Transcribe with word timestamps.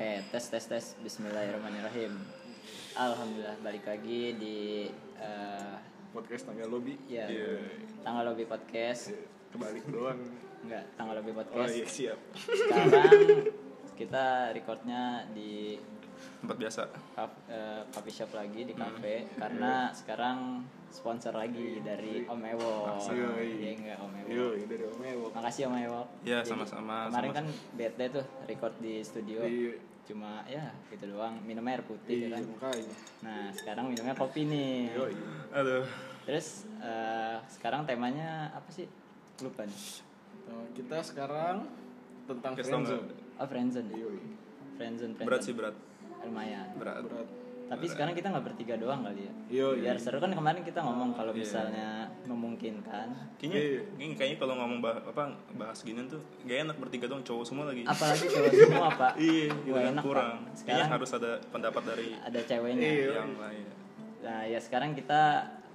Oke, 0.00 0.16
tes 0.32 0.44
tes 0.48 0.64
tes. 0.64 0.84
Bismillahirrahmanirrahim. 1.04 2.24
Alhamdulillah 2.96 3.52
balik 3.60 3.84
lagi 3.84 4.32
di 4.32 4.88
eh, 5.20 5.74
podcast 6.16 6.48
tanggal 6.48 6.72
lobby 6.72 6.96
ya 7.04 7.28
Iya. 7.28 7.60
tanggal 8.00 8.32
lobby 8.32 8.48
podcast. 8.48 9.12
kebalik 9.52 9.84
doang 9.92 10.16
Enggak, 10.64 10.88
tanggal 10.96 11.20
lobby 11.20 11.36
oh 11.36 11.44
podcast. 11.44 11.72
iya 11.76 11.84
siap 11.84 12.18
Sekarang 12.32 13.44
kita 13.92 14.56
recordnya 14.56 15.28
di 15.36 15.76
tempat 16.38 16.56
biasa 16.56 16.82
kaf- 17.14 17.40
eh, 17.46 17.82
coffee 17.88 18.14
shop 18.14 18.30
lagi 18.32 18.60
di 18.62 18.72
cafe 18.72 19.28
karena 19.34 19.88
sekarang 19.90 20.62
sponsor 20.88 21.30
lagi 21.32 21.78
dari 21.80 22.24
Om 22.24 22.42
Ewo. 22.48 22.98
Yoi. 23.06 23.48
Iya 23.56 23.70
enggak 23.74 23.98
Om 23.98 24.12
Ewo. 24.16 24.28
yo 24.28 24.46
dari 24.64 24.84
Om 24.84 25.02
Ewo 25.04 25.26
Makasih 25.30 25.62
Om 25.64 25.76
Ewo. 25.80 26.02
Ya, 26.22 26.38
sama-sama, 26.40 27.06
Kemarin 27.06 27.30
sama-sama. 27.30 27.36
kan 27.36 27.46
bete 27.74 28.04
tuh 28.10 28.24
record 28.44 28.74
di 28.78 28.94
studio. 29.00 29.40
Iya. 29.40 29.74
Cuma 30.02 30.42
ya 30.44 30.66
gitu 30.88 31.06
doang, 31.08 31.38
minum 31.40 31.62
air 31.64 31.80
putih 31.80 32.26
iya 32.26 32.34
kan. 32.34 32.42
makanya 32.42 32.94
Nah, 33.20 33.44
sekarang 33.52 33.84
minumnya 33.86 34.12
kopi 34.12 34.42
nih. 34.44 34.90
yo 34.90 35.06
aduh 35.50 35.86
Terus 36.20 36.48
eh, 36.78 37.36
sekarang 37.48 37.84
temanya 37.84 38.50
apa 38.50 38.66
sih? 38.68 38.90
Lupa 39.38 39.62
nih. 39.62 39.80
Nah, 40.44 40.66
kita 40.72 40.98
sekarang 41.00 41.70
tentang 42.24 42.52
friendzone 42.54 43.14
Oh, 43.36 43.46
friendzone. 43.46 43.88
ya? 43.88 43.96
Friendzone, 44.76 45.14
friendzone. 45.14 45.24
berat 45.24 45.40
sih 45.40 45.54
berat 45.54 45.76
Lumayan. 46.22 46.66
berat 46.74 47.00
berat 47.00 47.28
Tapi 47.66 47.86
sekarang 47.86 48.12
kita 48.12 48.28
nggak 48.28 48.42
bertiga 48.44 48.74
doang 48.74 49.00
kali 49.00 49.22
ya. 49.22 49.32
Yo, 49.48 49.66
Biar 49.78 49.94
seru 49.94 50.18
kan 50.18 50.28
kemarin 50.28 50.58
kita 50.60 50.82
ngomong 50.82 51.14
kalau 51.14 51.30
Iya. 51.30 51.38
misalnya 51.38 51.88
memungkinkan. 52.26 53.06
kayaknya 53.36 53.56
Iya. 53.56 53.80
kayaknya, 53.94 54.14
kayaknya 54.16 54.38
kalau 54.38 54.54
ngomong 54.56 54.78
bah, 54.80 54.98
apa 55.00 55.22
bahas 55.54 55.78
ginian 55.80 56.04
tuh 56.04 56.18
gak 56.42 56.66
enak 56.66 56.76
bertiga 56.76 57.06
dong 57.06 57.22
cowok 57.22 57.44
semua 57.44 57.64
lagi 57.64 57.86
Apalagi 57.86 58.26
cowok 58.26 58.52
semua, 58.52 58.88
Pak. 59.00 59.12
iya 59.16 59.46
gitu 59.54 59.70
kan, 59.72 59.86
enak, 59.88 60.02
kurang 60.02 60.26
Pak. 60.26 60.38
kayaknya 60.42 60.58
Sekarang 60.58 60.88
harus 60.90 61.10
ada 61.12 61.30
pendapat 61.46 61.82
dari 61.84 62.08
ada 62.16 62.40
ceweknya. 62.42 62.82
Iya. 62.82 63.10
yang 63.16 63.34
lain 63.38 63.64
Nah, 64.20 64.40
ya 64.44 64.58
sekarang 64.58 64.90
kita 64.92 65.22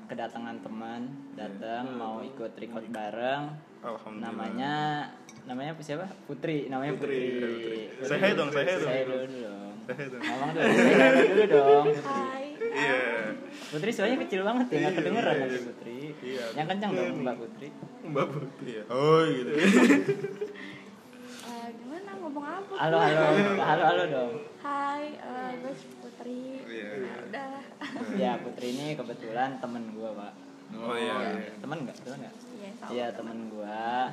kedatangan 0.05 0.57
teman 0.59 1.01
datang 1.33 1.95
mau 1.95 2.19
ikut 2.21 2.51
record 2.53 2.85
bareng. 2.87 3.43
alhamdulillah 3.81 4.29
Namanya 4.29 4.73
namanya 5.43 5.71
apa 5.71 5.81
siapa? 5.81 6.05
Putri, 6.27 6.67
namanya 6.67 6.91
Putri. 6.93 7.39
Putri. 7.39 7.79
Say 8.03 8.19
hi 8.19 8.35
dong, 8.35 8.49
say 8.49 8.61
hi 8.63 8.75
dong. 8.75 8.85
Say 8.85 9.01
dulu 9.01 9.25
dong. 9.39 9.74
Hi 9.85 10.05
dong. 10.07 10.17
Ngomong 10.19 10.49
dulu, 10.51 11.43
dong. 11.47 11.85
Putri. 11.85 12.01
Hai. 12.01 12.45
iya 12.75 12.97
Putri 13.65 13.89
suaranya 13.89 14.17
kecil 14.19 14.41
banget 14.41 14.65
ya, 14.65 14.75
nggak 14.75 14.81
Iya, 14.83 14.97
kedengeran 14.97 15.31
iya. 15.31 15.41
nanti 15.41 15.59
Putri. 15.63 15.97
Iya. 16.19 16.45
Yang 16.53 16.67
kencang 16.67 16.91
dong 16.91 17.07
Mbak 17.21 17.35
Putri. 17.37 17.67
mbak 18.05 18.27
putri 18.29 18.69
iya 18.71 18.83
oh 18.87 19.19
gitu 19.25 19.51
Eh, 21.45 21.67
gimana 21.75 22.11
ngomong 22.19 22.45
apa? 22.45 22.73
Halo 22.75 22.97
halo, 22.97 23.23
halo 23.59 23.83
halo 23.83 24.03
dong. 24.07 24.31
Hai, 24.59 25.13
eh, 25.15 25.49
gue 25.55 25.73
Putri. 25.99 26.41
Iya. 26.63 26.89
Ya 26.99 27.13
udah. 27.23 27.53
Ya 28.13 28.31
Putri 28.37 28.67
ini 28.71 28.93
kebetulan 28.93 29.57
temen 29.57 29.93
gua 29.93 30.09
pak. 30.15 30.33
oh 30.75 30.93
iya 30.93 31.37
Temen 31.57 31.77
nggak? 31.81 31.97
Temen 31.99 32.17
nggak? 32.19 32.35
Iya. 32.55 32.69
Iya 32.87 33.07
temen 33.11 33.37
gua. 33.49 34.09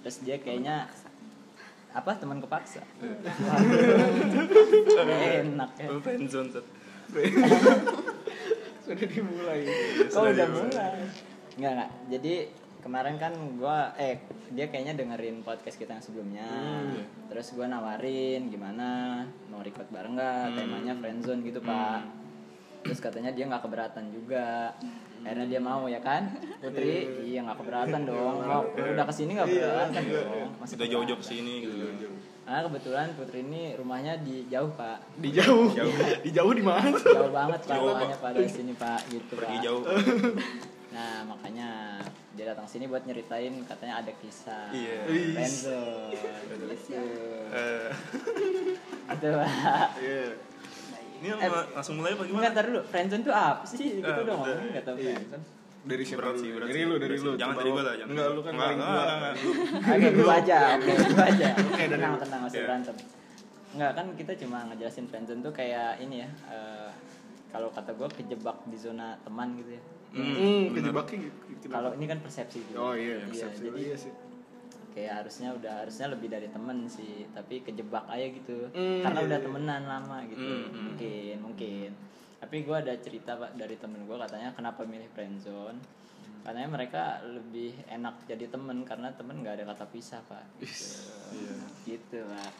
Terus 0.00 0.16
dia 0.22 0.36
kayaknya 0.38 0.86
apa 1.90 2.10
teman 2.18 2.38
kepaksa? 2.38 2.82
Wah, 3.02 3.58
enak 5.42 5.70
ya. 5.78 5.88
Friendzone 5.98 6.50
sudah 8.86 9.06
dimulai 9.10 9.66
Kok 10.06 10.22
udah 10.30 10.46
mulai? 10.46 10.94
Enggak 11.58 11.72
enggak. 11.74 11.90
Jadi 12.10 12.34
kemarin 12.80 13.16
kan 13.18 13.32
gua 13.58 13.92
eh 13.98 14.22
dia 14.50 14.66
kayaknya 14.70 14.94
dengerin 14.98 15.42
podcast 15.42 15.78
kita 15.78 15.98
yang 15.98 16.04
sebelumnya. 16.04 16.50
Terus 17.26 17.54
gua 17.54 17.66
nawarin 17.66 18.50
gimana 18.50 19.22
mau 19.50 19.62
record 19.62 19.90
bareng 19.90 20.14
nggak? 20.14 20.54
Temanya 20.54 20.94
friendzone 20.98 21.42
gitu, 21.42 21.58
Pak. 21.62 22.19
Terus 22.80 22.98
katanya 22.98 23.30
dia 23.30 23.44
nggak 23.44 23.62
keberatan 23.62 24.08
juga. 24.10 24.72
Akhirnya 25.20 25.46
dia 25.46 25.60
mau 25.60 25.84
ya 25.84 26.00
kan? 26.00 26.32
Putri, 26.58 27.04
iya 27.22 27.44
nggak 27.44 27.58
keberatan 27.58 28.00
dong. 28.04 28.36
Mau 28.40 28.62
udah 28.72 29.04
ke 29.04 29.12
sini 29.12 29.36
nggak 29.36 29.48
keberatan 29.48 30.02
dong. 30.06 30.48
Masih 30.56 30.74
udah 30.74 30.88
jauh-jauh 30.88 31.18
ke 31.18 31.26
sini 31.26 31.52
gitu 31.62 32.08
Karena 32.40 32.66
kebetulan 32.66 33.06
Putri 33.14 33.38
ini 33.42 33.62
rumahnya 33.74 34.18
di 34.18 34.48
jauh, 34.48 34.72
Pak. 34.72 34.98
di 35.16 35.30
jauh 35.30 35.70
Jauh. 35.70 35.92
di 36.18 36.30
jauh 36.30 36.50
di 36.50 36.64
mana 36.64 36.90
Jauh 36.90 37.30
banget 37.30 37.60
Pak, 37.62 37.70
Jauh, 37.70 37.92
makanya 37.94 38.18
Pak 38.18 38.30
dari 38.34 38.50
sini, 38.50 38.72
Pak, 38.74 39.00
gitu, 39.06 39.32
pergi 39.38 39.54
Pak. 39.54 39.62
jauh 39.62 39.82
Nah 40.90 41.22
makanya 41.22 42.02
dia 42.34 42.50
datang 42.50 42.66
sini 42.66 42.90
buat 42.90 43.06
nyeritain 43.06 43.54
katanya 43.62 44.02
ada 44.02 44.10
kisah 44.18 44.66
Iya. 44.74 44.98
friendzone 45.06 46.10
gitu. 46.10 46.64
Eh, 47.54 47.88
Gitu 49.10 49.26
pak. 49.30 49.88
iya 50.02 50.24
ini 51.20 51.28
lang- 51.30 51.70
langsung 51.70 51.94
mulai 51.94 52.10
apa 52.10 52.24
gimana 52.24 52.46
ntar 52.48 52.64
dulu 52.64 52.80
friendzone 52.82 53.22
tuh 53.22 53.34
apa 53.34 53.62
sih? 53.62 53.78
Gitu 53.94 54.02
Ah, 54.02 54.16
dong 54.18 54.40
udah. 54.40 54.50
ngomong 54.50 54.70
nggak 54.70 54.84
tahu 54.84 54.96
Iya. 54.96 55.14
friendzone. 55.14 55.44
dari 55.80 56.04
siapa 56.04 56.20
berat 56.22 56.36
sih 56.36 56.48
berat 56.50 56.66
dari 56.66 56.76
sih. 56.76 56.84
lu 56.84 56.94
dari 56.98 57.16
lu 57.16 57.30
jangan 57.34 57.54
dari 57.54 57.70
gua 57.70 57.82
lah 57.82 57.94
jangan 57.94 58.10
enggak 58.10 58.28
lu 58.28 58.40
kan 58.40 58.52
Enggak, 58.52 58.66
paling 58.66 58.80
enggak, 58.80 59.34
Oke 59.90 60.08
gua 60.14 60.34
aja, 60.34 60.58
oke 60.74 60.90
gua 61.06 61.24
aja. 61.26 61.48
Oke, 61.58 61.82
dari 61.82 61.92
tenang 61.94 62.14
tenang 62.18 62.40
masih 62.42 62.52
Iya. 62.54 62.66
berantem. 62.66 62.96
Enggak 63.70 63.90
kan 63.94 64.06
kita 64.12 64.32
cuma 64.36 64.58
ngejelasin 64.66 65.06
friendzone 65.06 65.40
tuh 65.40 65.52
kayak 65.52 65.90
ini 65.98 66.16
ya. 66.18 66.28
eh, 66.48 66.90
kalau 67.48 67.68
kata 67.68 67.90
gua 67.92 68.08
kejebak 68.08 68.56
di 68.64 68.76
zona 68.76 69.16
teman 69.20 69.56
gitu 69.56 69.70
ya. 69.72 69.82
Hmm, 70.10 70.34
hmm 70.34 70.62
kejebaknya 70.74 71.16
gitu? 71.22 71.66
Kalau 71.66 71.90
ini 71.92 72.04
kan 72.04 72.18
persepsi 72.18 72.58
gitu. 72.62 72.76
oh 72.76 72.92
iya 72.92 73.16
Iya, 73.16 73.26
persepsi. 73.26 73.62
jadi 73.62 73.78
iya 73.80 73.96
sih 73.96 74.12
kayak 74.90 75.22
harusnya 75.22 75.52
udah 75.52 75.72
harusnya 75.82 76.06
lebih 76.08 76.28
dari 76.28 76.46
temen 76.46 76.84
sih 76.84 77.26
tapi 77.30 77.60
kejebak 77.60 78.04
aja 78.06 78.26
gitu. 78.28 78.68
Hmm, 78.70 79.00
karena 79.00 79.20
udah 79.24 79.38
temenan 79.40 79.82
lama 79.84 80.18
gitu. 80.26 80.42
Hmm. 80.42 80.92
mungkin 80.92 81.36
mungkin. 81.40 81.90
Tapi 82.40 82.56
gue 82.60 82.72
ada 82.74 82.94
cerita 82.96 83.36
pak 83.36 83.52
dari 83.54 83.76
temen 83.76 84.02
gue 84.02 84.16
katanya 84.16 84.50
kenapa 84.50 84.82
milih 84.82 85.06
friendzone 85.10 85.78
katanya 86.40 86.72
mereka 86.72 87.02
lebih 87.22 87.76
enak 87.84 88.24
jadi 88.24 88.48
temen 88.48 88.80
karena 88.88 89.12
temen 89.12 89.44
nggak 89.44 89.60
ada 89.60 89.64
kata 89.70 89.84
pisah 89.86 90.20
pak. 90.24 90.44
Gitu, 90.58 90.96
Iya. 91.36 91.54
gitu 91.86 92.18
pak. 92.24 92.52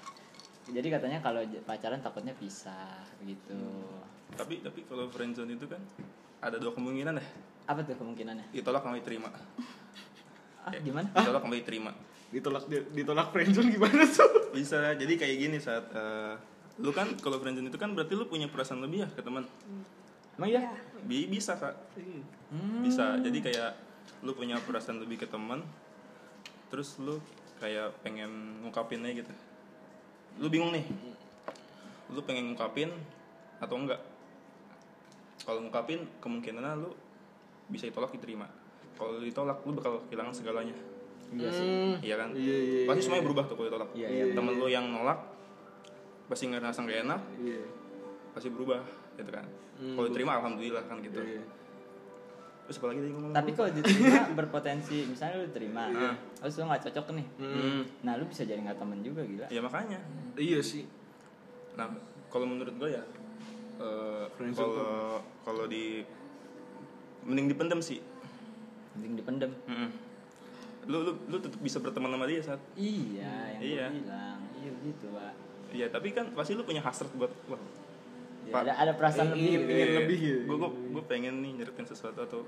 Jadi 0.71 0.89
katanya 0.89 1.19
kalau 1.19 1.41
pacaran 1.65 1.99
takutnya 1.99 2.37
pisah 2.37 3.01
gitu. 3.25 3.57
Tapi 4.37 4.61
tapi 4.61 4.85
kalau 4.85 5.09
friendzone 5.09 5.57
itu 5.57 5.65
kan 5.65 5.81
ada 6.41 6.61
dua 6.61 6.71
kemungkinan 6.71 7.17
deh. 7.17 7.29
Apa 7.67 7.81
tuh 7.83 7.97
kemungkinannya? 7.97 8.53
Ditolak 8.53 8.85
sama 8.85 9.01
diterima. 9.01 9.33
Ah 10.61 10.71
Eh, 10.71 10.81
gimana? 10.85 11.09
Ditolak 11.17 11.41
sama 11.41 11.57
diterima 11.57 11.91
ditolak 12.31 12.65
ditolak 12.95 13.35
friendzone 13.35 13.75
gimana 13.75 14.07
tuh? 14.07 14.55
Bisa 14.55 14.95
jadi 14.95 15.15
kayak 15.19 15.37
gini 15.37 15.59
saat 15.59 15.91
eh, 15.91 16.35
lu 16.79 16.95
kan 16.95 17.11
kalau 17.19 17.43
friendzone 17.43 17.69
itu 17.69 17.79
kan 17.79 17.91
berarti 17.93 18.15
lu 18.15 18.27
punya 18.31 18.47
perasaan 18.47 18.81
lebih 18.83 19.07
ya 19.07 19.09
ke 19.11 19.21
teman. 19.23 19.45
Emang 20.39 20.49
iya? 20.49 20.71
Bi- 21.05 21.29
bisa 21.29 21.59
kak. 21.59 21.75
Hmm. 22.51 22.83
bisa 22.83 23.15
jadi 23.23 23.39
kayak 23.39 23.71
lu 24.27 24.35
punya 24.35 24.59
perasaan 24.59 24.99
lebih 24.99 25.23
ke 25.23 25.27
teman 25.31 25.63
terus 26.67 26.99
lu 26.99 27.23
kayak 27.59 27.95
pengen 28.03 28.63
ngungkapinnya 28.63 29.11
gitu. 29.15 29.33
Lu 30.39 30.47
bingung 30.47 30.71
nih 30.71 30.87
lu 32.11 32.23
pengen 32.27 32.51
ngungkapin 32.51 32.91
atau 33.63 33.75
enggak? 33.79 34.03
Kalau 35.47 35.63
ngungkapin 35.63 36.07
kemungkinan 36.23 36.79
lu 36.79 36.95
bisa 37.71 37.87
ditolak 37.87 38.15
diterima. 38.15 38.47
Kalau 38.99 39.19
ditolak 39.19 39.63
lu 39.67 39.75
bakal 39.79 40.03
kehilangan 40.11 40.35
segalanya 40.35 40.75
iya 41.31 41.49
sih 41.49 41.63
Hmm. 41.63 41.95
iya 42.01 42.15
kan 42.17 42.29
iya 42.33 42.57
iya 42.59 42.81
pasti 42.85 43.01
semuanya 43.03 43.25
berubah 43.25 43.45
tuh 43.45 43.55
kalau 43.55 43.69
ditolak 43.69 43.91
Iya, 43.93 44.09
iya, 44.09 44.25
temen 44.31 44.53
lu 44.53 44.67
yang 44.67 44.87
nolak 44.87 45.19
pasti 46.27 46.45
ngerasa 46.47 46.79
gak 46.81 47.01
enak 47.05 47.21
iya 47.39 47.63
pasti 48.31 48.49
berubah 48.49 48.81
gitu 49.15 49.31
kan 49.31 49.47
Hmm. 49.77 49.95
kalau 49.95 50.07
diterima 50.07 50.33
alhamdulillah 50.37 50.85
kan 50.85 51.01
gitu 51.01 51.19
Iya. 51.19 51.43
terus 52.63 52.77
apa 52.77 52.87
lagi 52.87 53.01
tadi 53.01 53.13
ngomong 53.13 53.33
Tapi 53.33 53.51
kalau 53.53 53.71
diterima 53.73 54.19
berpotensi 54.39 54.99
misalnya 55.05 55.35
lu 55.37 55.49
terima, 55.51 55.85
Nah. 55.89 56.15
terus 56.37 56.55
lu 56.55 56.65
nggak 56.65 56.83
cocok 56.85 57.07
nih, 57.13 57.27
Hmm. 57.37 57.83
nah 58.01 58.15
lu 58.15 58.25
bisa 58.25 58.43
jadi 58.43 58.61
nggak 58.61 58.77
temen 58.77 59.01
juga 59.01 59.23
gila. 59.23 59.47
ya 59.47 59.59
makanya 59.59 59.99
iya 60.37 60.61
sih 60.61 60.87
nah 61.73 61.91
kalau 62.27 62.45
menurut 62.45 62.75
gue 62.77 62.91
ya 62.91 63.03
eh, 63.79 64.25
kalau 64.53 65.19
kalau 65.41 65.65
di 65.65 66.05
mending 67.23 67.47
dipendam 67.49 67.81
sih 67.81 67.99
Mending 68.93 69.15
dipendem. 69.17 69.51
Mm-mm. 69.65 69.91
Lu 70.83 70.99
lu 71.03 71.13
lu 71.27 71.37
tetap 71.37 71.59
bisa 71.59 71.79
berteman 71.79 72.09
sama 72.09 72.25
dia 72.25 72.41
saat 72.41 72.61
Iya, 72.73 73.33
yang 73.51 73.61
Iya. 73.61 73.85
gua 73.85 73.97
bilang, 73.97 74.39
iya 74.55 74.71
gitu 74.81 75.07
pak. 75.11 75.33
Iya 75.71 75.87
tapi 75.89 76.09
kan 76.11 76.27
pasti 76.31 76.53
lu 76.53 76.63
punya 76.63 76.81
hasrat 76.81 77.11
buat 77.13 77.31
wah 77.47 77.61
Ya, 78.41 78.53
Pak. 78.53 78.61
ada 78.63 78.73
ada 78.75 78.93
perasaan 78.95 79.27
Eh, 79.27 79.31
lebih 79.31 79.45
ingin- 79.45 79.61
gitu. 79.61 79.71
ingin 79.71 79.91
lebih 80.01 80.19
gitu. 80.19 80.41
gue 80.43 80.57
gue 80.57 80.71
gue 80.91 81.05
pengen 81.07 81.35
nih 81.39 81.51
nyeritain 81.57 81.87
sesuatu 81.87 82.21
atau 82.21 82.41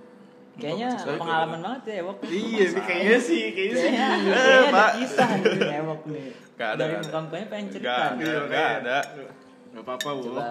Kayaknya 0.52 0.88
pengalaman 0.98 1.60
banget 1.62 1.82
ya 1.86 1.94
Ewok. 2.02 2.16
iya 2.26 2.66
kayaknya 2.74 3.18
sih 3.18 3.42
kayaknya 3.50 3.76
sih 3.78 3.90
Kayaknya, 3.90 4.32
Eh, 4.32 4.58
ada 4.58 4.68
Pak. 4.70 4.90
kisah 4.94 5.28
nih 5.34 5.78
Ewok 5.78 6.00
nih. 6.06 6.28
Gak 6.52 6.68
ada, 6.68 6.80
Dari 6.82 6.94
muka-mukanya 6.98 7.46
pengen 7.48 7.66
cerita. 7.70 8.04
Gak 8.48 8.68
ada, 8.82 8.96
gak 9.72 9.82
apa-apa. 9.82 10.08
Wok. 10.14 10.46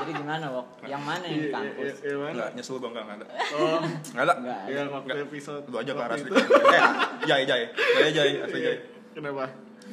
Jadi 0.00 0.12
gimana 0.14 0.46
Wok? 0.50 0.66
Yang 0.82 1.02
mana 1.02 1.24
yang 1.24 1.36
di 1.36 1.40
Iya, 1.42 1.52
kampus? 1.52 1.84
iya, 1.84 1.92
iya, 2.02 2.16
mana? 2.16 2.32
Enggak, 2.32 2.48
nyesel 2.52 2.74
gue 2.74 2.88
enggak, 2.88 3.04
enggak 3.04 3.18
ada. 3.18 3.26
oh 3.52 3.78
Enggak 3.84 4.22
ada. 4.22 4.34
Enggak. 4.34 4.60
Iya 4.66 4.80
waktu 4.88 5.16
episode 5.22 5.64
Lu 5.66 5.76
aja 5.76 5.92
arah 5.94 6.16
itu. 6.16 6.32
Eh, 6.32 6.82
jai, 7.24 7.42
jai. 7.44 7.62
Jai, 7.94 8.10
jai, 8.10 8.30
asli 8.40 8.58
Iya. 8.58 8.66
jai. 8.66 8.76
Kenapa? 9.12 9.44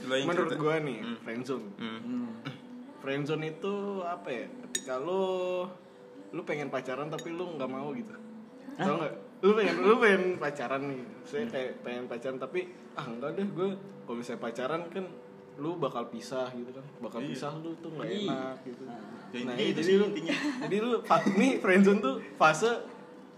Yang 0.03 0.25
Menurut 0.25 0.49
cerita. 0.49 0.59
gua 0.59 0.75
nih, 0.79 0.97
Hmm. 0.99 1.17
friendzone. 1.21 1.65
Hmm. 1.75 1.99
Hmm. 1.99 2.27
friendzone 2.99 3.43
itu 3.45 3.73
apa 4.01 4.29
ya? 4.29 4.45
Ketika 4.63 4.93
lu 4.97 5.23
lu 6.29 6.41
pengen 6.41 6.67
pacaran 6.67 7.07
tapi 7.07 7.29
lu 7.29 7.45
nggak 7.53 7.67
mau 7.67 7.91
gitu. 7.91 8.15
Tahu 8.73 8.95
nggak? 8.97 9.13
Lu 9.39 9.51
pengen 9.53 9.75
lu 9.77 9.93
pengen 9.97 10.23
pacaran 10.37 10.81
nih. 10.87 11.01
Saya 11.21 11.45
kayak 11.45 11.71
pengen 11.81 12.07
pacaran 12.07 12.37
tapi 12.37 12.67
ah 12.93 13.05
enggak 13.05 13.31
deh 13.33 13.43
gue 13.45 13.69
kalau 14.01 14.15
misalnya 14.15 14.41
pacaran 14.41 14.81
kan 14.87 15.05
lu 15.55 15.77
bakal 15.77 16.07
pisah 16.07 16.49
gitu 16.51 16.69
kan. 16.69 16.85
Bakal 16.99 17.19
Iya. 17.19 17.29
pisah 17.29 17.51
lu 17.55 17.71
tuh 17.77 17.89
nggak 17.91 18.07
Iya. 18.07 18.25
enak 18.27 18.57
gitu. 18.63 18.83
Ya, 18.83 19.41
Nah, 19.43 19.55
iya, 19.55 19.65
itu 19.65 19.73
jadi 19.75 19.83
sih 19.83 19.95
lu 19.95 20.05
intinya. 20.07 20.35
jadi 20.61 20.75
lu 20.79 20.91
nih 21.35 21.51
friendzone 21.57 21.99
tuh 21.99 22.15
fase 22.35 22.71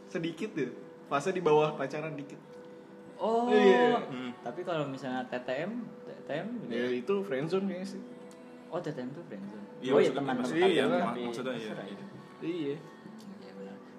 sedikit 0.05 0.51
deh. 0.53 0.71
Fase 1.05 1.29
di 1.29 1.39
bawah 1.39 1.71
pacaran 1.73 2.13
dikit. 2.13 2.39
Oh. 3.15 3.47
Iya. 3.47 3.99
Hmm. 4.05 4.31
Tapi 4.41 4.61
kalau 4.61 4.85
misalnya 4.85 5.23
TTM, 5.25 5.71
TTM 6.03 6.47
juga. 6.59 6.71
Ya 6.73 6.87
itu 6.89 7.13
friendzone 7.21 7.65
kayaknya 7.65 7.87
sih. 7.89 8.01
Oh, 8.67 8.79
TTM 8.79 9.09
tuh 9.11 9.23
friendzone. 9.23 9.63
Iya, 9.79 9.91
oh 9.91 9.99
iya 9.99 10.09
maksudnya- 10.09 10.15
teman 10.17 10.35
maksudnya 10.35 10.67
iya 10.67 10.83
Maksudnya 10.83 11.53
iya. 11.53 11.73
gitu. 11.85 12.03
Iya. 12.41 12.75
Iya 12.75 12.75
benar. 12.75 12.94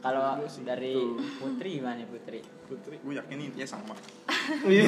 Kalau 0.07 0.39
Iya 0.39 0.63
dari 0.65 0.95
betul. 0.95 1.19
Putri 1.37 1.69
gimana 1.75 2.03
Putri? 2.07 2.41
Putri. 2.67 2.95
gue 2.97 3.15
yakin 3.17 3.39
intinya 3.41 3.69
sama 3.69 3.95
ya 4.67 4.83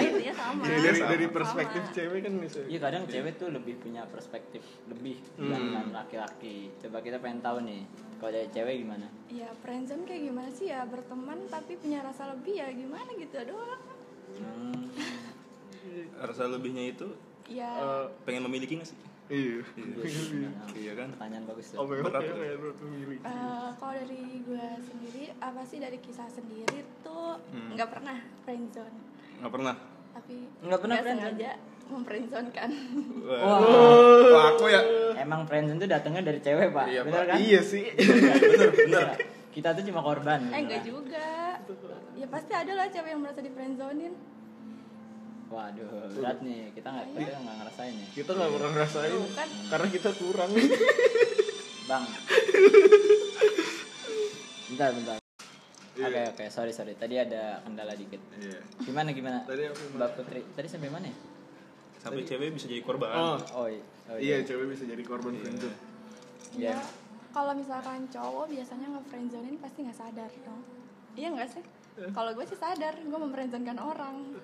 intinya 0.00 0.34
sama 0.34 0.62
Iya, 0.62 0.78
dari 0.80 0.98
Sama. 0.98 1.08
dari 1.08 1.26
perspektif 1.28 1.82
Sama. 1.84 1.94
cewek 1.94 2.20
kan 2.20 2.32
bisa. 2.36 2.58
Iya 2.64 2.78
kadang 2.80 3.02
cewek 3.06 3.32
tuh 3.36 3.48
lebih 3.48 3.74
punya 3.78 4.02
perspektif 4.04 4.62
lebih 4.86 5.14
Hmm. 5.32 5.46
dibandingkan 5.46 5.86
laki-laki. 5.92 6.56
Coba 6.76 6.98
kita 6.98 7.18
pengen 7.18 7.38
tahu 7.40 7.62
nih, 7.62 7.82
kalau 8.16 8.32
dari 8.32 8.48
cewek 8.48 8.74
gimana? 8.78 9.06
ya 9.28 9.46
friendzone 9.56 10.02
kayak 10.02 10.22
gimana 10.24 10.50
sih 10.50 10.66
ya 10.66 10.82
berteman 10.84 11.38
tapi 11.46 11.78
punya 11.78 12.02
rasa 12.02 12.26
lebih 12.28 12.54
ya 12.56 12.66
gimana 12.68 13.06
gitu 13.14 13.36
doang 13.46 13.82
Hmm. 14.32 14.90
rasa 16.20 16.46
lebihnya 16.46 16.90
itu 16.90 17.06
ya 17.46 17.70
Eh, 17.70 18.06
pengen 18.24 18.42
memiliki 18.44 18.74
gak 18.74 18.86
sih 18.86 18.98
iya. 19.30 19.62
Iya 20.72 20.92
kan? 20.94 21.08
Pertanyaan 21.12 21.44
bagus 21.46 21.66
Oh, 21.72 21.86
Berat 21.86 22.10
tuh. 22.12 22.34
kayak 22.34 22.56
lu 22.56 22.70
memilih. 22.84 23.18
eh, 23.20 23.68
kalau 23.72 23.94
dari 23.96 24.20
gue 24.40 24.66
sendiri 24.80 25.24
apa 25.36 25.62
sih 25.62 25.78
dari 25.78 25.98
kisah 25.98 26.26
sendiri 26.26 26.78
tuh 27.00 27.38
Hmm. 27.48 27.72
nggak 27.72 27.88
pernah 27.88 28.16
friendzone 28.42 28.96
nggak 29.38 29.52
pernah 29.52 29.74
tapi 30.10 30.34
Nggak 30.60 30.80
pernah 30.80 30.96
friendzone? 30.98 31.30
sengaja 31.30 31.50
memfriendzone 31.88 32.48
kan 32.50 32.70
Wah, 33.22 33.40
Oh. 33.40 34.30
Wah, 34.30 34.44
aku 34.52 34.64
ya 34.66 34.82
Emang 35.16 35.42
friendzone 35.44 35.78
tuh 35.78 35.88
datangnya 35.88 36.22
dari 36.24 36.40
cewek 36.40 36.68
pak, 36.70 36.86
Iya, 36.86 37.00
bener 37.02 37.20
Pak. 37.20 37.28
kan? 37.28 37.36
Iya 37.38 37.60
sih. 37.62 37.84
bener 37.94 38.68
bener 38.68 39.06
Iya. 39.08 39.28
Kita 39.50 39.68
tuh 39.72 39.82
cuma 39.84 40.00
korban. 40.00 40.40
eh 40.48 40.60
enggak 40.60 40.82
juga 40.82 41.58
ya 42.12 42.26
pasti 42.26 42.52
ada 42.52 42.72
lah 42.72 42.86
cewek 42.86 43.10
yang 43.10 43.20
merasa 43.20 43.40
di 43.40 43.48
friendzonein 43.48 44.14
Waduh, 45.50 45.86
berat 46.14 46.38
nih. 46.40 46.70
Kita 46.70 46.88
nggak 46.88 47.06
kita 47.12 47.36
nggak 47.36 47.56
ngerasain 47.58 47.92
nih, 47.92 48.08
Kita 48.14 48.30
nggak 48.32 48.50
pernah 48.50 48.70
ngerasain 48.70 49.12
kan. 49.34 49.48
karena 49.66 49.88
kita 49.90 50.10
kurang. 50.14 50.50
bang. 51.84 52.04
bentar, 54.70 54.90
bentar. 54.94 55.16
Iya. 55.90 56.06
Oke, 56.06 56.20
oke, 56.30 56.44
sorry, 56.48 56.70
sorry. 56.70 56.94
Tadi 56.94 57.18
ada 57.18 57.58
kendala 57.60 57.92
dikit. 57.92 58.22
Iya. 58.32 58.62
Gimana, 58.80 59.10
gimana? 59.10 59.42
Tadi 59.42 59.66
apa, 59.66 59.74
Mbak? 59.76 59.94
Mbak 59.98 60.10
Putri. 60.16 60.40
Tadi 60.54 60.68
sampai 60.70 60.88
mana 60.88 61.06
ya? 61.06 61.16
sampai 62.00 62.24
cewek 62.24 62.56
bisa 62.56 62.64
jadi 62.64 62.80
korban 62.80 63.12
Oh, 63.12 63.36
Oh, 63.54 63.68
iya. 63.68 63.84
Oh, 64.08 64.16
iya 64.16 64.36
cewek 64.40 64.72
bisa 64.72 64.88
jadi 64.88 65.04
korban 65.04 65.36
friendzone. 65.36 65.76
Iya. 66.56 66.72
ya 66.72 66.80
kalau 67.30 67.52
misalkan 67.52 68.08
cowok 68.08 68.48
biasanya 68.48 68.88
nge-friendzonein 68.90 69.60
pasti 69.60 69.86
nggak 69.86 69.98
sadar 70.00 70.30
dong 70.42 70.64
iya 71.14 71.28
nggak 71.30 71.46
sih 71.46 71.62
kalau 72.10 72.32
gue 72.32 72.42
sih 72.42 72.56
sadar 72.56 72.96
gue 72.96 73.18
memfriendzonekan 73.20 73.78
orang 73.78 74.34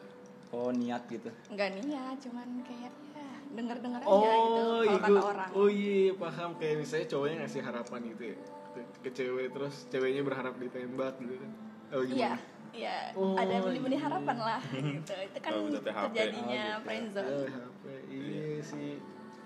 Oh, 0.49 0.71
niat 0.71 1.03
gitu. 1.07 1.29
nggak 1.49 1.71
niat 1.77 2.17
cuman 2.21 2.49
kayak 2.63 2.93
ya 3.13 3.27
denger 3.53 3.77
aja 3.99 4.07
Oh, 4.07 4.23
gitu 4.23 4.63
iya, 4.85 4.99
kata 5.01 5.21
orang 5.25 5.51
oh 5.53 5.69
iya 5.69 6.13
paham 6.13 6.51
kayak 6.57 6.77
misalnya 6.79 7.07
cowoknya 7.09 7.37
ngasih 7.41 7.63
harapan 7.63 8.01
gitu 8.11 8.23
ya 8.27 8.37
ke- 8.71 8.91
ke 9.01 9.11
cewek 9.13 9.47
terus 9.51 9.75
ceweknya 9.87 10.23
berharap 10.23 10.55
ditembak 10.55 11.15
gitu 11.17 11.35
kan. 11.35 11.51
Oh 11.91 12.03
iya 12.03 12.31
gimana? 12.31 12.39
iya 12.71 12.97
Oh, 13.13 13.33
ada 13.35 13.55
benih-benih 13.59 13.97
hararan 13.97 14.37
lah 14.39 14.61
gitu 14.93 15.15
itu 15.15 15.39
kan 15.41 15.51
Oh, 15.53 15.67
terjadinya 15.73 16.63
Oh, 16.69 16.77
gitu. 16.77 16.85
friendzone 16.85 17.27
Eh, 17.27 17.49
HP. 17.49 17.83
Iya 18.07 18.45
sih. 18.61 18.91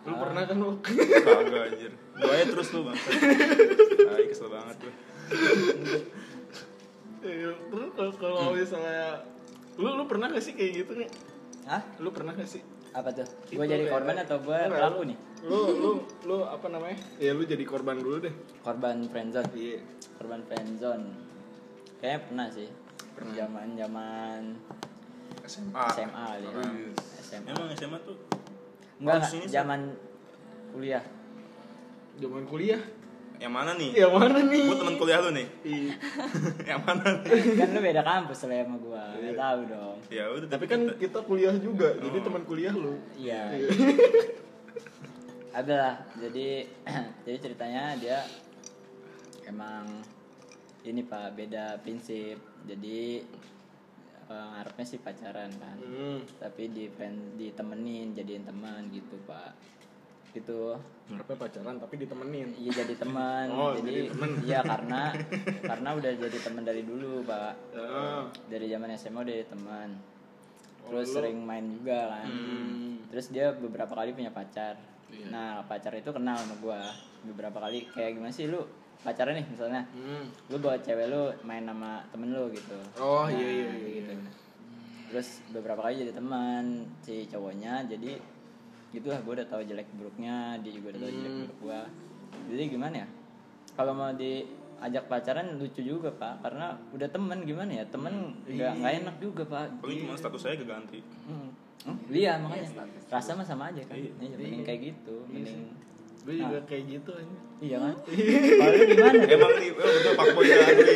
Lu 0.00 0.14
pernah 0.16 0.42
kan 0.42 0.56
lu? 0.56 0.70
kagak 0.80 1.62
anjir 1.66 1.92
doain 2.16 2.46
terus 2.48 2.68
lu 2.72 2.80
bang 2.82 2.98
Ay, 4.10 4.24
kesel 4.26 4.48
banget 4.48 4.76
gue 4.80 4.94
Iya, 7.20 7.50
Terus 7.92 8.16
kalau 8.16 8.50
misalnya 8.50 9.20
lu 9.80 9.96
lu 9.96 10.04
pernah 10.04 10.28
gak 10.28 10.44
sih 10.44 10.52
kayak 10.52 10.84
gitu 10.84 10.92
nih? 11.00 11.08
Hah? 11.64 11.82
Lu 12.04 12.12
pernah 12.12 12.36
gak 12.36 12.44
sih? 12.44 12.60
Apa 12.92 13.08
tuh? 13.16 13.24
Gue 13.48 13.64
jadi 13.64 13.88
korban 13.88 14.16
atau 14.20 14.36
gue 14.44 14.52
Enggak, 14.52 14.76
pelaku 14.76 15.00
nih? 15.08 15.18
Lu 15.48 15.60
lu 15.80 15.90
lu 16.28 16.36
apa 16.44 16.66
namanya? 16.68 16.98
Ya 17.16 17.32
lu 17.32 17.42
jadi 17.48 17.64
korban 17.64 17.96
dulu 17.96 18.20
deh. 18.20 18.34
Korban 18.60 19.08
friendzone. 19.08 19.48
Iya. 19.56 19.80
Korban 20.20 20.40
friendzone. 20.44 21.06
Kayaknya 22.04 22.20
pernah 22.28 22.46
sih. 22.52 22.68
Pernah. 23.16 23.34
Zaman 23.34 23.68
zaman 23.78 24.40
SMA 25.48 25.82
SMA 25.96 26.24
kali 26.28 26.44
ya. 26.44 26.52
Oh, 26.52 26.70
iya. 26.76 26.90
SMA. 27.24 27.48
emang 27.56 27.68
SMA 27.72 27.98
tuh 28.04 28.16
Enggak, 29.00 29.32
zaman 29.48 29.80
kuliah. 30.76 31.04
Zaman 32.20 32.44
kuliah. 32.44 32.82
Yang 33.40 33.50
mana 33.50 33.72
nih 33.72 33.96
Yang 33.96 34.12
mana 34.12 34.38
nih? 34.44 34.62
gue 34.62 34.76
teman 34.76 34.94
kuliah 34.94 35.18
lu 35.18 35.30
nih 35.32 35.46
Iya. 35.64 35.92
yang 36.70 36.80
mana 36.84 37.06
nih 37.18 37.30
kan 37.56 37.68
lu 37.72 37.80
beda 37.80 38.02
kampus 38.04 38.38
lah 38.44 38.60
sama 38.60 38.76
gua. 38.76 39.02
Iya. 39.10 39.16
Enggak 39.16 39.36
tahu 39.40 39.60
dong. 39.66 39.96
ya 40.08 40.24
udah 40.28 40.46
Tapi 40.46 40.64
kan 40.66 40.80
kita 40.94 41.18
kuliah 41.22 41.54
juga, 41.56 41.88
jadi 41.96 42.14
Oh. 42.14 42.22
teman 42.22 42.42
kuliah 42.44 42.74
lu. 42.74 42.94
Iya. 43.16 43.40
Ada 45.50 45.74
lah. 45.74 45.96
Jadi 46.14 46.68
jadi 47.24 47.36
ceritanya 47.40 47.96
dia 47.96 48.18
emang 49.44 50.04
ini 50.82 51.02
Pak 51.02 51.34
beda 51.34 51.80
prinsip. 51.80 52.38
Jadi 52.62 53.24
eh, 54.26 54.46
ngarepnya 54.54 54.86
sih 54.86 55.00
pacaran 55.00 55.50
kan. 55.56 55.78
Hmm. 55.80 56.20
Tapi 56.38 56.70
di 56.70 56.84
ditemenin 57.36 58.14
jadiin 58.14 58.44
teman 58.44 58.90
gitu, 58.90 59.16
Pak. 59.24 59.54
Gitu. 60.30 60.60
Ngarepnya 61.10 61.36
pacaran 61.36 61.76
tapi 61.76 61.94
ditemenin. 61.98 62.48
Iya 62.54 62.86
jadi 62.86 62.94
teman. 62.96 63.46
Oh, 63.50 63.74
jadi 63.74 63.82
jadi 63.82 64.02
teman. 64.14 64.30
iya 64.46 64.60
karena 64.62 65.02
karena 65.60 65.88
udah 65.92 66.12
jadi 66.16 66.38
teman 66.38 66.62
dari 66.62 66.82
dulu, 66.86 67.26
Pak. 67.26 67.52
Ah. 67.74 68.22
Dari 68.46 68.66
zaman 68.66 68.94
SMA 68.94 69.20
udah 69.20 69.34
jadi 69.34 69.48
teman. 69.48 69.88
Terus 70.80 71.06
Oh, 71.06 71.14
sering 71.18 71.38
main 71.42 71.66
juga 71.68 71.98
kan. 72.08 72.26
Hmm. 72.26 73.02
Terus 73.10 73.26
dia 73.28 73.50
beberapa 73.52 73.90
kali 73.90 74.14
punya 74.14 74.30
pacar. 74.30 74.78
Iya. 75.10 75.26
Nah, 75.28 75.50
pacar 75.66 75.90
itu 75.92 76.10
kenal 76.10 76.38
sama 76.38 76.54
gua. 76.58 76.78
Beberapa 77.20 77.58
kali 77.58 77.90
kayak 77.90 78.14
gimana 78.14 78.30
sih 78.30 78.46
lu 78.46 78.62
pacaran 79.00 79.34
nih 79.34 79.46
misalnya. 79.46 79.82
Hmm. 79.90 80.30
Lu 80.46 80.56
bawa 80.56 80.78
cewek 80.78 81.10
lu 81.10 81.34
main 81.42 81.66
sama 81.66 82.06
temen 82.08 82.30
lu 82.30 82.46
gitu. 82.54 82.78
Oh, 82.96 83.26
Nah, 83.26 83.34
iya, 83.34 83.48
iya, 83.50 83.66
iya. 83.66 83.88
gitu. 83.98 84.14
Terus 85.10 85.28
beberapa 85.50 85.82
kali 85.82 86.06
jadi 86.06 86.14
teman 86.14 86.86
si 87.02 87.26
cowoknya 87.26 87.82
jadi 87.90 88.14
gitu 88.90 89.06
lah 89.06 89.18
gue 89.18 89.32
udah 89.32 89.46
tahu 89.46 89.62
jelek 89.62 89.86
buruknya 89.92 90.34
dia 90.58 90.72
juga 90.72 90.86
udah 90.90 91.00
tahu 91.00 91.12
jelek 91.12 91.30
Hmm. 91.30 91.42
buruk 91.44 91.58
gua. 91.60 91.80
Jadi 92.46 92.62
gimana 92.68 92.94
ya? 92.96 93.08
Kalau 93.72 93.92
mau 93.92 94.10
diajak 94.12 95.04
pacaran 95.06 95.46
lucu 95.54 95.80
juga 95.80 96.10
pak. 96.10 96.40
Karena 96.40 96.66
udah 96.90 97.06
temen 97.06 97.38
gimana 97.40 97.70
ya? 97.72 97.84
Temen 97.86 98.14
nggak 98.44 98.72
nggak 98.76 98.92
enak 99.00 99.16
juga 99.18 99.42
pak. 99.44 99.66
Paling 99.78 99.98
cuma 100.00 100.14
status 100.14 100.40
saya 100.40 100.54
keganti. 100.54 100.98
Hmm. 101.24 101.50
Hmm, 101.80 101.96
Iya 102.06 102.36
makanya. 102.36 102.84
rasa 103.08 103.32
mah 103.32 103.42
sama 103.42 103.68
aja 103.68 103.80
kan. 103.82 103.94
Iya. 103.94 104.12
Iya, 104.12 104.36
mending 104.36 104.62
kayak 104.62 104.80
gitu, 104.86 105.16
mending 105.26 105.72
Gue 106.20 106.36
juga 106.36 106.60
kayak 106.62 106.84
gitu 106.90 107.10
aja. 107.10 107.36
iya 107.58 107.76
kan. 107.78 107.94
Kalau 108.60 108.72
lu 108.74 108.84
gimana? 108.86 109.16
emang 109.32 109.52
nih 109.54 109.70
ya 109.72 109.86
asli 110.12 110.94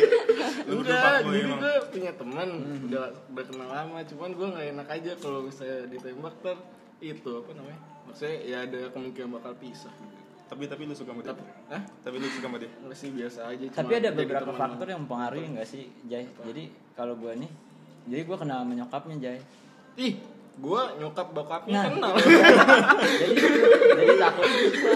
lu 0.65 0.73
berdua 0.77 0.93
Enggak, 0.93 1.17
jadi 1.23 1.39
emang. 1.41 1.59
gue 1.59 1.73
punya 1.89 2.11
teman 2.13 2.47
udah 2.85 3.03
udah 3.27 3.45
kenal 3.45 3.69
lama, 3.71 3.97
cuman 4.03 4.29
gue 4.31 4.47
nggak 4.47 4.67
enak 4.71 4.87
aja 4.91 5.11
kalau 5.17 5.39
misalnya 5.41 5.77
ditembak 5.87 6.35
ter 6.39 6.57
itu 7.11 7.31
apa 7.35 7.51
namanya? 7.53 7.79
Maksudnya 8.05 8.35
ya 8.41 8.57
ada 8.65 8.79
kemungkinan 8.89 9.29
bakal 9.33 9.53
pisah. 9.57 9.91
Gitu. 9.91 10.13
tapi 10.45 10.69
tapi 10.69 10.85
lu 10.85 10.93
suka 10.93 11.09
sama 11.09 11.25
dia 11.25 11.33
Tapi, 11.33 11.41
ah, 11.73 11.81
tapi 12.05 12.15
lu 12.21 12.29
suka 12.29 12.45
sama 12.45 12.57
dia 12.61 12.69
nggak 12.69 12.93
sih 12.95 13.09
biasa 13.09 13.39
aja. 13.49 13.65
Tapi 13.73 13.93
ada 13.97 14.09
beberapa 14.13 14.51
faktor 14.53 14.85
yang 14.85 15.01
mempengaruhi 15.03 15.45
enggak 15.49 15.65
sih, 15.65 15.89
Jay? 16.05 16.29
Jadi 16.29 16.63
kalau 16.93 17.17
gua 17.17 17.33
nih, 17.33 17.49
jadi 18.05 18.21
gua 18.23 18.37
kenal 18.37 18.61
sama 18.61 18.77
nyokapnya, 18.77 19.15
Jay. 19.17 19.37
Ih, 19.97 20.13
gue 20.55 20.81
nyokap 21.01 21.27
bokapnya 21.33 21.81
Nah. 21.81 21.85
kenal. 21.89 22.13
jadi 23.25 23.35
jadi 23.97 24.13
takut 24.21 24.45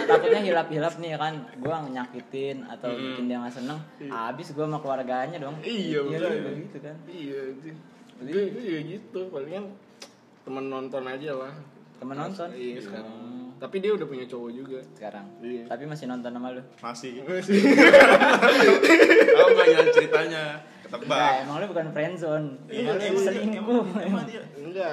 takutnya 0.05 0.41
hilap-hilap 0.45 0.95
nih 1.01 1.17
kan 1.17 1.33
gua 1.57 1.81
nyakitin 1.83 2.63
atau 2.63 2.93
bikin 2.93 3.25
dia 3.25 3.41
nggak 3.41 3.55
seneng 3.57 3.79
habis 4.05 4.53
gua 4.53 4.69
sama 4.69 4.77
keluarganya 4.79 5.37
dong 5.41 5.57
Iya, 5.59 6.05
iya 6.05 6.17
betul. 6.21 6.31
lu 6.45 6.51
gitu 6.61 6.77
kan 6.79 6.95
iya, 7.09 7.39
sih. 7.59 7.73
Gue 8.19 8.51
gue 8.51 8.61
juga 8.61 8.79
gitu, 8.85 9.19
palingan 9.31 9.65
temen 10.43 10.65
nonton 10.67 11.03
aja 11.07 11.31
lah. 11.33 11.53
Temen 11.99 12.15
nonton. 12.15 12.49
Iya, 12.51 12.79
sekarang. 12.79 13.15
Tapi 13.57 13.75
dia 13.77 13.91
udah 13.91 14.07
punya 14.07 14.23
cowok 14.23 14.49
juga. 14.49 14.79
sekarang. 14.89 15.25
Iya. 15.39 15.67
tapi 15.67 15.83
masih 15.83 16.07
nonton 16.07 16.31
sama 16.31 16.47
lu. 16.49 16.63
Masih. 16.79 17.11
Masih. 17.27 17.59
oh 19.35 19.49
jalan 19.53 19.87
ceritanya? 19.91 20.43
Ketebak 20.81 21.43
emang 21.43 21.55
lu 21.59 21.65
bukan 21.67 21.87
friendzone. 21.91 22.47
Iya, 22.65 22.81
emang 22.81 22.95
lu 22.95 23.03
dia- 23.03 23.25
selingkuh 23.27 23.83
emang- 23.99 24.25
dia 24.25 24.41
Enggak, 24.55 24.91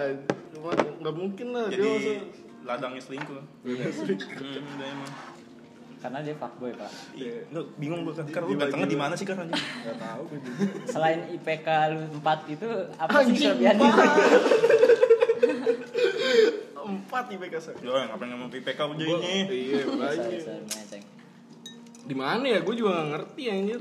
cuma 0.50 0.70
nggak 0.74 1.14
mungkin 1.14 1.46
lah 1.50 1.66
dia 1.66 1.76
jadi 1.76 1.88
langsung 1.88 2.18
ladangnya 2.66 3.00
selingkuh. 3.00 3.40
Iya. 3.62 3.84
hmm, 3.86 4.74
udah 4.74 4.88
emang. 4.90 5.12
Karena 5.96 6.18
dia 6.20 6.34
fuckboy 6.36 6.70
pak. 6.74 6.90
Iya, 7.14 7.34
Nggak, 7.48 7.64
bingung 7.78 8.00
gue 8.02 8.12
kan. 8.12 8.26
Karena 8.28 8.46
lu 8.46 8.58
datangnya 8.58 8.88
di 8.88 8.98
mana 8.98 9.14
sih 9.14 9.24
kan 9.24 9.36
anjing? 9.38 9.62
Gak 9.80 9.96
tau 9.96 10.22
gue 10.26 10.38
juga. 10.38 10.62
selain 10.86 11.20
IPK 11.32 11.68
lu 11.88 12.00
4 12.20 12.52
itu 12.52 12.68
apa 12.94 13.16
sih 13.16 13.30
Anjing, 13.32 13.54
kelebihan 13.56 13.76
Empat 16.86 17.24
IPK 17.34 17.54
saya. 17.58 17.76
Yo, 17.82 17.92
ngapain 17.98 18.30
ngomong 18.30 18.50
PPK 18.54 18.78
aja 18.78 19.04
ini? 19.04 19.42
Iya, 19.50 19.82
banyak. 19.90 21.02
Di 22.06 22.14
mana 22.14 22.46
ya? 22.46 22.62
Gue 22.62 22.74
juga 22.78 23.02
gak 23.02 23.08
ngerti 23.10 23.42
anjir. 23.50 23.80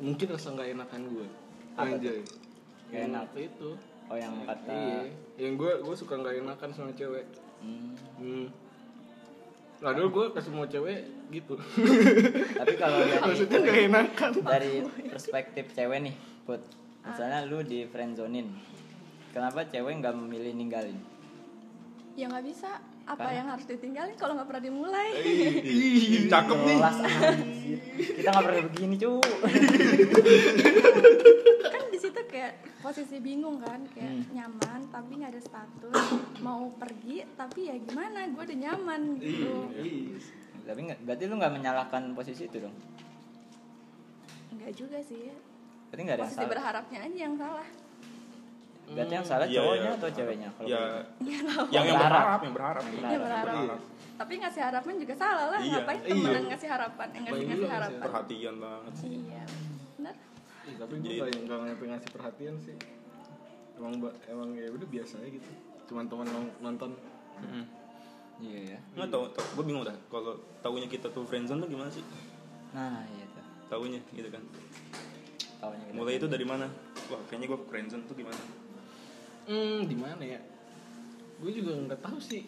Mungkin 0.00 0.26
rasa 0.32 0.56
gak 0.56 0.68
enakan 0.72 1.00
gue. 1.12 1.26
Anjay. 1.76 2.20
Gak 2.88 3.02
enak. 3.12 3.28
itu. 3.36 3.70
oh 4.04 4.20
yang 4.20 4.36
kata 4.44 4.68
Iya. 4.68 5.00
Yang 5.40 5.52
gue 5.60 5.72
gue 5.80 5.94
suka 5.96 6.14
gak 6.20 6.36
enakan 6.40 6.70
sama 6.72 6.92
cewek. 6.96 7.24
Hmm. 7.60 7.92
Hmm. 8.20 8.46
Padahal 9.80 10.08
gue 10.08 10.26
ke 10.32 10.40
semua 10.40 10.64
cewek 10.64 11.04
gitu. 11.28 11.56
tapi 12.60 12.74
kalau 12.76 13.00
dari 13.00 13.20
Maksudnya 13.20 13.58
gak 13.64 13.80
enakan. 13.92 14.30
dari 14.44 14.72
perspektif 15.08 15.64
cewek 15.72 16.00
nih 16.04 16.16
put 16.44 16.60
misalnya 17.04 17.44
lu 17.48 17.60
di 17.64 17.88
friendzonin 17.88 18.48
kenapa 19.32 19.64
cewek 19.68 20.00
nggak 20.00 20.12
memilih 20.16 20.52
ninggalin 20.56 20.96
ya 22.14 22.26
nggak 22.26 22.46
bisa. 22.46 22.70
Apa 23.04 23.20
Karena- 23.20 23.36
yang 23.36 23.46
harus 23.52 23.66
ditinggalin 23.68 24.16
kalau 24.16 24.32
nggak 24.32 24.48
pernah 24.48 24.64
dimulai? 24.64 25.08
Ih, 25.20 26.24
Cakep 26.24 26.58
nih. 26.64 26.78
Kita 28.16 28.28
nggak 28.32 28.44
pernah 28.48 28.64
begini 28.64 28.94
cu. 28.96 29.12
Kan 31.68 31.84
di 31.92 31.98
situ 32.00 32.20
kayak 32.24 32.52
posisi 32.80 33.20
bingung 33.20 33.60
kan 33.60 33.84
kayak 33.92 34.32
nyaman 34.32 34.88
tapi 34.88 35.20
nggak 35.20 35.36
ada 35.36 35.42
status 35.42 35.96
mau 36.40 36.72
pergi 36.74 37.28
tapi 37.36 37.68
ya 37.68 37.76
gimana? 37.76 38.24
Gue 38.32 38.42
udah 38.42 38.58
nyaman 38.62 39.00
gitu. 39.20 39.52
Iya. 39.74 40.16
tapi 40.64 40.80
nggak 40.80 40.98
berarti 41.04 41.24
lu 41.28 41.36
nggak 41.36 41.54
menyalahkan 41.60 42.02
posisi 42.16 42.48
itu 42.48 42.56
dong? 42.56 42.72
Nggak 44.56 44.72
juga 44.72 44.96
sih. 45.04 45.28
Berarti 45.92 46.00
nggak 46.00 46.16
ada 46.16 46.22
yang 46.24 46.24
posisi 46.24 46.40
salah. 46.40 46.52
berharapnya 46.56 46.98
aja 47.04 47.18
yang 47.20 47.36
salah 47.36 47.68
berarti 48.84 49.12
yang 49.12 49.24
salah 49.24 49.46
Iya, 49.46 49.58
cowoknya 49.58 49.88
iya. 49.88 49.96
atau 49.96 50.08
ceweknya 50.12 50.48
kalau 50.52 50.68
Ya, 50.68 50.80
begitu? 51.16 51.24
yang 51.24 51.64
yang 51.72 51.86
Berharap. 51.88 52.20
berharap, 52.20 52.40
yang 52.40 52.54
berharap. 52.54 52.82
Iya 52.84 53.18
berharap 53.18 53.80
tapi 54.14 54.32
ngasih 54.38 54.62
harapan 54.62 54.94
juga 54.94 55.14
salah 55.16 55.46
lah 55.50 55.58
Iya. 55.58 55.74
ngapain 55.74 55.98
Iya. 55.98 56.06
temen 56.06 56.30
yang 56.30 56.46
ngasih 56.46 56.68
harapan 56.70 57.06
yang 57.10 57.24
ngasih 57.24 57.34
Baik 57.34 57.48
ngasih 57.48 57.58
juga 57.58 57.74
harapan 57.74 58.00
Perhatian 58.00 58.54
banget. 58.58 58.92
iya 59.02 59.44
benar 59.98 60.14
Ih, 60.64 60.74
tapi 60.80 60.94
gue 60.96 61.12
gak, 61.14 61.28
gak 61.44 61.58
nyampe 61.60 61.84
ngasih 61.86 62.10
perhatian 62.10 62.54
sih 62.56 62.76
emang 63.74 63.92
emang 64.24 64.48
ya 64.54 64.68
udah 64.70 64.86
biasa 64.86 65.14
aja 65.18 65.30
gitu 65.30 65.50
cuman 65.84 66.04
teman 66.06 66.26
nonton 66.62 66.90
iya 68.38 68.60
ya 68.70 68.78
Nggak 68.94 69.08
tahu, 69.10 69.24
gue 69.30 69.64
bingung 69.64 69.82
dah. 69.82 69.94
Kalau 70.08 70.32
tahunya 70.58 70.88
kita 70.88 71.06
tuh 71.08 71.22
friendzone 71.22 71.60
tuh 71.60 71.68
gimana 71.68 71.86
sih? 71.88 72.02
nah 72.70 73.02
iya 73.08 73.24
tuh 73.28 73.44
Tahunya 73.66 73.98
gitu 74.10 74.28
kan. 74.28 74.42
Tahunya 75.58 75.84
gitu. 75.86 75.94
Mulai 75.94 76.14
itu 76.16 76.26
dari 76.26 76.42
mana? 76.42 76.66
Wah, 77.06 77.20
kayaknya 77.26 77.46
gue 77.50 77.58
friendzone 77.64 78.04
tuh 78.04 78.14
gimana? 78.14 78.38
Hmm 79.44 79.78
di 79.84 79.94
mana 79.94 80.22
ya 80.22 80.40
gue 81.36 81.50
juga 81.52 81.72
nggak 81.84 82.00
tahu 82.00 82.18
sih 82.18 82.44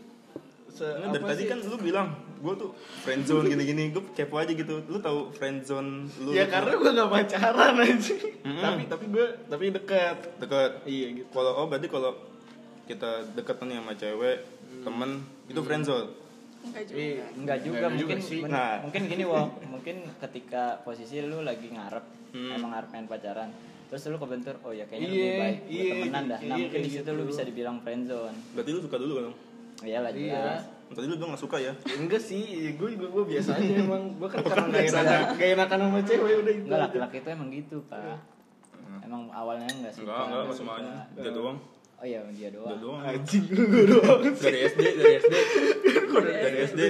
Se 0.69 0.85
Nggak, 0.85 1.09
dari 1.15 1.25
tadi 1.27 1.43
sih? 1.43 1.49
kan 1.49 1.59
lu 1.63 1.77
bilang 1.79 2.09
gue 2.37 2.53
tuh 2.55 2.71
friendzone 3.01 3.49
gini-gini, 3.49 3.85
gue 3.89 4.03
kepo 4.13 4.37
aja 4.37 4.53
gitu. 4.53 4.85
Lu 4.85 4.99
tahu 4.99 5.33
friendzone 5.33 6.05
lu? 6.21 6.31
ya 6.31 6.45
karena 6.45 6.69
gue 6.71 6.91
gak 6.93 7.09
pacaran 7.09 7.75
aja 7.79 8.13
Mm-mm. 8.45 8.61
tapi 8.61 8.83
tapi 8.85 9.05
gue 9.09 9.27
tapi 9.47 9.65
dekat 9.71 10.37
deket. 10.37 10.73
iya 10.85 11.07
gitu 11.15 11.29
Kalau 11.31 11.53
oh 11.55 11.67
berarti 11.67 11.89
kalau 11.89 12.13
kita 12.85 13.25
deket 13.33 13.57
nih 13.59 13.77
sama 13.79 13.93
cewek, 13.95 14.39
temen 14.83 15.11
itu 15.47 15.61
friendzone. 15.61 16.09
enggak 16.63 16.85
juga 16.85 16.99
Iya. 16.99 17.25
Enggak 17.33 17.59
juga 17.63 17.77
Enggak 17.79 17.91
mungkin 17.95 18.05
juga 18.13 18.29
sih. 18.29 18.41
men- 18.43 18.53
Nah. 18.53 18.75
mungkin 18.83 19.03
gini 19.07 19.25
Wok 19.25 19.49
mungkin 19.67 19.97
ketika 20.19 20.63
posisi 20.83 21.17
lu 21.21 21.41
lagi 21.41 21.69
ngarep 21.69 22.05
Hmm. 22.29 22.53
emang 22.53 22.71
ngarep 22.71 22.89
pengen 22.91 23.07
pacaran 23.07 23.49
terus 23.87 24.03
lu 24.07 24.17
kebentur 24.17 24.55
oh 24.61 24.71
ya 24.71 24.85
kayaknya 24.85 25.07
Iya, 25.07 25.15
lebih 25.17 25.35
baik 25.37 25.59
buat 25.59 25.71
iya, 25.73 25.93
temenan 25.95 26.25
dah 26.27 26.39
nah 26.39 26.47
iya, 26.49 26.55
mungkin 26.61 26.81
di 26.81 26.91
situ 26.91 27.07
lu 27.07 27.15
gitu. 27.17 27.31
bisa 27.31 27.43
dibilang 27.43 27.77
friendzone 27.79 28.37
Berarti 28.53 28.71
lu 28.71 28.81
suka 28.81 28.97
dulu 28.97 29.13
kan? 29.17 29.25
iya 29.81 29.99
lah 30.01 30.11
Iya. 30.11 30.35
jelas 30.35 30.63
Tadi 30.87 31.03
lu 31.05 31.17
bilang 31.17 31.35
gak 31.35 31.43
suka 31.43 31.57
ya? 31.59 31.73
Enggak 31.93 32.23
sih 32.23 32.43
gue 32.73 32.89
juga 32.93 33.07
gue 33.09 33.25
biasa 33.27 33.51
aja 33.53 33.75
emang 33.83 34.03
gue 34.15 34.29
kan 34.29 34.39
karena 34.41 34.67
gak 34.69 34.85
enakan 34.87 35.21
gak 35.35 35.49
enakan 35.53 35.79
sama 35.81 36.01
cewek 36.01 36.35
udah 36.37 36.53
itu 36.53 36.63
enggak 36.65 36.81
laki-laki 36.81 37.17
itu 37.17 37.29
emang 37.29 37.49
gitu 37.51 37.77
pak 37.85 38.19
emang 39.01 39.23
awalnya 39.31 39.67
enggak 39.69 39.93
suka 39.93 40.07
Enggak, 40.07 40.17
enggak, 40.17 40.31
nggak 40.31 40.43
enggak 40.43 40.57
semuanya. 40.57 40.95
Dia 41.17 41.33
doang. 41.33 41.59
oh 41.97 42.05
iya 42.05 42.19
dia 42.29 42.49
doang, 42.51 42.69
Dia 42.69 42.79
doang. 42.79 43.01
anjing 43.03 43.45
gue 43.49 43.85
doang 43.89 44.21
Dari 44.37 44.59
SD, 44.65 44.81
dari 44.95 45.15
SD. 45.17 45.35
Dari 46.17 46.59
SD. 46.65 46.81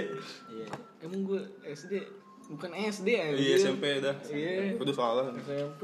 iya 0.51 0.69
emang 1.01 1.21
gue 1.25 1.41
SD 1.65 1.93
bukan 2.47 2.71
SD 2.73 3.09
aja 3.13 3.35
Iya 3.35 3.55
SMP 3.59 3.85
dah. 3.99 4.15
Iya. 4.29 4.77
Udah 4.77 4.95
salah. 4.95 5.25
SMP 5.37 5.83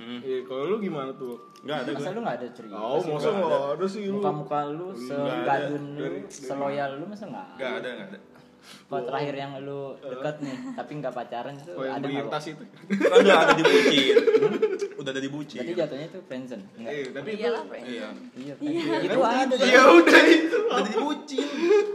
Hmm. 0.00 0.20
iya 0.22 0.38
kalau 0.42 0.64
lu 0.66 0.76
gimana 0.78 1.12
tuh 1.12 1.36
Enggak 1.60 1.78
ada 1.78 1.90
masa 1.92 2.00
gue. 2.02 2.10
lu 2.10 2.20
nggak 2.20 2.36
ada 2.36 2.48
cerita 2.50 2.74
oh 2.74 3.00
masa 3.04 3.28
nggak 3.28 3.44
nggak 3.44 3.68
ada 3.70 3.86
sih 3.86 4.02
lu 4.02 4.12
muka-muka 4.16 4.60
lu 4.66 4.86
ada. 4.88 5.00
segadun 5.02 5.84
lu 5.90 6.00
Dari- 6.00 6.24
seloyal 6.26 6.90
lu 6.94 7.04
masa 7.04 7.24
nggak 7.26 7.48
Enggak 7.52 7.72
ada, 7.76 7.88
enggak 7.90 8.08
ada. 8.08 8.18
kalau 8.86 9.02
terakhir 9.04 9.34
yang 9.36 9.52
lu 9.58 9.80
deket 9.98 10.36
nih 10.38 10.56
tapi 10.78 10.92
nggak 10.94 11.12
pacaran 11.12 11.54
itu 11.54 11.70
oh 11.70 11.82
yang 11.82 11.94
ada 11.94 12.06
nggak 12.06 12.24
Wok? 12.24 12.32
tas 12.32 12.46
itu 12.46 12.64
Udah 13.12 13.36
ada 13.38 13.52
di 13.52 13.62
bucin. 13.62 14.14
Udah 14.96 15.10
ada 15.10 15.22
di 15.22 15.30
bucin. 15.30 15.58
Berarti 15.58 15.74
jatuhnya 15.74 16.06
itu 16.06 16.18
friendzone. 16.22 16.64
Enggak. 16.74 16.92
iya 16.92 17.04
tapi 17.10 17.28
itu 17.30 17.40
iyalah 17.40 17.62
friend 17.64 17.84
Iya. 17.86 18.08
Iya, 18.36 18.52
friendzone. 18.54 19.00
Itu 19.02 19.18
ada. 19.22 19.54
ya 19.58 19.82
udah 19.90 20.22
itu 20.26 20.58
Udah 20.62 20.82
di 20.86 20.96
bucin. 20.98 21.46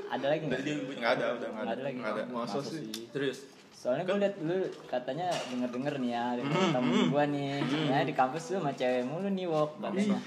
Ada 0.08 0.26
lagi 0.28 0.44
enggak? 0.44 0.60
Di 0.60 0.74
bucin. 0.80 0.98
Enggak 0.98 1.14
ada, 1.16 1.26
udah 1.32 1.48
enggak 1.48 1.62
Enggak 1.62 1.70
ada 1.72 1.84
lagi. 1.84 1.96
Enggak 1.96 2.14
ada. 2.14 2.24
Masa 2.28 2.56
Masa 2.56 2.70
sih? 2.72 2.82
Serius. 3.08 3.40
Soalnya 3.86 4.02
gue 4.02 4.18
liat 4.18 4.36
lu 4.42 4.58
katanya 4.90 5.30
denger-denger 5.54 6.02
nih 6.02 6.10
ya 6.10 6.34
dari 6.34 6.50
temen 6.74 7.06
gue 7.06 7.24
nih. 7.38 7.50
Ya 7.86 8.02
di 8.02 8.18
kampus 8.18 8.50
lu 8.50 8.58
sama 8.58 8.74
cewek 8.74 9.06
mulu 9.06 9.30
nih 9.30 9.46
wok 9.46 9.78
katanya. 9.78 10.18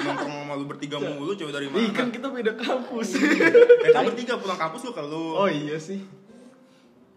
Nongkrong 0.00 0.32
sama 0.48 0.54
lu 0.56 0.64
bertiga 0.64 0.96
mulu, 0.96 1.36
cewek 1.36 1.52
dari 1.52 1.68
Ih, 1.68 1.76
mana? 1.76 1.92
kan 1.92 2.08
kita 2.08 2.32
beda 2.32 2.56
kampus 2.56 3.20
Eh 3.84 3.92
kan 3.92 4.08
bertiga 4.08 4.40
pulang 4.40 4.56
kampus 4.56 4.88
lu 4.88 4.96
kalau 4.96 5.44
oh 5.44 5.48
iya 5.52 5.76
sih 5.76 6.00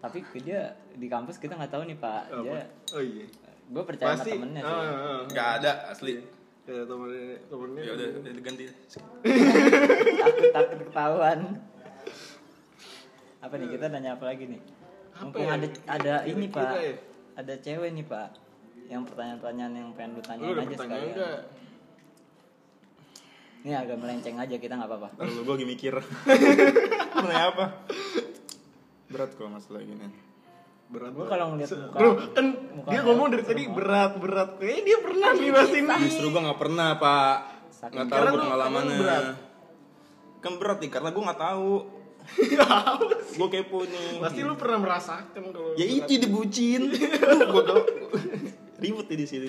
Tapi 0.04 0.20
dia 0.44 0.76
di 0.92 1.08
kampus 1.08 1.40
kita 1.40 1.56
nggak 1.56 1.72
tahu 1.72 1.88
nih 1.88 1.96
pak. 1.96 2.28
Dia 2.44 2.60
oh 2.92 3.00
iya 3.00 3.24
gue 3.66 3.82
percaya 3.82 4.14
pasti 4.14 4.30
sama 4.30 4.36
temennya 4.36 4.62
sih. 4.62 4.68
ah, 4.68 4.84
ah. 4.84 5.18
Enggak 5.26 5.48
ada 5.58 5.72
asli. 5.90 6.12
ya 6.68 6.82
temennya 6.84 7.40
temennya 7.48 7.82
Ya 7.82 7.92
udah, 7.96 8.08
udah 8.20 8.32
diganti. 8.36 8.64
takut 10.20 10.44
takut 10.52 10.78
ketahuan. 10.92 11.38
Apa 13.40 13.54
nih 13.56 13.68
kita 13.72 13.84
nanya 13.88 14.20
apa 14.20 14.28
lagi 14.28 14.44
nih? 14.44 14.60
Apa 15.16 15.24
Mumpung 15.24 15.42
ya? 15.42 15.52
ada 15.54 15.66
ada 15.88 16.14
ini 16.24 16.46
Kira-kira 16.46 16.68
pak. 16.68 16.76
ya? 16.78 16.94
Ada 17.36 17.54
cewek 17.58 17.90
nih 17.90 18.04
pak. 18.04 18.28
Yang 18.86 19.02
pertanyaan-pertanyaan 19.06 19.72
yang 19.74 19.88
pengen 19.92 20.10
lu 20.10 20.14
lu 20.14 20.22
tanyain 20.22 20.52
udah 20.52 20.62
aja 20.62 20.76
sekalian. 20.78 21.10
enggak 21.10 21.38
Ini 23.58 23.74
agak 23.74 23.96
melenceng 23.98 24.36
aja 24.36 24.54
kita 24.54 24.74
nggak 24.74 24.86
apa-apa. 24.88 25.08
Lalu 25.18 25.40
gue 25.40 25.54
lagi 25.56 25.66
mikir. 25.66 25.94
Nanya 27.18 27.44
apa? 27.48 27.64
Berat 29.08 29.30
kok 29.32 29.48
masalah 29.48 29.82
gini. 29.82 30.06
berat 30.86 31.10
Gue 31.10 31.26
kalau 31.26 31.46
ngeliat 31.50 31.66
muka- 31.66 31.98
Bro, 31.98 32.10
kan 32.30 32.46
muka 32.70 32.88
dia 32.94 33.00
ngomong 33.02 33.26
dari 33.26 33.42
tadi 33.42 33.62
berat 33.66 34.12
berat 34.16 34.50
kayaknya 34.54 34.82
dia 34.84 34.98
pernah 35.02 35.28
nih 35.32 35.50
rastin 35.50 35.84
Justru 35.98 36.26
gue 36.30 36.42
gak 36.44 36.60
pernah 36.60 36.88
pak. 36.94 37.36
Saking- 37.74 37.98
Gak 37.98 38.06
tahu 38.06 38.22
lu- 38.24 38.38
pengalamannya. 38.38 38.96
lu. 38.96 39.06
Kan 40.38 40.52
berat 40.56 40.78
nih 40.78 40.90
karena 40.92 41.10
gue 41.10 41.22
gak 41.24 41.40
tahu. 41.42 41.72
Gue 43.32 43.48
kepo 43.48 43.82
nih. 43.82 44.18
pasti 44.18 44.40
lu 44.40 44.54
pernah 44.54 44.78
merasakan 44.78 45.42
kalau 45.46 45.72
Ya 45.74 45.84
itu 45.84 46.12
dibucin. 46.16 46.90
gue 47.52 47.62
tau. 47.62 47.80
Ribut 48.76 49.06
di 49.06 49.24
sini. 49.24 49.48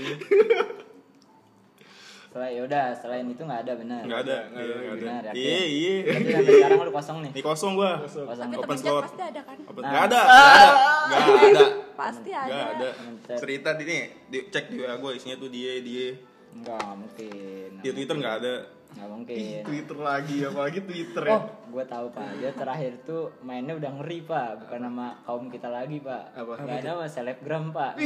Selain 2.28 2.54
yaudah, 2.54 2.92
selain 2.94 3.24
itu 3.26 3.40
nggak 3.40 3.62
ada 3.66 3.74
benar. 3.74 4.02
Nggak 4.04 4.20
ada. 4.22 4.38
Nggak 4.46 4.62
ada, 4.62 4.68
Iya, 4.68 4.76
nggak 4.78 4.98
Benar, 5.00 5.16
ada. 5.18 5.30
yakin? 5.30 5.42
Iya 5.42 5.62
iya. 5.66 5.96
Sampai 6.06 6.54
sekarang 6.54 6.78
lu 6.78 6.92
kosong 6.94 7.18
nih. 7.18 7.32
Ini 7.32 7.42
kosong 7.42 7.72
gue. 7.74 7.92
Kosong. 7.98 8.26
Tapi 8.28 8.56
Open 8.58 8.78
slot. 8.78 9.04
pasti 9.04 9.24
ada 9.24 9.42
kan 9.42 9.56
Apa? 9.58 9.80
Nah. 9.80 9.90
Gak 9.90 10.04
ada, 10.04 10.20
gak 10.22 10.38
ada, 10.38 10.68
gak 11.08 11.24
ada, 11.48 11.66
pasti 11.96 12.32
ada 12.32 12.56
ada. 12.70 12.88
Temen-chat. 12.94 13.38
Cerita 13.40 13.70
di 13.74 13.84
nih, 13.84 14.02
di, 14.28 14.38
cek 14.46 14.66
di 14.70 14.78
WA 14.78 14.96
gue 14.96 15.12
isinya 15.14 15.36
tuh 15.36 15.50
dia, 15.50 15.72
dia. 15.80 16.08
Nggak 16.54 16.90
mungkin. 16.94 17.70
Di 17.80 17.90
Twitter 17.90 18.16
nggak 18.18 18.36
ada. 18.38 18.56
Nggak 18.88 19.10
mungkin. 19.10 19.60
Twitter 19.64 19.98
lagi 19.98 20.38
apalagi 20.44 20.80
Twitter 20.82 21.24
ya 21.24 21.34
Oh, 21.34 21.42
gue 21.68 21.84
tahu 21.86 22.06
pak. 22.10 22.30
Dia 22.36 22.52
terakhir 22.52 23.04
tuh 23.04 23.32
mainnya 23.40 23.74
udah 23.74 23.92
ngeri 23.94 24.20
pak, 24.22 24.50
bukan 24.62 24.80
nama 24.82 25.06
kaum 25.22 25.48
kita 25.48 25.68
lagi 25.68 26.00
pak. 26.00 26.34
Apa? 26.34 26.54
Gak 26.60 26.78
ada 26.82 26.92
sama 26.96 27.06
selebgram 27.08 27.70
pak. 27.70 28.00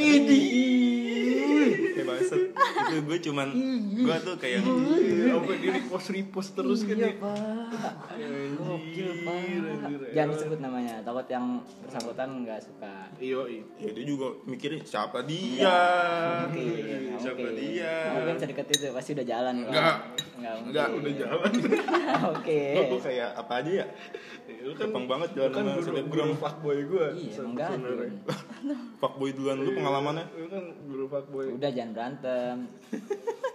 Kayak 1.92 2.06
bangsat. 2.08 2.42
Itu 2.82 2.98
gue 3.02 3.18
cuman, 3.22 3.48
gue 3.94 4.16
tuh 4.22 4.36
kayak 4.36 4.60
Iya, 4.62 5.38
apa 5.38 5.52
di 5.54 5.68
repost 5.70 6.08
repost 6.10 6.50
terus 6.54 6.82
kan 6.82 6.96
Iya 6.96 7.08
ya 7.08 7.14
pak. 7.16 7.94
Gokil 8.58 9.10
pak. 9.22 9.40
Jangan 10.12 10.30
disebut 10.32 10.60
namanya, 10.60 10.96
takut 11.02 11.28
yang 11.28 11.46
bersangkutan 11.82 12.30
nggak 12.44 12.60
suka. 12.60 12.96
iyo 13.18 13.46
iya 13.46 13.62
ya 13.78 13.92
dia 13.92 14.06
juga 14.08 14.34
mikirnya 14.44 14.82
siapa 14.82 15.22
dia 15.22 15.78
Mungkin, 16.44 16.66
nggak 17.06 17.22
siapa 17.22 17.38
mungkin. 17.38 17.54
dia 17.56 17.94
mungkin 18.12 18.36
sedekat 18.36 18.66
itu 18.68 18.88
pasti 18.90 19.10
udah 19.14 19.26
jalan 19.28 19.56
Pak. 19.62 19.74
Nggak. 20.42 20.56
Nggak 20.68 20.88
udah 20.92 21.14
jalan. 21.14 21.52
Oke. 22.34 22.62
Gue 22.88 23.00
kayak 23.00 23.30
apa 23.36 23.51
aja 23.60 23.72
ya? 23.84 23.86
Lu 24.64 24.72
kan 24.74 24.88
Gampang 24.88 25.06
banget 25.08 25.30
jalan 25.36 25.52
kan 25.52 25.64
sama 25.64 25.74
guru, 25.74 25.84
selebgram. 25.84 26.28
guru 26.28 26.36
fuckboy 26.40 26.78
gue. 26.88 27.08
Iya, 27.20 27.42
enggak. 27.44 27.70
Fuckboy 29.02 29.30
duluan 29.34 29.58
lu 29.60 29.72
pengalamannya. 29.76 30.26
Lu 30.38 30.48
kan 30.48 30.64
guru 30.88 31.06
fuckboy. 31.10 31.46
Udah 31.58 31.70
jangan 31.74 31.92
berantem. 31.92 32.56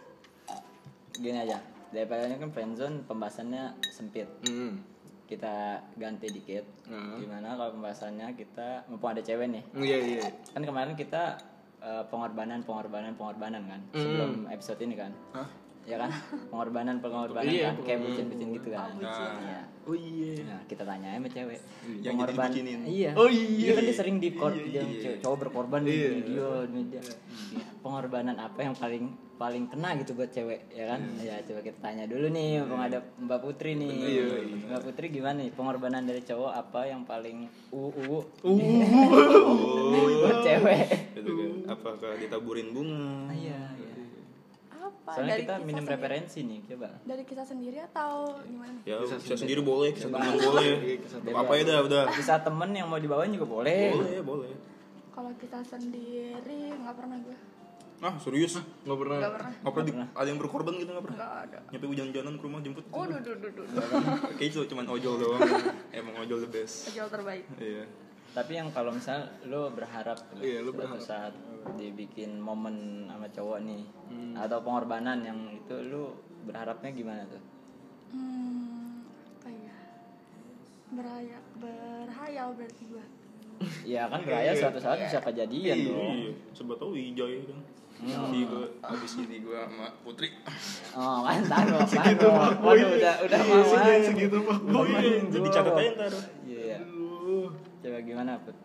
Gini 1.23 1.39
aja. 1.39 1.59
Daripada 1.95 2.29
kan 2.29 2.51
friendzone 2.53 2.97
pembahasannya 3.07 3.65
sempit. 3.89 4.29
Hmm. 4.45 4.83
Kita 5.27 5.81
ganti 5.97 6.27
dikit. 6.29 6.65
Hmm. 6.87 7.19
Gimana 7.19 7.57
kalau 7.57 7.75
pembahasannya 7.79 8.37
kita 8.37 8.85
mumpung 8.87 9.17
ada 9.17 9.23
cewek 9.25 9.49
nih. 9.49 9.65
Iya, 9.75 9.99
iya. 10.03 10.27
Kan 10.53 10.63
kemarin 10.63 10.95
kita 10.95 11.41
eh, 11.81 12.05
pengorbanan, 12.11 12.63
pengorbanan, 12.63 13.17
pengorbanan 13.17 13.63
kan. 13.67 13.81
Sebelum 13.95 14.47
episode 14.51 14.81
ini 14.83 14.95
kan. 14.95 15.13
Hah? 15.33 15.49
Ya 15.87 15.97
kan? 15.97 16.11
Pengorbanan, 16.51 16.99
pengorbanan 16.99 17.47
Iya, 17.47 17.71
kan 17.71 17.77
kayak 17.81 17.99
bucin-bucin 18.03 18.49
gitu 18.53 18.69
kan. 18.69 18.91
Iya. 18.99 19.61
Oh 19.87 19.95
iya. 19.95 20.43
Nah, 20.43 20.61
kita 20.67 20.83
tanya 20.83 21.15
sama 21.15 21.31
cewek. 21.31 21.61
Yang 22.03 22.15
jadi 22.17 22.33
dibucinin. 22.35 22.81
Iya. 22.83 23.11
Oh, 23.15 23.31
iya. 23.31 23.63
Dia 23.63 23.73
kan 23.73 23.85
dia 23.85 23.95
sering 23.95 24.17
di 24.19 24.29
Iya, 24.29 24.51
yang 24.75 24.89
iya. 24.91 25.01
cewek- 25.01 25.21
cowok 25.23 25.39
berkorban 25.41 25.81
Iya. 25.81 25.91
di 26.11 26.19
video 26.21 26.47
di 26.65 26.73
media. 26.75 27.01
Iya. 27.55 27.67
Pengorbanan 27.81 28.35
apa 28.37 28.61
yang 28.61 28.75
paling 28.75 29.05
paling 29.37 29.69
kena 29.69 29.93
gitu 29.95 30.17
buat 30.17 30.33
cewek 30.33 30.73
ya 30.73 30.89
kan? 30.89 31.01
Ya 31.21 31.37
coba 31.39 31.61
kita 31.61 31.79
tanya 31.79 32.09
dulu 32.09 32.27
nih 32.27 32.57
mumpung 32.59 32.81
ada 32.81 32.99
Mbak 33.21 33.39
Putri 33.39 33.77
nih. 33.77 33.91
Iya, 33.93 34.25
iya. 34.43 34.57
Mbak 34.67 34.81
Putri 34.83 35.07
gimana 35.09 35.39
nih 35.39 35.53
pengorbanan 35.53 36.03
dari 36.03 36.19
cowok 36.21 36.51
apa 36.57 36.81
yang 36.83 37.05
paling 37.05 37.45
uh 37.69 37.93
uh, 37.93 38.25
buat 40.19 40.37
cewek? 40.41 40.87
Gitu. 41.15 41.33
Apakah 41.65 42.17
ditaburin 42.17 42.73
bunga? 42.73 43.29
Iya, 43.31 43.61
iya. 43.77 43.86
Apa 45.07 45.15
Soalnya 45.15 45.31
dari 45.31 45.43
kita 45.45 45.55
kisah 45.55 45.63
minim 45.63 45.79
sendiri? 45.79 45.95
referensi 45.95 46.39
nih, 46.43 46.59
coba. 46.67 46.89
dari 47.01 47.23
kisah 47.23 47.47
sendiri 47.47 47.79
atau 47.81 48.11
gimana 48.43 48.75
Ya, 48.83 48.97
Kisah 48.99 49.19
bisa 49.21 49.35
sendiri 49.37 49.61
boleh, 49.63 49.89
kisah 49.93 50.11
teman 50.11 50.35
boleh. 50.35 50.73
Iya, 50.81 50.97
kisah 50.99 51.19
Apa 51.23 51.39
apa 51.41 51.53
ya 51.53 51.63
dah, 51.65 51.79
udah. 51.81 52.03
Kisah 52.11 52.39
temen 52.41 52.71
yang 52.73 52.87
mau 52.87 52.99
dibawain 52.99 53.31
juga 53.31 53.47
boleh. 53.47 53.83
Boleh, 53.93 54.19
boleh. 54.21 54.51
kalau 55.09 55.31
kita 55.37 55.63
sendiri 55.63 56.35
nggak 56.75 56.93
pernah 56.93 57.17
gue 57.19 57.37
Ah, 57.99 58.13
serius? 58.19 58.61
Nggak 58.83 58.99
pernah. 58.99 59.17
nggak 59.17 59.33
pernah 59.33 59.53
Nggak 59.57 59.73
pernah 59.73 59.87
di- 60.05 60.19
ada 60.19 60.29
yang 60.29 60.37
berkorban 60.39 60.75
gitu 60.75 60.91
nggak 60.91 61.05
pernah? 61.05 61.17
nggak 61.17 61.35
ada 61.41 61.59
Nyampe 61.71 61.87
hujan-hujanan 61.87 62.33
ke 62.35 62.43
rumah 62.43 62.61
jemput. 62.61 62.85
oh 62.91 63.05
duh 63.07 63.21
duh 63.21 63.37
duh 63.39 63.51
duh 63.55 63.67
Kayak 64.35 64.49
itu 64.51 64.59
cuma 64.67 64.83
ojol 64.85 65.15
doang. 65.17 65.41
Emang 65.97 66.15
ojol 66.19 66.39
the 66.41 66.51
best. 66.51 66.91
Kejauh 66.91 67.09
terbaik 67.09 67.47
Iya. 67.57 67.87
Tapi 68.37 68.53
yang 68.53 68.69
kalau 68.69 68.93
misal 68.93 69.17
lo 69.45 69.73
berharap 69.73 70.21
Iya, 70.37 70.61
lo 70.61 70.69
suatu 70.69 70.93
berharap. 70.93 71.01
saat 71.01 71.33
dibikin 71.75 72.37
momen 72.37 72.77
sama 73.07 73.27
cowok 73.27 73.59
nih 73.61 73.83
Hmm. 74.07 74.37
atau 74.37 74.61
pengorbanan 74.61 75.19
yang 75.21 75.35
itu 75.51 75.73
lo 75.89 76.15
berharapnya 76.45 76.93
gimana 76.93 77.25
tuh? 77.27 77.41
hmm 78.09 79.03
apa 79.35 79.49
ya 79.51 79.77
berhayal 80.93 81.43
berhayal 81.57 82.49
berarti 82.53 82.85
gue 82.87 83.07
Ya 83.89 84.07
kan 84.07 84.21
beraya 84.21 84.53
suatu 84.53 84.79
saat 84.79 85.01
bisa 85.01 85.19
kejadian 85.19 85.77
dong. 85.83 85.97
Iya, 85.97 86.31
sebab 86.53 86.77
tahu 86.77 86.93
Wijay 86.93 87.41
kan. 87.43 87.59
Si 87.97 88.13
gue 88.45 88.67
abis 88.79 89.13
ini 89.19 89.41
gue 89.41 89.57
sama 89.57 89.89
Putri. 90.05 90.29
Oh 90.95 91.25
mantan 91.25 91.65
lo, 91.67 91.81
Segitu 91.89 92.29
fuckboy. 92.29 92.77
Waduh 92.79 92.91
udah 92.95 93.15
udah 93.23 93.39
Iya, 93.39 93.49
mau 93.49 93.65
segitu- 93.65 94.05
segitu 94.07 94.39
fuckboy. 94.39 94.89
Jadi 95.27 95.49
catat 95.51 95.73
aja 95.75 95.91
ntar. 95.97 96.13
Iya. 96.45 96.79
Coba 97.87 97.99
gimana 98.03 98.33
put? 98.43 98.57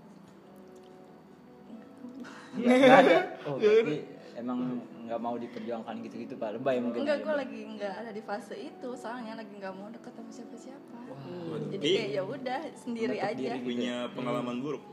Iya, 2.52 2.74
nggak 2.76 2.98
ada. 3.00 3.18
Oh, 3.46 3.56
berarti 3.56 3.96
emang 4.34 4.60
nggak 5.02 5.20
mau 5.20 5.38
diperjuangkan 5.38 5.96
gitu-gitu 6.04 6.36
pak. 6.36 6.58
Lebay 6.58 6.82
mungkin. 6.82 7.00
enggak 7.02 7.22
gue 7.22 7.34
lagi 7.38 7.60
nggak 7.70 7.94
ada 7.96 8.12
di 8.12 8.20
fase 8.20 8.56
itu 8.58 8.90
soalnya 8.94 9.38
lagi 9.38 9.54
nggak 9.54 9.72
mau 9.72 9.88
deket 9.88 10.12
sama 10.12 10.28
siapa 10.28 10.56
siapa 10.58 10.98
Waduh. 11.08 11.70
jadi 11.70 11.88
kayak 11.88 12.10
ya 12.12 12.24
udah 12.26 12.60
sendiri 12.76 13.16
Menutup 13.16 13.32
aja 13.32 13.50
diri. 13.56 13.60
punya 13.62 13.96
pengalaman 14.12 14.58
buruk. 14.60 14.84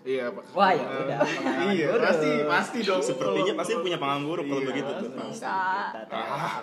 Iya, 0.00 0.30
Pak. 0.30 0.44
Wah, 0.54 0.70
ya 0.72 0.86
udah, 0.86 1.18
pengalaman 1.20 1.68
Iya, 1.68 1.86
buruk. 1.90 2.04
pasti, 2.06 2.30
pasti 2.46 2.78
dong. 2.80 3.02
Sepertinya 3.02 3.52
pasti 3.52 3.72
punya 3.76 3.98
pengalaman 3.98 4.24
buruk 4.24 4.44
kalau 4.46 4.62
Iya. 4.62 4.68
begitu 4.70 4.90
tuh. 4.94 5.08
enggak. 5.12 5.92
Ah, 6.08 6.54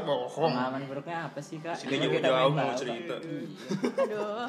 bohong. 0.00 0.52
Pengalaman 0.54 0.82
buruknya 0.86 1.18
apa 1.26 1.40
sih 1.42 1.58
kak? 1.58 1.74
Sini 1.74 2.00
jauh-jauh 2.00 2.48
main 2.48 2.64
mau 2.64 2.72
cerita. 2.72 3.14
aduh 3.98 4.48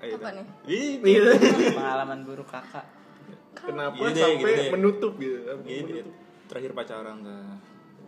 Ayo, 0.00 0.16
Apa 0.16 0.26
dah. 0.26 0.32
nih? 0.34 0.46
Ini. 0.66 1.12
Pengalaman 1.76 2.24
buruk 2.24 2.48
kakak. 2.48 2.86
Kenapa 3.52 3.92
Gini 3.94 4.10
deh, 4.10 4.22
sampai 4.22 4.40
gini 4.40 4.52
deh. 4.56 4.70
menutup 4.72 5.12
gitu? 5.16 5.36
Ini 5.60 5.80
dia 5.84 6.04
terakhir 6.46 6.72
pacaran 6.72 7.16
dah. 7.20 7.56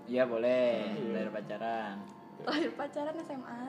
Iya 0.04 0.24
boleh 0.24 0.72
dari 1.12 1.30
pacaran. 1.30 1.96
terakhir 2.42 2.70
pacaran 2.74 3.14
SMA 3.22 3.62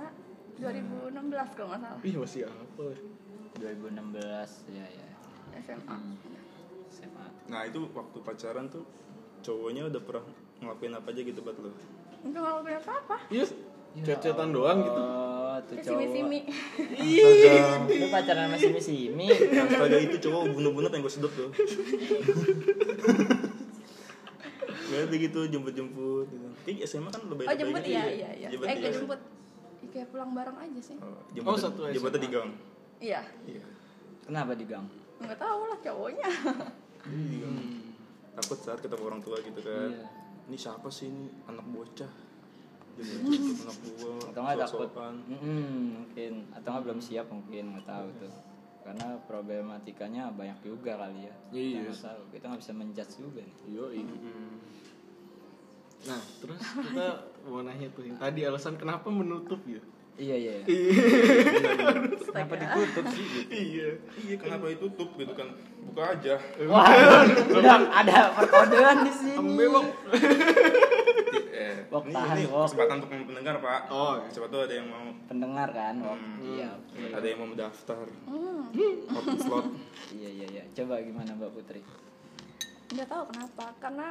2016 0.55 1.13
kalau 1.53 1.67
nggak 1.69 1.81
salah 1.83 1.99
Ih, 2.01 2.15
masih 2.15 2.41
apa? 2.45 2.85
2016 3.53 4.17
ya 4.71 4.85
ya 4.87 5.07
SMA 5.59 5.97
SMA. 6.89 7.25
Nah 7.47 7.61
itu 7.63 7.85
waktu 7.87 8.17
pacaran 8.19 8.65
tuh 8.67 8.81
cowoknya 9.41 9.91
udah 9.91 10.01
pernah 10.01 10.25
ngelakuin 10.57 10.93
apa 10.95 11.07
aja 11.11 11.21
gitu 11.21 11.39
buat 11.39 11.57
lo? 11.59 11.69
enggak 12.23 12.39
ngelakuin 12.39 12.77
apa 12.79 12.91
apa 12.97 13.17
Iya, 13.93 14.03
cecetan 14.09 14.49
doang 14.49 14.81
gitu. 14.81 14.97
Oh, 14.97 15.55
tuh 15.61 15.75
cowok. 15.77 16.09
simi 16.09 16.39
Lu 17.93 18.05
pacaran 18.09 18.45
sama 18.47 18.57
Simi 18.57 18.81
Simi. 18.81 19.27
astaga 19.29 19.97
itu 19.97 20.17
cowok 20.19 20.43
bunuh-bunuh 20.51 20.89
pengen 20.89 21.03
gue 21.03 21.13
sedot 21.13 21.29
tuh. 21.31 21.49
Gak 24.83 24.99
ada 25.03 25.15
gitu 25.15 25.39
jemput-jemput 25.47 26.27
gitu. 26.27 26.47
Kayak 26.63 26.85
SMA 26.85 27.09
kan 27.09 27.21
lebih 27.25 27.43
oh 27.43 27.55
jemput 27.55 27.81
ya 27.83 28.03
iya 28.05 28.29
iya 28.31 28.47
Jemput 28.47 28.65
eh 28.65 28.71
iya. 28.71 28.79
nggak 28.79 28.93
jemput 28.95 29.19
Ih, 29.81 29.89
kayak 29.89 30.07
pulang 30.09 30.31
bareng 30.31 30.53
aja 30.55 30.79
sih 30.79 30.95
Oh, 30.97 31.17
jemput 31.33 31.49
Oh, 31.49 31.57
satu 31.59 31.81
jemputnya 31.89 32.13
SMA. 32.13 32.23
di 32.23 32.29
gang. 32.29 32.49
iya 32.99 33.21
Iya. 33.43 33.63
Kenapa 34.23 34.51
di 34.53 34.65
gang? 34.65 34.85
nggak 35.17 35.39
tahu 35.39 35.61
lah 35.65 35.77
cowoknya 35.79 36.29
Di 37.03 37.35
gang. 37.37 37.57
Takut 38.33 38.57
saat 38.59 38.79
ketemu 38.79 39.03
orang 39.03 39.21
tua 39.21 39.37
gitu 39.39 39.59
kan. 39.59 39.89
Iya. 39.89 40.05
Ini 40.43 40.57
siapa 40.59 40.87
sih 40.87 41.07
ini 41.07 41.25
anak 41.45 41.65
bocah? 41.65 42.11
Atau 44.29 44.39
nggak 44.43 44.57
takut? 44.61 44.89
sok-sokan. 44.89 45.15
Mm-mm, 45.29 45.73
mungkin. 45.97 46.33
Atau 46.53 46.69
nggak 46.73 46.83
belum 46.85 46.99
siap 47.01 47.25
mungkin 47.29 47.63
nggak 47.73 47.87
tahu 47.87 48.07
tuh. 48.21 48.33
Karena 48.83 49.07
problematikanya 49.25 50.23
banyak 50.35 50.59
juga 50.61 50.99
kali 50.99 51.25
ya. 51.25 51.35
Iya. 51.49 51.79
Kita 51.79 51.79
nggak 51.89 52.03
tahu. 52.03 52.21
Kita 52.35 52.43
nggak 52.51 52.61
bisa 52.61 52.73
menjudge 52.75 53.13
juga 53.17 53.41
nih. 53.41 53.57
Yoi. 53.73 54.01
Nah, 56.03 56.21
terus 56.43 56.59
kita 56.59 57.07
mau 57.47 57.63
nanya 57.63 57.87
tuh 57.95 58.03
yang 58.03 58.19
tadi 58.19 58.43
alasan 58.43 58.75
kenapa 58.75 59.07
menutup 59.07 59.63
ya? 59.63 59.79
Iya 60.13 60.35
iya. 60.37 60.53
iya. 60.69 60.93
Kenapa 62.21 62.53
ditutup 62.53 63.05
sih? 63.17 63.25
Iya. 63.49 63.89
Iya 64.29 64.35
kenapa 64.37 64.69
ditutup 64.69 65.09
gitu 65.17 65.33
kan? 65.33 65.49
Buka 65.89 66.03
aja. 66.13 66.37
Wah, 66.69 66.85
ada 68.03 68.29
perkodean 68.37 69.09
di 69.09 69.13
sini. 69.15 69.41
Embelok. 69.41 69.87
Eh, 71.93 71.95
Wok, 71.95 72.03
ini, 72.03 72.15
tahan, 72.15 72.35
ini 72.35 72.45
Wok. 72.47 72.65
kesempatan 72.65 72.95
untuk 72.97 73.09
pendengar 73.23 73.55
pak. 73.59 73.81
Oh, 73.87 74.17
iya. 74.17 74.27
Siapa 74.27 74.47
tuh 74.49 74.59
ada 74.59 74.73
yang 74.73 74.87
mau 74.87 75.05
Pendengar 75.23 75.69
kan? 75.69 75.95
Oh, 76.01 76.17
Hmm. 76.17 76.41
iya. 76.41 76.69
ada 77.13 77.21
yang 77.23 77.37
mau 77.37 77.47
mendaftar 77.47 78.01
hmm 78.25 78.61
open 79.11 79.37
slot. 79.37 79.65
Iya 80.09 80.29
iya 80.31 80.47
iya. 80.49 80.63
Coba 80.73 80.97
gimana 80.99 81.29
Mbak 81.31 81.51
Putri? 81.51 81.81
nggak 82.89 83.05
tahu 83.07 83.23
kenapa 83.27 83.65
karena 83.79 84.07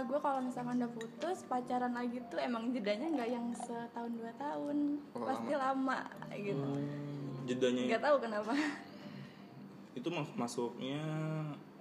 gue 0.00 0.18
kalau 0.20 0.38
misalkan 0.40 0.78
udah 0.78 0.92
putus 0.92 1.42
pacaran 1.44 1.90
lagi 1.90 2.22
tuh 2.24 2.38
emang 2.38 2.70
jedanya 2.70 3.10
nggak 3.10 3.26
yang 3.28 3.46
setahun 3.52 4.12
dua 4.12 4.30
tahun 4.36 5.02
Oh, 5.12 5.22
pasti 5.24 5.50
lama, 5.52 5.98
gitu 6.32 6.70
Jedanya 7.44 7.82
nggak 7.88 8.02
tahu 8.04 8.16
kenapa 8.20 8.54
itu 9.92 10.08
mas- 10.08 10.36
masuknya 10.36 11.02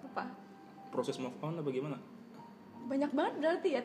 apa 0.04 0.26
proses 0.90 1.18
move 1.18 1.38
on 1.40 1.54
apa 1.56 1.70
gimana? 1.70 2.02
banyak 2.82 3.12
banget 3.12 3.34
berarti 3.38 3.68
ya 3.70 3.82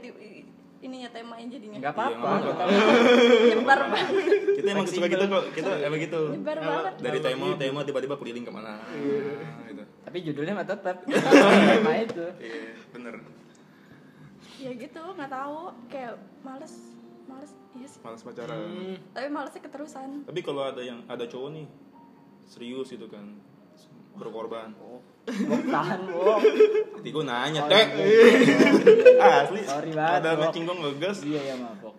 ininya 0.84 1.08
temanya 1.08 1.46
jadinya 1.48 1.76
Enggak 1.80 1.94
apa-apa. 1.94 2.28
Iya, 2.28 2.36
nggak 2.36 2.54
apa-apa. 2.54 2.74
nyebar 3.50 3.80
banget 3.88 4.06
Kita 4.54 4.68
emang 4.70 4.86
suka 4.86 5.06
gitu 5.08 5.24
kok. 5.26 5.44
Kita 5.50 5.70
emang 5.80 5.98
gitu. 5.98 6.20
nyebar 6.30 6.58
banget 6.60 6.92
Dari 7.00 7.18
tema 7.18 7.46
tema 7.56 7.80
tiba-tiba 7.82 8.14
keliling 8.14 8.44
ke 8.44 8.52
mana? 8.52 8.72
gitu. 9.64 9.82
Tapi 10.04 10.18
judulnya 10.22 10.52
mah 10.54 10.66
tetap 10.66 10.96
tema 11.02 11.92
itu. 11.98 12.24
Iya 12.38 12.56
bener. 12.90 13.14
ya 14.54 14.70
gitu 14.72 15.02
nggak 15.10 15.28
tahu 15.28 15.58
kayak 15.88 16.14
males 16.40 16.72
males 17.26 17.52
iya 17.74 17.84
sih 17.84 18.00
Malas 18.00 18.22
pacaran. 18.22 18.96
tapi 19.10 19.28
malesnya 19.28 19.60
keterusan 19.60 20.08
Tapi 20.22 20.40
kalau 20.40 20.62
ada 20.62 20.80
yang 20.80 21.04
ada 21.04 21.24
cowok 21.24 21.52
nih 21.52 21.66
serius 22.46 22.88
gitu 22.88 23.04
kan 23.06 23.24
berkorban. 24.14 24.70
Bok 25.24 25.62
tahan, 25.66 26.00
Bok. 26.06 26.38
Gue 27.00 27.24
nanya, 27.24 27.60
Oh, 27.60 27.68
tek. 27.68 27.86
iya. 27.96 29.40
Asli. 29.40 29.60
Sorry 29.62 29.90
banget, 29.90 30.20
Ada 30.20 30.30
matching 30.36 30.64
gue 30.64 30.76
ngegas. 30.76 31.18
Iya 31.22 31.40
ya 31.42 31.54
maaf, 31.56 31.76
Bok. 31.80 31.94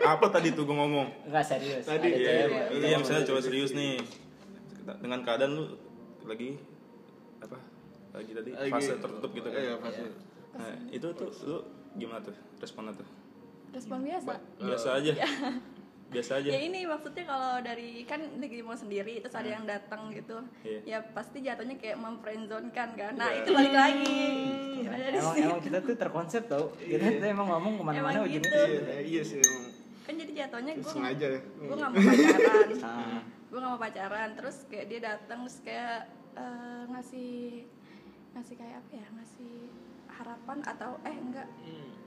Apa 0.00 0.26
tadi 0.28 0.52
tuh 0.52 0.62
gue 0.62 0.72
ngomong? 0.72 1.08
Enggak 1.24 1.44
serius. 1.44 1.82
Tadi, 1.82 2.08
Ada 2.08 2.16
Iya, 2.16 2.32
cewek. 2.46 2.62
iya 2.80 2.96
misalnya 2.96 3.22
cowok 3.24 3.42
serius 3.42 3.70
nih 3.72 3.98
dengan 4.98 5.20
keadaan 5.20 5.52
lu 5.52 5.64
lagi 6.22 6.54
apa? 7.38 7.56
Lagi 8.12 8.30
tadi 8.32 8.50
Lagi- 8.52 8.70
fase 8.70 8.92
tertutup 8.96 9.30
gitu 9.32 9.48
kan. 9.48 9.58
Iya, 9.58 9.74
fase. 9.78 10.02
Nah, 10.54 10.74
itu 10.88 11.06
tuh 11.10 11.28
lu 11.44 11.58
gimana 11.94 12.20
tuh 12.20 12.34
responnya 12.58 12.92
tuh? 12.92 13.08
respon 13.66 14.06
biasa 14.06 14.38
biasa 14.60 14.88
aja 14.94 15.12
biasa 16.06 16.38
aja. 16.38 16.48
Ya 16.48 16.60
ini 16.60 16.84
maksudnya 16.84 17.24
kalau 17.24 17.58
dari 17.58 18.04
kan 18.04 18.20
lagi 18.36 18.60
mau 18.60 18.72
sendiri 18.72 19.18
terus 19.18 19.32
ada 19.32 19.46
yang 19.46 19.64
datang 19.64 20.08
gitu 20.08 20.38
Iya. 20.60 20.78
ya 20.84 20.98
pasti 21.10 21.40
jatuhnya 21.40 21.74
kayak 21.74 21.96
memfriendzone 21.96 22.68
kan. 22.70 22.92
Kan 22.92 23.14
nah 23.14 23.30
itu 23.30 23.50
balik 23.50 23.72
lagi. 23.72 24.22
Ada 24.84 25.04
di 25.06 25.18
emang 25.18 25.34
emang 25.38 25.60
kita 25.60 25.78
tuh 25.80 25.94
terkonsep 25.94 26.42
tau. 26.44 26.70
Kita 26.76 27.02
tuh 27.10 27.26
emang 27.26 27.48
ngomong 27.48 27.72
ke 27.76 27.82
mana-mana 27.84 28.18
ujungnya 28.20 28.46
gitu. 28.46 28.60
Iya, 28.60 28.96
iya 29.02 29.22
sih 29.22 29.38
emang. 29.38 29.62
kan 30.04 30.14
jadi 30.14 30.32
jatuhnya 30.38 30.72
gue 30.76 30.84
Sengaja 30.86 31.26
ya. 31.30 31.40
gue 31.40 31.74
nggak 31.74 31.90
mau 31.90 32.02
pacaran. 32.04 32.68
Ah. 32.84 33.20
gue 33.48 33.58
nggak 33.58 33.70
mau 33.70 33.80
pacaran. 33.80 34.28
Terus 34.34 34.56
kayak 34.66 34.86
dia 34.86 35.00
datang 35.02 35.38
terus 35.42 35.58
kayak 35.60 35.98
eh, 36.34 36.82
ngasih 36.86 37.32
ngasih 38.32 38.54
kayak 38.54 38.76
apa 38.78 38.92
ya? 38.92 39.06
Ngasih 39.10 39.54
harapan 40.12 40.58
atau 40.62 40.90
eh 41.02 41.16
enggak. 41.16 41.48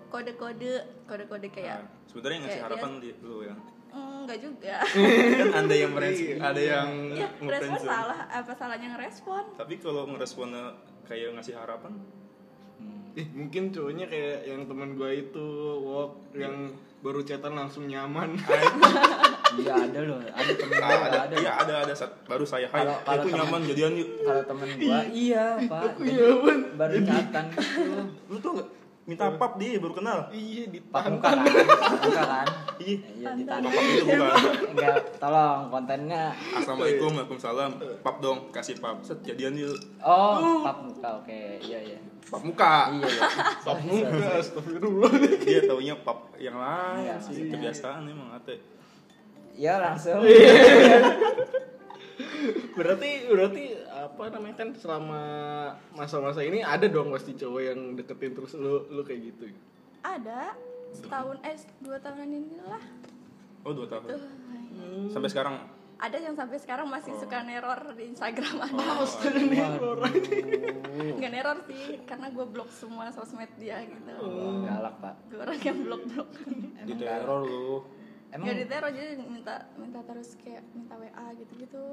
Kode-kode 0.07 0.73
kode-kode 1.03 1.49
kayak 1.49 1.83
Nah, 1.83 1.91
sebenarnya 2.07 2.37
ngasih 2.39 2.53
kayak 2.53 2.67
harapan 2.69 2.91
dia- 2.93 3.17
di 3.17 3.25
lu 3.25 3.37
ya. 3.43 3.51
"Mm, 3.51 3.75
enggak 3.93 4.39
juga. 4.39 4.75
Kan 5.39 5.51
ada 5.63 5.75
yang 5.75 5.91
merespon 5.91 6.37
ada 6.37 6.61
yang 6.61 6.89
ya 7.11 7.27
respon 7.39 7.79
salah. 7.79 8.19
Apa 8.27 8.51
salahnya 8.53 8.93
ngerespon? 8.93 9.55
Tapi 9.55 9.79
kalau 9.79 10.03
ngeresponnya 10.05 10.75
kayak 11.03 11.35
ngasih 11.35 11.55
harapan? 11.55 11.95
Eh, 13.13 13.25
mungkin 13.33 13.73
cowoknya 13.73 14.05
kayak 14.05 14.45
yang 14.45 14.61
teman 14.63 14.93
gua 14.93 15.09
itu 15.09 15.41
walk 15.79 16.21
yang 16.31 16.69
baru 16.99 17.23
chatan 17.23 17.55
langsung 17.55 17.89
nyaman. 17.89 18.37
iya 19.57 19.73
ada 19.73 19.99
loh. 20.03 20.21
Ada 20.21 20.53
temen 20.53 20.77
Ah, 20.77 20.85
gua 20.87 21.05
ada, 21.07 21.19
ada. 21.25 21.33
Iya 21.33 21.51
ada 21.57 21.73
ada. 21.81 21.93
Saat 21.93 22.13
baru 22.29 22.45
saya. 22.45 22.69
Hai 22.69 22.85
Kalau- 22.85 23.01
eh, 23.01 23.15
itu 23.15 23.27
nyaman 23.31 23.61
jadian 23.65 23.91
yuk. 23.95 24.09
kalau 24.21 24.43
temen 24.45 24.69
gua 24.77 24.99
iya 25.09 25.45
pak. 25.65 25.97
Jadi 25.97 26.53
baru 26.75 26.95
catatan 27.01 27.45
gitu. 27.49 27.93
Lu 28.29 28.37
tuh 28.37 28.53
minta 29.07 29.31
pap 29.39 29.55
dia 29.55 29.79
baru 29.79 29.95
kenal. 29.95 30.27
Iya 30.35 30.67
pak 30.67 30.71
ditahan. 30.75 31.11
muka 31.15 31.27
kan? 31.31 31.37
Muka 32.03 32.23
kan? 32.27 32.47
Iya. 32.75 32.97
Iya 33.15 33.29
ditanya 33.39 33.69
pap 33.71 33.85
itu 33.87 34.03
bukan. 34.03 34.35
Enggak 34.75 34.95
tolong 35.15 35.61
kontennya. 35.71 36.23
Assalamualaikum 36.51 37.11
waalaikumsalam. 37.15 37.71
Pap 38.03 38.15
dong 38.19 38.51
kasih 38.51 38.75
pap. 38.83 38.99
Set 39.07 39.23
jadian 39.23 39.55
yuk. 39.55 39.79
Oh 40.03 40.59
pap 40.59 40.83
muka 40.83 41.23
oke. 41.23 41.39
Iya 41.63 41.79
iya. 41.87 41.99
Pap 42.27 42.43
muka. 42.43 42.91
Iya 42.99 43.07
iya. 43.07 43.23
Pap 43.63 43.79
muka, 43.79 44.27
astagfirullah. 44.43 45.11
dia 45.39 45.59
taunya 45.63 45.95
pap 46.03 46.19
yang 46.35 46.59
lain 46.59 47.07
Enggak, 47.07 47.19
sih. 47.23 47.47
kebiasaan 47.47 48.11
emang 48.11 48.35
ate. 48.35 48.59
Iya 49.55 49.79
langsung. 49.79 50.19
Berarti 52.77 53.09
berarti 53.25 53.63
apa 54.05 54.23
namanya 54.29 54.55
kan 54.61 54.69
selama 54.77 55.21
masa-masa 55.97 56.45
ini 56.45 56.61
ada 56.61 56.85
dong 56.85 57.09
pasti 57.09 57.33
cowok 57.33 57.61
yang 57.65 57.79
deketin 57.97 58.37
terus 58.37 58.53
lu 58.53 58.85
lu 58.93 59.01
kayak 59.01 59.33
gitu. 59.33 59.49
ada 60.05 60.53
setahun 60.93 61.37
eh 61.41 61.57
dua 61.81 61.97
tahunan 61.97 62.29
ini 62.29 62.61
lah 62.61 62.83
oh 63.65 63.73
dua 63.73 63.87
tahun. 63.89 64.03
Tuh. 64.07 64.23
Sampai 65.11 65.29
sekarang? 65.33 65.55
Ada 65.97 66.17
yang 66.21 66.37
sampai 66.37 66.61
sekarang 66.61 66.87
masih 66.93 67.09
suka 67.17 67.41
neror 67.41 67.97
di 67.97 68.13
Instagram 68.13 68.55
ada. 68.69 69.01
Waduh. 69.01 69.97
nggak 71.17 71.31
neror 71.33 71.57
sih 71.65 71.97
karena 72.05 72.29
gue 72.29 72.45
blok 72.45 72.69
semua 72.69 73.09
sosmed 73.09 73.49
dia 73.57 73.81
gitu. 73.81 74.13
Oh, 74.21 74.61
galak 74.61 74.93
pak. 75.01 75.15
Gue 75.33 75.41
orang 75.41 75.57
yang 75.57 75.77
blok 75.81 76.03
blok 76.05 76.29
di 76.85 76.93
teror 76.95 77.49
lu 77.49 77.96
emang 78.27 78.47
Gak 78.51 78.57
diteror 78.59 78.91
jadi 78.91 79.11
minta 79.23 79.55
minta 79.79 79.99
terus 80.03 80.35
kayak 80.43 80.63
minta 80.75 80.99
WA 80.99 81.27
gitu 81.39 81.53
gitu 81.63 81.83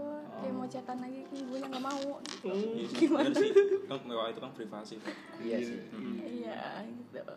kayak 0.42 0.54
mau 0.54 0.66
chatan 0.66 0.98
lagi 0.98 1.20
gue 1.30 1.58
nggak 1.62 1.84
mau. 1.84 2.04
Gitu. 2.26 2.46
Iya 2.50 2.84
sih, 2.90 2.96
gimana? 3.06 3.30
sih 3.30 3.50
kan 3.86 4.00
mewah 4.02 4.26
itu 4.30 4.40
kan 4.42 4.50
privasi 4.54 4.94
iya 5.38 5.56
sih. 5.62 5.78
Iya 6.42 6.62
gitu. 7.14 7.34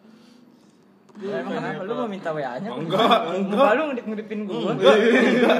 Lah, 1.17 1.41
emang 1.41 1.53
kenapa? 1.57 1.81
Lu 1.81 1.93
mau 1.97 2.09
minta 2.09 2.29
WA 2.29 2.61
nya 2.61 2.69
Oh, 2.69 2.77
enggak, 2.77 3.19
enggak 3.33 3.69
lu 3.73 3.83
ngedip 3.89 4.05
ngedipin 4.05 4.41
gua. 4.45 4.77
Enggak 4.77 4.95
enggak. 5.01 5.57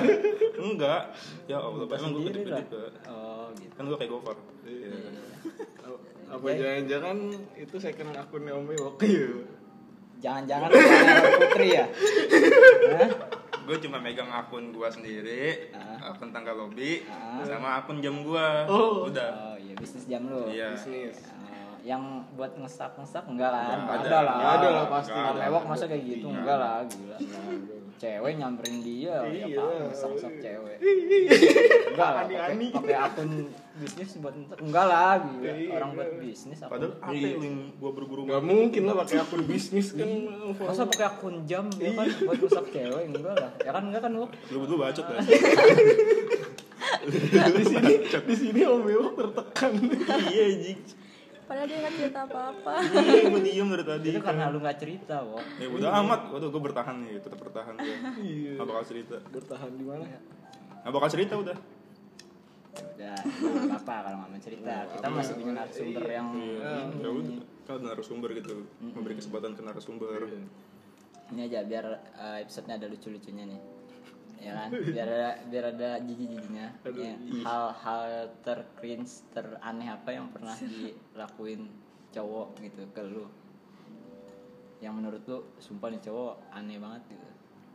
Enggak. 0.58 1.02
Ya 1.50 1.58
Allah 1.58 1.86
Pak, 1.90 1.96
emang 1.98 2.12
gue 2.14 2.24
kedip 2.30 2.46
oh 3.10 3.48
gitu. 3.58 3.74
Kan 3.74 3.84
gue 3.90 3.98
kayak 3.98 4.12
gopar 4.14 4.38
Iya. 4.66 4.94
Apa 6.28 6.48
jangan-jangan 6.52 7.18
itu 7.56 7.76
second 7.80 8.12
akunnya 8.14 8.54
Om 8.54 8.70
Ewok 8.76 9.02
ya? 9.02 9.26
jangan-jangan 10.18 10.70
putri 11.38 11.68
ya 11.74 11.86
Hah? 12.90 13.10
gue 13.60 13.78
cuma 13.80 13.98
megang 13.98 14.28
akun 14.28 14.72
gue 14.72 14.88
sendiri 14.88 15.72
Ah. 15.72 16.10
akun 16.10 16.30
tangga 16.30 16.52
lobby 16.52 17.04
Ah. 17.06 17.44
sama 17.44 17.78
akun 17.78 18.00
jam 18.00 18.20
gue 18.20 18.48
Oh. 18.66 19.06
udah 19.06 19.30
oh 19.52 19.58
iya 19.58 19.76
bisnis 19.76 20.06
jam 20.06 20.24
lu 20.24 20.48
iya 20.48 20.72
Bisnis. 20.72 21.20
Oh, 21.28 21.76
yang 21.82 22.04
buat 22.34 22.52
ngesak 22.54 22.96
ngesak 22.96 23.24
enggak 23.26 23.48
kan 23.48 23.78
Nggak 23.78 23.98
ada, 23.98 24.08
ada. 24.08 24.20
lah 24.22 24.36
Nggak 24.36 24.54
ada 24.54 24.68
lah, 24.70 24.86
pasti. 24.90 25.12
Om 25.12 25.18
Nggak 25.18 25.32
ada. 25.32 25.42
Ewok 25.46 25.64
masa 25.66 25.84
kayak 25.86 26.04
gitu 26.06 26.26
Nggak 26.26 26.40
enggak 26.42 26.58
lah 26.58 26.78
gila 26.84 27.18
cewek 27.98 28.34
nyamperin 28.34 28.78
dia 28.80 29.16
ya 29.26 29.46
Iya. 29.46 29.58
pak 29.58 29.68
ngesak 29.90 30.10
ngesak 30.12 30.34
cewek 30.40 30.76
enggak 31.88 32.10
lah 32.10 32.24
pakai 32.24 32.70
pakai 32.72 32.96
akun 32.96 33.30
bisnis 33.78 34.10
buat 34.18 34.34
enggak 34.58 34.86
lah 34.86 35.14
gila. 35.20 35.50
Iya. 35.50 35.70
orang 35.72 35.90
buat 35.94 36.10
bisnis 36.18 36.58
apa? 36.60 36.72
Padahal 36.74 36.94
apa 36.98 37.12
Iya. 37.12 37.30
link 37.38 37.58
gue 37.76 37.92
berguru 37.94 38.22
Gak 38.26 38.42
mungkin 38.42 38.82
lah 38.84 38.96
pakai 38.98 39.18
akun 39.20 39.42
bisnis 39.44 39.88
kan. 39.92 40.10
masa 40.58 40.82
pakai 40.86 41.06
akun 41.08 41.36
jam 41.44 41.66
ya 41.76 41.90
kan? 41.92 42.06
Buat 42.24 42.38
ngesak 42.40 42.66
cewek 42.70 43.04
enggak 43.08 43.34
lah. 43.34 43.52
Ya 43.62 43.72
kan 43.72 43.84
enggak 43.86 44.02
kan 44.02 44.12
lu? 44.14 44.26
Lu 44.50 44.58
berdua 44.62 44.78
bacot 44.88 45.06
lah 45.06 45.22
di 47.48 47.64
sini 47.64 47.94
di 48.04 48.36
sini 48.36 48.62
Om 48.64 48.84
Ewok 48.86 49.12
tertekan. 49.16 49.72
iya 50.28 50.46
jik 50.56 50.80
padahal 51.48 51.66
dia 51.66 51.78
nggak 51.80 51.96
cerita 51.96 52.20
apa 52.28 52.40
apa 52.52 52.74
iya 53.08 53.24
gue 53.26 53.42
diem 53.42 53.68
dari 53.68 53.86
tadi. 53.88 54.08
Itu 54.12 54.20
karena 54.20 54.44
lu 54.48 54.60
nggak 54.60 54.78
cerita 54.78 55.16
kok 55.18 55.44
ya 55.58 55.68
udah 55.68 55.90
amat. 56.04 56.20
Waduh 56.30 56.50
gue 56.50 56.62
bertahan 56.62 56.96
nih 57.02 57.12
tetap 57.18 57.40
bertahan 57.40 57.74
gue 57.74 57.96
Iya. 58.28 58.52
nggak 58.60 58.68
bakal 58.68 58.84
cerita. 58.86 59.16
Bertahan 59.26 59.72
di 59.74 59.86
mana? 59.86 60.06
nggak 60.84 60.94
bakal 60.94 61.10
cerita 61.10 61.34
udah. 61.36 61.58
Udah 62.78 63.16
nggak 63.18 63.64
apa-apa 63.74 63.96
kalau 64.04 64.18
nggak 64.20 64.30
mau 64.30 64.42
cerita 64.44 64.74
kita 64.92 65.08
masih 65.10 65.34
punya 65.36 65.54
narasumber 65.56 66.04
yang 66.06 66.28
ya 67.00 67.10
udah 67.10 67.36
kalau 67.64 67.80
narasumber 67.84 68.30
gitu. 68.36 68.56
Memberi 68.80 69.16
kesempatan 69.16 69.52
ke 69.56 69.62
narasumber. 69.62 70.22
Ini 71.28 71.42
aja 71.44 71.60
biar 71.64 71.86
eh, 72.16 72.38
episode-nya 72.44 72.76
ada 72.76 72.88
lucu-lucunya 72.88 73.44
nih 73.44 73.60
ya 74.38 74.52
kan? 74.54 74.70
Biar 74.70 75.08
ada 75.08 75.32
biar 75.46 75.66
ada 75.74 75.90
jijik-jijiknya. 76.00 76.68
Ya, 76.94 77.14
hal-hal 77.42 78.02
tercringe 78.42 79.10
teraneh 79.34 79.90
apa 79.90 80.10
yang 80.10 80.30
pernah 80.30 80.54
dilakuin 80.72 81.68
cowok 82.12 82.48
gitu 82.62 82.84
ke 82.92 83.02
lu? 83.04 83.26
Yang 84.78 84.94
menurut 84.94 85.22
lu 85.26 85.40
sumpah 85.58 85.90
nih 85.90 86.02
cowok 86.02 86.34
aneh 86.54 86.78
banget 86.78 87.02
gitu. 87.10 87.28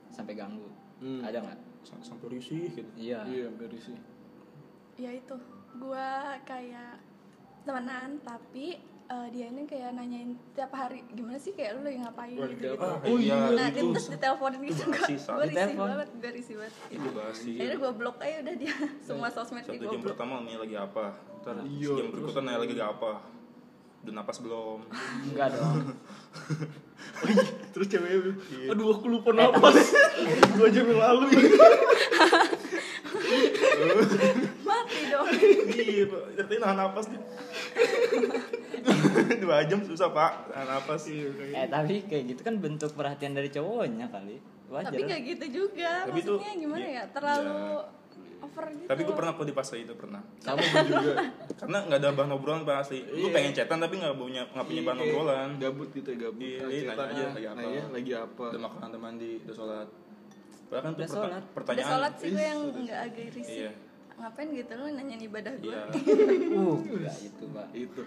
Sampai 0.09 0.35
ganggu. 0.35 0.69
Hmm. 1.03 1.19
ada 1.19 1.43
nggak? 1.43 1.61
Sam- 1.83 2.07
sampai 2.07 2.39
risih 2.39 2.71
gitu. 2.71 2.91
Iya. 2.95 3.27
Iya, 3.27 3.47
dari 3.59 3.79
sih. 3.79 3.97
ya 4.95 5.11
itu. 5.11 5.35
Gue 5.73 6.09
kayak 6.47 7.01
temenan 7.65 8.23
tapi 8.23 8.79
eh, 9.13 9.27
dia 9.29 9.47
ini 9.47 9.63
kayak 9.63 9.93
nanyain 9.93 10.31
tiap 10.53 10.73
hari 10.73 11.05
gimana 11.09 11.37
sih 11.37 11.53
kayak 11.53 11.77
lu 11.77 11.85
lagi 11.85 12.01
ngapain? 12.01 12.33
Wah, 12.35 12.49
gitu, 12.49 12.65
ditelepon. 12.65 13.05
oh 13.05 13.17
iya 13.19 13.37
nah 13.53 13.69
itu. 13.69 13.93
terus 13.93 14.09
diteleponin 14.09 14.61
gitu 14.65 14.83
Itu 14.83 14.89
basi, 14.91 15.13
gue 15.13 15.45
risih 15.45 15.53
Ditelepon. 15.53 15.89
banget 15.93 16.09
gue 16.13 16.31
risih 16.33 16.55
banget. 16.57 16.75
Itu 16.89 17.09
basi 17.13 17.51
akhirnya 17.53 17.77
gue 17.77 17.93
blok 17.93 18.17
aja 18.19 18.37
udah 18.41 18.55
dia 18.57 18.75
semua 19.05 19.29
sosmed 19.29 19.63
satu 19.63 19.73
di 19.73 19.79
gue 19.79 19.91
jam 19.91 20.01
pertama 20.01 20.33
nanya 20.41 20.59
lagi 20.59 20.77
apa? 20.77 21.05
Ntar 21.43 21.55
Iya, 21.63 21.91
jam 21.93 22.07
berikutnya 22.09 22.41
nanya 22.43 22.59
lagi 22.65 22.75
apa? 22.81 23.13
Udah 24.03 24.13
napas 24.13 24.37
belum? 24.43 24.81
Enggak 25.31 25.49
dong. 25.55 25.77
Terus 27.73 27.87
ceweknya 27.87 28.19
bilang, 28.19 28.39
aduh 28.69 28.87
aku 28.91 29.07
lupa 29.07 29.31
napas. 29.31 29.79
Dua 30.59 30.69
jam 30.71 30.91
yang 30.91 30.99
lalu. 30.99 31.23
mati 34.67 35.01
dong. 35.07 35.27
Iya 35.73 36.05
artinya 36.35 36.61
nahan 36.65 36.79
napas 36.79 37.07
nih 37.09 37.21
dua 39.43 39.65
jam 39.65 39.81
susah 39.81 40.09
pak 40.09 40.33
napas 40.55 41.03
Iya, 41.05 41.29
kayak 41.31 41.53
eh 41.55 41.67
tapi 41.69 41.95
kayak 42.05 42.25
gitu 42.29 42.41
kan 42.43 42.55
bentuk 42.57 42.91
perhatian 42.93 43.33
dari 43.33 43.49
cowoknya 43.49 44.07
kali 44.09 44.37
wajar 44.69 44.89
tapi 44.89 45.01
nggak 45.03 45.21
gitu 45.27 45.47
juga 45.59 45.93
Tapi 46.05 46.19
itu- 46.19 46.33
maksudnya 46.33 46.53
gimana 46.57 46.81
iya, 46.83 46.95
ya 46.95 47.05
terlalu 47.11 47.53
iya. 47.53 48.01
over 48.41 48.65
gitu 48.73 48.89
tapi 48.89 49.01
gue 49.03 49.15
pernah 49.15 49.33
kok 49.33 49.45
di 49.45 49.55
fase 49.55 49.75
itu 49.79 49.93
pernah 49.93 50.21
sama 50.39 50.59
gue 50.65 50.83
juga. 50.85 51.15
karena 51.57 51.79
nggak 51.85 51.99
ada 51.99 52.09
bahan 52.11 52.31
obrolan 52.33 52.61
pak 52.63 52.77
asli 52.81 52.99
gue 53.03 53.21
Iya. 53.21 53.31
pengen 53.31 53.53
chatan 53.53 53.79
tapi 53.79 53.95
nggak 53.97 54.15
punya 54.15 54.43
nggak 54.49 54.65
punya 54.65 54.83
bahan 54.83 54.97
Iya, 54.97 55.03
kayak 55.03 55.15
obrolan 55.15 55.49
Gabut 55.59 55.89
gitu 55.93 56.09
ya, 56.09 56.17
gabut. 56.19 56.41
Iya, 56.43 56.57
Ah, 56.57 56.67
iya, 56.67 56.81
cerita, 56.83 57.03
nanya 57.03 57.13
aja 57.13 57.25
lagi 57.29 57.47
apa. 57.47 57.59
nanya 57.59 57.83
lagi 57.91 58.13
apa. 58.17 58.45
udah 58.49 58.61
makan 58.63 58.87
udah 58.89 59.01
mandi 59.01 59.31
udah 59.41 59.55
sholat 59.55 59.89
padahal 60.65 60.83
kan 60.83 60.93
Udah 60.95 61.05
sholat. 61.07 61.29
udah 61.29 61.43
pertanyaan 61.53 61.91
sholat 61.91 62.13
sih 62.17 62.29
gue 62.29 62.45
yang 62.45 62.61
nggak 62.75 62.99
agak 63.03 63.27
risih 63.31 63.57
Iya. 63.61 63.73
Ngapain 64.15 64.49
gitu 64.51 64.73
lu 64.73 64.87
nanyain 64.91 65.21
ibadah 65.21 65.53
gue 65.55 65.69
iya 65.69 65.83
uh 66.59 66.77
enggak 66.79 67.17
itu 67.19 67.45
pak 67.49 67.67
Itu. 67.73 68.03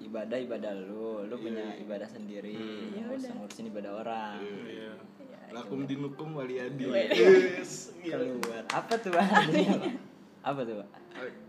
ibadah 0.00 0.38
ibadah 0.38 0.72
lu 0.76 1.24
lu 1.24 1.34
punya 1.36 1.74
ibadah 1.76 2.06
sendiri 2.06 2.54
Ya 2.90 3.02
nggak 3.02 3.16
usah 3.16 3.28
udah. 3.28 3.38
ngurusin 3.38 3.66
ibadah 3.68 3.92
orang 3.96 4.38
iya 4.64 4.92
Ya, 5.48 5.54
Lakum 5.54 5.80
dinukum 5.82 6.36
wali 6.36 6.60
adi. 6.60 6.84
Wih. 6.84 7.08
Yes. 7.08 7.96
Keluar 7.98 8.68
apa 8.68 8.94
tuh 8.94 9.10
pak 9.10 9.24
apa? 9.24 9.88
apa 10.44 10.60
tuh 10.60 10.74
pak 10.76 10.88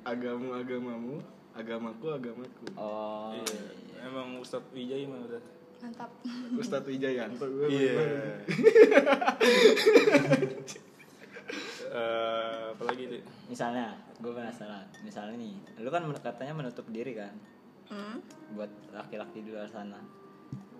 Agamu 0.02 0.50
agamamu, 0.54 1.16
agamaku 1.52 2.06
agamaku. 2.10 2.66
oh 2.74 3.36
Iya. 3.36 3.60
emang 4.02 4.40
Ustadz 4.40 4.72
Wijay 4.72 5.04
mah 5.04 5.20
udah 5.22 5.44
mantap 5.80 6.12
Ustadz 6.56 6.88
Wijayanto 6.88 7.44
gue 7.46 7.68
Iya. 7.68 7.96
Eh, 11.90 12.62
apa 12.78 12.84
lagi 12.86 13.04
tuh? 13.10 13.22
misalnya 13.50 13.98
gue 14.22 14.30
penasaran. 14.30 14.86
Misalnya 15.02 15.36
nih 15.42 15.54
lu 15.82 15.90
kan 15.90 16.06
katanya 16.22 16.54
menutup 16.54 16.86
diri 16.94 17.18
kan? 17.18 17.34
Hmm. 17.90 18.22
buat 18.54 18.70
laki-laki 18.94 19.42
di 19.42 19.50
luar 19.50 19.66
sana. 19.66 19.98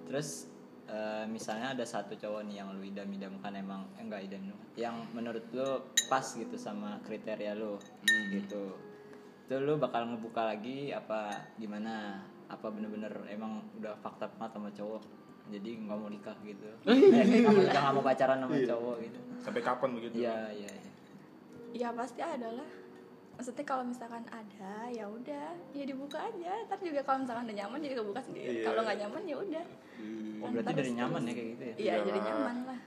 Terus 0.06 0.46
eh, 0.86 1.26
misalnya 1.26 1.74
ada 1.74 1.82
satu 1.82 2.14
cowok 2.14 2.46
nih 2.46 2.62
yang 2.62 2.70
lu 2.78 2.86
idam-idamkan 2.86 3.50
emang 3.58 3.90
eh, 3.98 4.06
enggak 4.06 4.30
idam 4.30 4.54
yang 4.78 5.02
menurut 5.18 5.42
lu 5.50 5.82
pas 6.06 6.22
gitu 6.22 6.54
sama 6.62 7.02
kriteria 7.02 7.58
lu 7.58 7.82
gitu. 8.30 8.78
Itu 9.50 9.56
lu 9.58 9.82
bakal 9.82 10.14
ngebuka 10.14 10.46
lagi 10.54 10.94
apa 10.94 11.50
gimana? 11.58 12.22
Apa 12.46 12.70
bener-bener 12.70 13.14
emang 13.34 13.66
udah 13.82 13.98
fakta 13.98 14.30
banget 14.38 14.54
sama 14.54 14.70
cowok? 14.70 15.02
Jadi 15.50 15.70
nggak 15.82 15.98
mau 15.98 16.10
nikah 16.14 16.38
gitu. 16.46 16.70
Eh 16.94 17.42
nggak 17.42 17.50
mau 17.50 17.62
nikah 17.66 17.82
nggak 17.82 17.96
mau 17.98 18.06
pacaran 18.06 18.38
sama 18.46 18.58
cowok 18.62 18.96
gitu. 19.02 19.20
Sampai 19.42 19.62
kapan 19.66 19.90
begitu? 19.98 20.14
iya 20.22 20.54
iya 20.54 20.70
iya. 20.70 20.90
Ya 21.72 21.90
pasti 21.92 22.20
ada 22.20 22.50
lah 22.52 22.70
maksudnya 23.34 23.64
kalau 23.64 23.84
misalkan 23.84 24.26
ada 24.28 24.74
ya 24.90 25.06
udah 25.06 25.48
ya 25.72 25.84
dibuka 25.84 26.20
aja 26.20 26.54
tapi 26.66 26.90
juga 26.90 27.02
kalau 27.02 27.24
misalkan 27.24 27.46
udah 27.46 27.58
nyaman 27.58 27.80
jadi 27.80 27.96
kebuka 27.96 28.22
sendiri 28.22 28.52
Iya. 28.54 28.66
kalau 28.66 28.82
nggak 28.84 28.98
nyaman 29.00 29.24
ya 29.24 29.36
udah 29.38 29.66
oh 30.40 30.48
berarti 30.50 30.74
dari 30.74 30.92
nyaman 30.94 31.22
ya 31.22 31.34
kayak 31.34 31.48
gitu 31.50 31.64
ya 31.64 31.74
iya 31.74 31.94
Iya. 31.94 32.04
jadi 32.04 32.20
nyaman 32.22 32.58
lah 32.66 32.80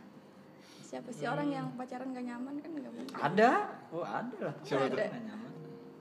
siapa 0.82 1.08
sih 1.08 1.24
orang 1.24 1.48
yang 1.48 1.66
pacaran 1.72 2.12
gak 2.12 2.20
nyaman 2.22 2.54
kan 2.58 2.70
nggak 2.70 2.92
mungkin 2.92 3.16
ada 3.16 3.50
oh 3.90 4.04
ada 4.04 4.36
lah 4.42 4.54
Siapa 4.60 4.84
tuh? 4.86 4.98
Nggak 4.98 5.22
nyaman 5.24 5.50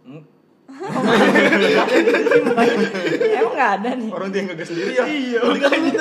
Hmm. 0.02 0.24
emang 2.32 3.54
nggak 3.54 3.72
ada 3.78 3.89
nih 3.94 4.10
Orang 4.10 4.30
dia 4.32 4.41
ngegas 4.41 4.67
sendiri 4.67 4.91
ya? 4.94 5.04
Iya. 5.06 5.39
Berarti 5.41 5.62
kan 5.62 5.76
lu. 5.76 5.91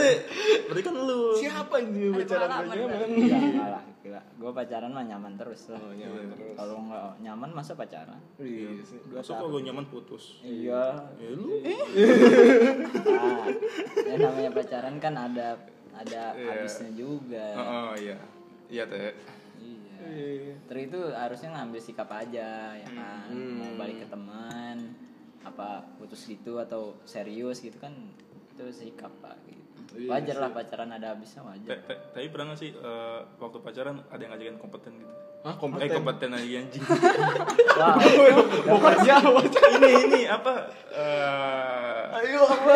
Berarti 0.66 0.83
kan 0.83 0.95
lu. 0.97 1.21
Siapa 1.37 1.75
ini 1.81 2.01
Ada 2.07 2.16
pacaran 2.23 2.49
gak 2.49 2.64
nyaman? 2.71 3.09
Iya, 3.11 3.37
enggak 3.37 3.69
lah, 3.69 3.83
gila. 4.11 4.23
Gue 4.42 4.51
pacaran 4.51 4.90
mah 4.90 5.07
nyaman 5.07 5.38
terus 5.38 5.70
lah. 5.70 5.79
Oh, 5.79 5.94
nyaman 5.94 6.35
terus. 6.35 6.55
Kalau 6.59 6.77
nggak 6.90 7.03
nyaman 7.23 7.51
masa 7.55 7.73
pacaran? 7.79 8.18
Iya 8.42 8.83
sih. 8.83 8.99
Masuk 9.07 9.35
kalau 9.38 9.62
nyaman 9.62 9.87
putus. 9.87 10.42
Iya. 10.42 10.99
Ya 11.23 11.31
lu. 11.31 11.62
Nah, 13.07 13.46
yang 14.03 14.18
namanya 14.18 14.51
pacaran 14.51 14.96
kan 14.99 15.14
ada 15.14 15.49
ada 15.94 16.23
Iya. 16.35 16.46
habisnya 16.51 16.90
juga. 16.99 17.46
Oh, 17.55 17.62
oh, 17.62 17.92
iya. 17.94 18.18
Iya 18.66 18.83
teh. 18.90 19.14
Iya. 19.62 19.94
Iya. 20.11 20.55
Terus 20.66 20.83
itu 20.90 21.01
harusnya 21.14 21.49
ngambil 21.55 21.81
sikap 21.81 22.11
aja 22.11 22.75
ya 22.75 22.88
kan. 22.90 23.31
Hmm. 23.31 23.62
Mau 23.62 23.70
balik 23.79 24.03
ke 24.03 24.07
teman 24.11 24.77
apa 25.40 25.81
putus 25.96 26.29
gitu 26.29 26.61
atau 26.61 27.01
serius 27.09 27.64
gitu 27.64 27.81
kan 27.81 27.94
itu 28.53 28.64
sikap 28.75 29.09
pak 29.23 29.38
gitu. 29.49 29.69
Iya 29.92 30.07
Wajar 30.09 30.37
lah 30.38 30.50
pacaran 30.50 30.88
ada 30.88 31.07
habisnya 31.11 31.42
wajar. 31.42 31.66
Te- 31.68 31.83
te- 31.85 32.00
Tapi 32.12 32.26
pernah 32.29 32.46
gak 32.48 32.59
sih 32.59 32.70
eh, 32.70 33.18
waktu 33.37 33.59
pacaran 33.59 33.96
ada 34.05 34.18
yang 34.18 34.31
ngajakin 34.31 34.57
kompeten 34.57 34.92
gitu? 34.94 35.12
Ah, 35.40 35.50
Eh 35.50 35.57
kompeten. 35.57 35.94
kompeten 35.96 36.31
aja 36.33 36.46
anjing. 36.59 36.83
Wah, 37.81 37.94
Bukan 38.68 38.96
Jawa. 39.00 39.40
ini 39.72 39.90
ini 40.05 40.20
apa? 40.24 40.53
Eh 40.90 42.03
Ayo 42.12 42.40
apa? 42.44 42.72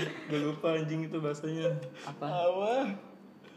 gue 0.00 0.40
lupa 0.40 0.68
anjing 0.72 1.00
itu 1.04 1.16
bahasanya. 1.16 1.76
apa? 2.02 2.24
Apa? 2.24 2.72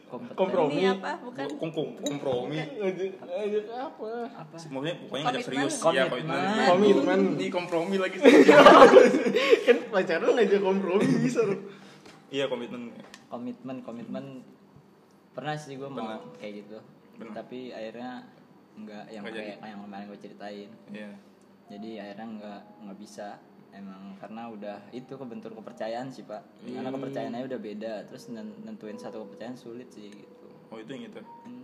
Kompeten. 0.06 0.36
Kompromi. 0.36 0.74
ini 0.76 0.86
apa 0.88 1.18
bukan 1.20 1.48
Kom 1.56 1.70
kom- 1.72 1.98
kompromi. 1.98 2.58
Ngajak 2.60 3.10
ngajak 3.18 3.66
apa? 3.72 4.12
Apa? 4.36 4.56
Pokoknya 4.60 4.94
pokoknya 5.00 5.24
ngajak 5.26 5.42
serius. 5.42 5.74
Komitmen. 5.80 5.98
Ya 5.98 6.06
Komitmen. 6.06 6.68
Komitmen. 6.68 7.20
Ini 7.34 7.48
kompromi 7.50 7.96
lagi. 7.98 8.18
kan 9.66 9.78
pacaran 9.88 10.30
ngajak 10.36 10.62
kompromi 10.62 11.08
bisa 11.18 11.42
loh. 11.42 11.58
Iya 12.34 12.50
komitmen. 12.50 12.90
komitmen 13.30 13.78
komitmen. 13.80 14.26
Pernah 15.32 15.54
sih 15.56 15.76
gue 15.76 15.86
mau 15.86 16.18
kayak 16.36 16.54
gitu. 16.60 16.78
Pernah. 17.14 17.34
tapi 17.36 17.70
akhirnya 17.70 18.26
nggak 18.76 19.06
yang 19.08 19.22
Nggak 19.22 19.38
kayak 19.38 19.58
yang 19.64 19.80
kemarin 19.80 20.06
gue 20.08 20.20
ceritain. 20.20 20.70
Iya. 20.90 21.12
jadi 21.66 21.90
akhirnya 22.02 22.28
nggak 22.34 22.62
nggak 22.84 22.98
bisa. 23.00 23.38
Emang 23.72 24.14
karena 24.16 24.46
udah 24.48 24.78
itu 24.92 25.14
kebentur 25.14 25.50
kepercayaan 25.52 26.10
sih 26.10 26.22
pak. 26.24 26.42
Karena 26.60 26.90
Hmm. 26.90 26.96
kepercayaannya 26.96 27.46
udah 27.48 27.60
beda. 27.60 27.94
Terus 28.06 28.30
nen- 28.30 28.58
nentuin 28.64 28.94
satu 28.96 29.24
kepercayaan 29.24 29.54
sulit 29.56 29.90
sih 29.90 30.10
gitu. 30.10 30.48
Oh 30.70 30.78
itu 30.78 30.90
yang 30.90 31.06
itu. 31.08 31.22
hmm, 31.22 31.64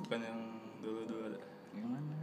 Bukan 0.00 0.20
yang 0.20 0.38
dulu 0.80 1.00
dulu 1.04 1.22
ada. 1.24 1.40
yang 1.72 1.86
mana? 1.88 2.16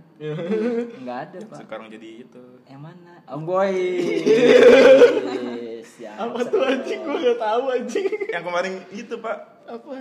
Nggak 0.98 1.18
ada 1.22 1.38
pak. 1.46 1.58
Sekarang 1.58 1.88
jadi 1.88 2.10
itu. 2.22 2.44
yang 2.66 2.82
mana? 2.82 3.20
Oh 3.28 3.40
boy 3.40 3.72
Siap, 5.80 6.18
Apa 6.18 6.40
tuh 6.44 6.62
anjing 6.62 7.00
gue 7.00 7.18
gak 7.20 7.40
tahu 7.40 7.64
anjing. 7.70 8.06
Yang 8.28 8.44
kemarin 8.44 8.74
itu 8.90 9.14
pak. 9.18 9.38
Apa? 9.64 9.94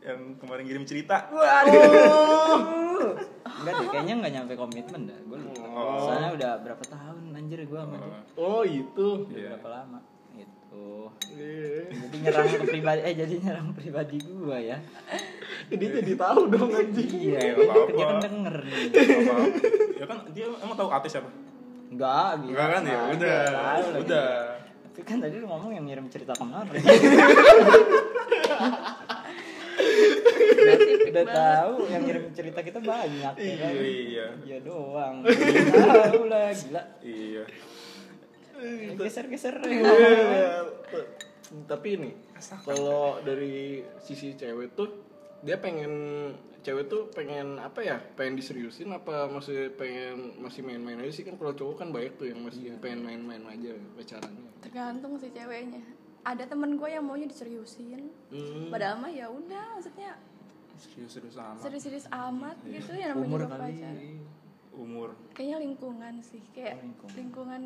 Yang 0.00 0.20
kemarin 0.36 0.64
kirim 0.64 0.84
cerita. 0.84 1.16
Waduh. 1.28 2.60
Enggak 3.54 3.74
deh, 3.74 3.88
kayaknya 3.88 4.14
nggak 4.18 4.32
nyampe 4.34 4.52
komitmen 4.54 5.00
dah. 5.06 5.18
Gue 5.22 5.38
lupa. 5.38 5.64
Oh. 5.66 6.04
Soalnya 6.04 6.30
udah 6.32 6.50
berapa 6.60 6.84
tahun 6.84 7.32
anjir 7.32 7.58
gue 7.62 7.78
sama 7.78 7.96
dia. 7.96 8.20
Oh 8.34 8.62
itu. 8.62 9.06
Udah 9.22 9.32
Iya. 9.32 9.48
berapa 9.54 9.68
lama? 9.70 9.98
Gitu. 10.34 10.86
Iya. 11.30 11.80
Jadi 11.88 12.16
nyerang 12.20 12.46
ke 12.50 12.64
pribadi 12.66 13.00
eh 13.00 13.14
jadi 13.14 13.34
nyerang 13.40 13.68
pribadi 13.72 14.16
gue 14.18 14.56
ya. 14.60 14.78
Dia 15.66 15.88
jadi 15.94 16.12
tahu 16.14 16.40
dong 16.48 16.70
anjing. 16.70 17.10
Iya, 17.10 17.38
Iya, 17.40 17.72
dia 17.88 18.04
kan 18.04 18.18
denger 18.20 18.56
nih. 18.60 18.74
Apa? 18.92 19.34
ya 19.94 20.04
kan 20.04 20.18
dia 20.30 20.44
emang 20.52 20.76
tahu 20.76 20.88
artis 20.90 21.10
siapa? 21.14 21.30
Enggak, 21.94 22.42
gitu. 22.42 22.50
Enggak 22.50 22.66
kan 22.74 22.82
ya? 22.82 23.00
Udah. 23.14 23.42
Udah. 24.02 24.30
Tapi 24.94 25.02
kan 25.06 25.18
tadi 25.22 25.34
lu 25.38 25.46
ngomong 25.46 25.70
yang 25.74 25.86
ngirim 25.86 26.06
cerita 26.10 26.34
kemarin. 26.34 26.74
Berarti 30.54 30.92
udah 31.10 31.26
tahu 31.28 31.74
yang 31.90 32.02
ngirim 32.06 32.24
cerita 32.34 32.60
kita 32.62 32.78
banyak 32.82 33.34
ya 33.38 33.54
kan? 33.58 33.72
Iya. 33.74 34.26
Iya 34.42 34.58
doang. 34.62 35.22
Tahu 35.26 36.22
lah 36.30 36.50
gila. 36.50 36.82
Iya. 37.02 37.44
Geser-geser. 38.98 39.54
Iya. 39.66 40.62
Tapi 41.70 41.88
ini 41.94 42.10
kalau 42.66 43.22
dari 43.22 43.86
sisi 44.02 44.34
cewek 44.34 44.74
tuh 44.74 44.90
dia 45.44 45.60
pengen 45.60 45.92
cewek 46.64 46.84
tuh 46.86 47.06
pengen 47.10 47.58
apa 47.58 47.78
ya 47.78 48.00
pengen 48.14 48.34
diseriusin 48.34 48.88
apa 48.88 49.28
masih 49.28 49.68
pengen 49.70 50.32
masih 50.38 50.60
main-main 50.60 50.98
aja 50.98 51.12
sih 51.12 51.22
kan 51.22 51.36
kalau 51.36 51.52
cowok 51.52 51.76
kan 51.76 51.88
banyak 51.90 52.16
tuh 52.16 52.26
yang 52.26 52.40
masih 52.40 52.72
pengen 52.78 53.04
main-main 53.04 53.44
aja 53.44 53.76
pacarannya 53.92 54.48
tergantung 54.58 55.12
sih 55.14 55.28
ceweknya 55.28 55.84
ada 56.22 56.42
temen 56.42 56.74
gue 56.74 56.88
yang 56.88 57.04
maunya 57.04 57.26
diseriusin 57.26 58.08
Hmm. 58.26 58.66
padahal 58.68 58.96
mah 58.96 59.08
ya 59.08 59.28
udah 59.28 59.76
maksudnya 59.76 60.16
Serius-serius 60.74 61.36
amat. 61.36 61.60
serius-serius 61.60 62.06
amat 62.10 62.56
gitu 62.66 62.90
ya 62.92 63.06
namanya 63.08 63.28
Umur 63.28 63.40
juga 63.40 63.54
kali. 63.54 63.60
pacaran 63.70 63.98
Umur. 64.74 65.08
kayaknya 65.30 65.58
lingkungan 65.60 66.14
sih 66.18 66.42
kayak 66.50 66.74
Oh, 66.74 66.82
lingkungan. 66.82 67.14
lingkungan 67.14 67.62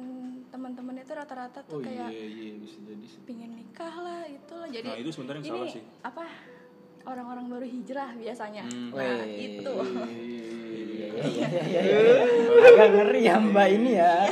teman-teman 0.46 0.94
itu 0.98 1.12
rata-rata 1.14 1.58
oh 1.62 1.70
tuh 1.70 1.80
kayak 1.80 2.10
iya 2.10 2.26
iya 2.26 2.52
bisa 2.58 2.76
jadi 2.82 3.06
sih 3.06 3.20
pingin 3.24 3.54
nikah 3.54 3.94
lah 3.96 4.26
itulah 4.26 4.68
jadi 4.68 4.84
Nah, 4.86 4.98
itu 4.98 5.08
sebenarnya 5.08 5.40
yang 5.40 5.46
ini 5.46 5.56
salah 5.56 5.68
sih. 5.70 5.84
apa 6.02 6.24
orang-orang 7.08 7.44
baru 7.48 7.66
hijrah 7.66 8.10
biasanya 8.14 8.62
Hmm. 8.64 8.90
nah 8.92 9.24
Weh. 9.24 9.56
itu 9.56 9.74
Iya, 11.18 11.46
iya, 11.48 11.48
iya, 11.66 11.80
iya, 11.82 11.98
iya. 11.98 12.22
Agak 12.62 12.88
ngeri 12.92 13.20
ya 13.24 13.36
mbak 13.40 13.68
ini 13.72 13.90
ya. 13.92 14.22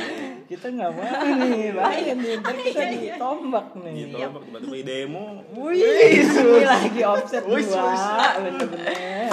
Kita 0.47 0.71
nggak 0.71 0.91
mau 0.93 1.03
nih, 1.35 1.75
bahaya 1.75 2.13
nih. 2.15 2.33
Ntar 2.39 2.55
kita 2.55 2.83
ditombak 2.87 3.67
nih. 3.75 3.93
Gitu, 3.99 4.15
tiba-tiba 4.15 4.57
di 4.71 4.81
demo. 4.81 5.43
Wih, 5.51 5.75
ini 5.75 6.63
lagi 6.63 7.01
offset 7.03 7.43
Wih, 7.43 7.59
dua, 7.59 7.91
bener-bener. 8.39 9.27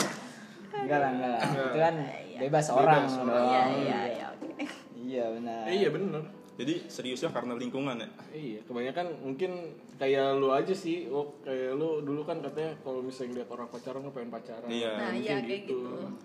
Enggak 0.75 0.99
lah, 0.99 1.11
enggak 1.15 1.31
lah. 1.31 1.41
Itu 1.47 1.79
kan 1.79 1.95
bebas 2.35 2.67
orang 2.69 3.03
dong. 3.07 3.29
iya 3.31 3.63
iya 3.71 3.99
iya 4.11 4.27
oke 4.29 4.65
Iya 4.99 5.25
benar. 5.31 5.63
Eh, 5.65 5.75
iya 5.79 5.89
bener 5.95 6.23
Jadi 6.55 6.87
seriusnya 6.87 7.35
karena 7.35 7.59
lingkungan 7.59 7.99
ya. 7.99 8.09
Iya, 8.31 8.61
kebanyakan 8.63 9.07
mungkin 9.27 9.75
kayak 9.99 10.39
lu 10.39 10.55
aja 10.55 10.71
sih. 10.71 11.11
Oh, 11.11 11.35
kayak 11.43 11.75
lu 11.75 11.99
dulu 12.07 12.23
kan 12.23 12.39
katanya 12.39 12.79
kalau 12.87 13.03
misalnya 13.03 13.43
lihat 13.43 13.51
orang 13.51 13.67
pacaran 13.67 14.07
lu 14.07 14.15
pengen 14.15 14.31
pacaran. 14.31 14.69
Iya. 14.71 14.91
nah 14.95 15.11
Mungkin 15.11 15.25
iya 15.27 15.35
kayak 15.43 15.67
gitu 15.67 15.79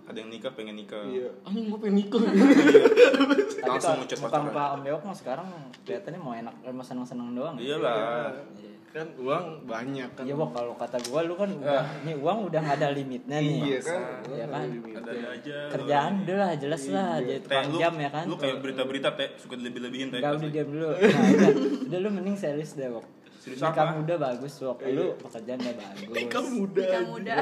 Ada 0.05 0.17
yang 0.21 0.29
nikah 0.29 0.51
pengen 0.53 0.75
nikah. 0.77 1.01
Iya. 1.09 1.29
Anjing 1.41 1.65
gua 1.73 1.79
pengen 1.81 1.95
nikah. 2.05 2.21
Tapi 2.21 3.65
Langsung 3.65 3.97
muka 4.05 4.15
pacaran. 4.29 4.45
muka 4.45 4.63
Om 4.77 4.81
Bewok 4.85 5.03
mah 5.09 5.17
sekarang 5.17 5.47
kelihatannya 5.81 6.19
mau 6.21 6.33
enak, 6.37 6.53
mau 6.69 6.85
seneng-seneng 6.85 7.33
doang. 7.33 7.55
Iyalah. 7.57 8.29
Iya. 8.53 8.68
Kan 8.89 9.07
uang 9.21 9.45
banyak 9.69 10.09
kan. 10.17 10.23
Iya, 10.25 10.33
Wok, 10.33 10.49
kalau 10.49 10.73
kata 10.73 10.97
gua 11.05 11.21
lu 11.21 11.37
kan 11.37 11.49
udah, 11.53 11.85
nih 12.01 12.15
uang 12.17 12.49
udah 12.49 12.63
ada 12.65 12.87
limitnya 12.89 13.37
nih. 13.37 13.61
Iya 13.61 13.79
kan. 13.85 14.01
Iya 14.33 14.45
kan? 14.49 14.65
Ada 14.97 15.11
aja. 15.37 15.57
Kerjaan 15.69 16.13
udah 16.25 16.35
lah, 16.41 16.51
jelas 16.57 16.83
lah, 16.89 17.21
jadi 17.21 17.39
Teh, 17.45 17.45
tukang 17.45 17.71
jam 17.77 17.93
ya 18.01 18.09
kan. 18.09 18.25
lu 18.25 18.35
kayak 18.41 18.57
berita-berita 18.65 19.09
teh 19.13 19.29
suka 19.37 19.55
lebih-lebihin 19.61 20.09
teh. 20.09 20.19
Enggak 20.19 20.41
udah 20.41 20.49
diam 20.49 20.67
dulu. 20.73 20.89
Nah, 20.89 21.21
udah, 21.29 21.51
udah 21.93 21.99
lu 22.01 22.09
mending 22.09 22.37
serius 22.37 22.73
deh, 22.73 22.89
Wok. 22.89 23.05
Serius 23.39 23.61
Nikah 23.61 23.85
apa? 23.85 23.93
muda 24.01 24.13
bagus, 24.17 24.53
Wok. 24.57 24.77
Lu 24.89 25.05
pekerjaan 25.21 25.59
udah 25.61 25.75
bagus. 25.77 26.15
Nikah 26.17 26.43
muda. 26.49 26.81
nikah 26.81 27.03
muda 27.05 27.33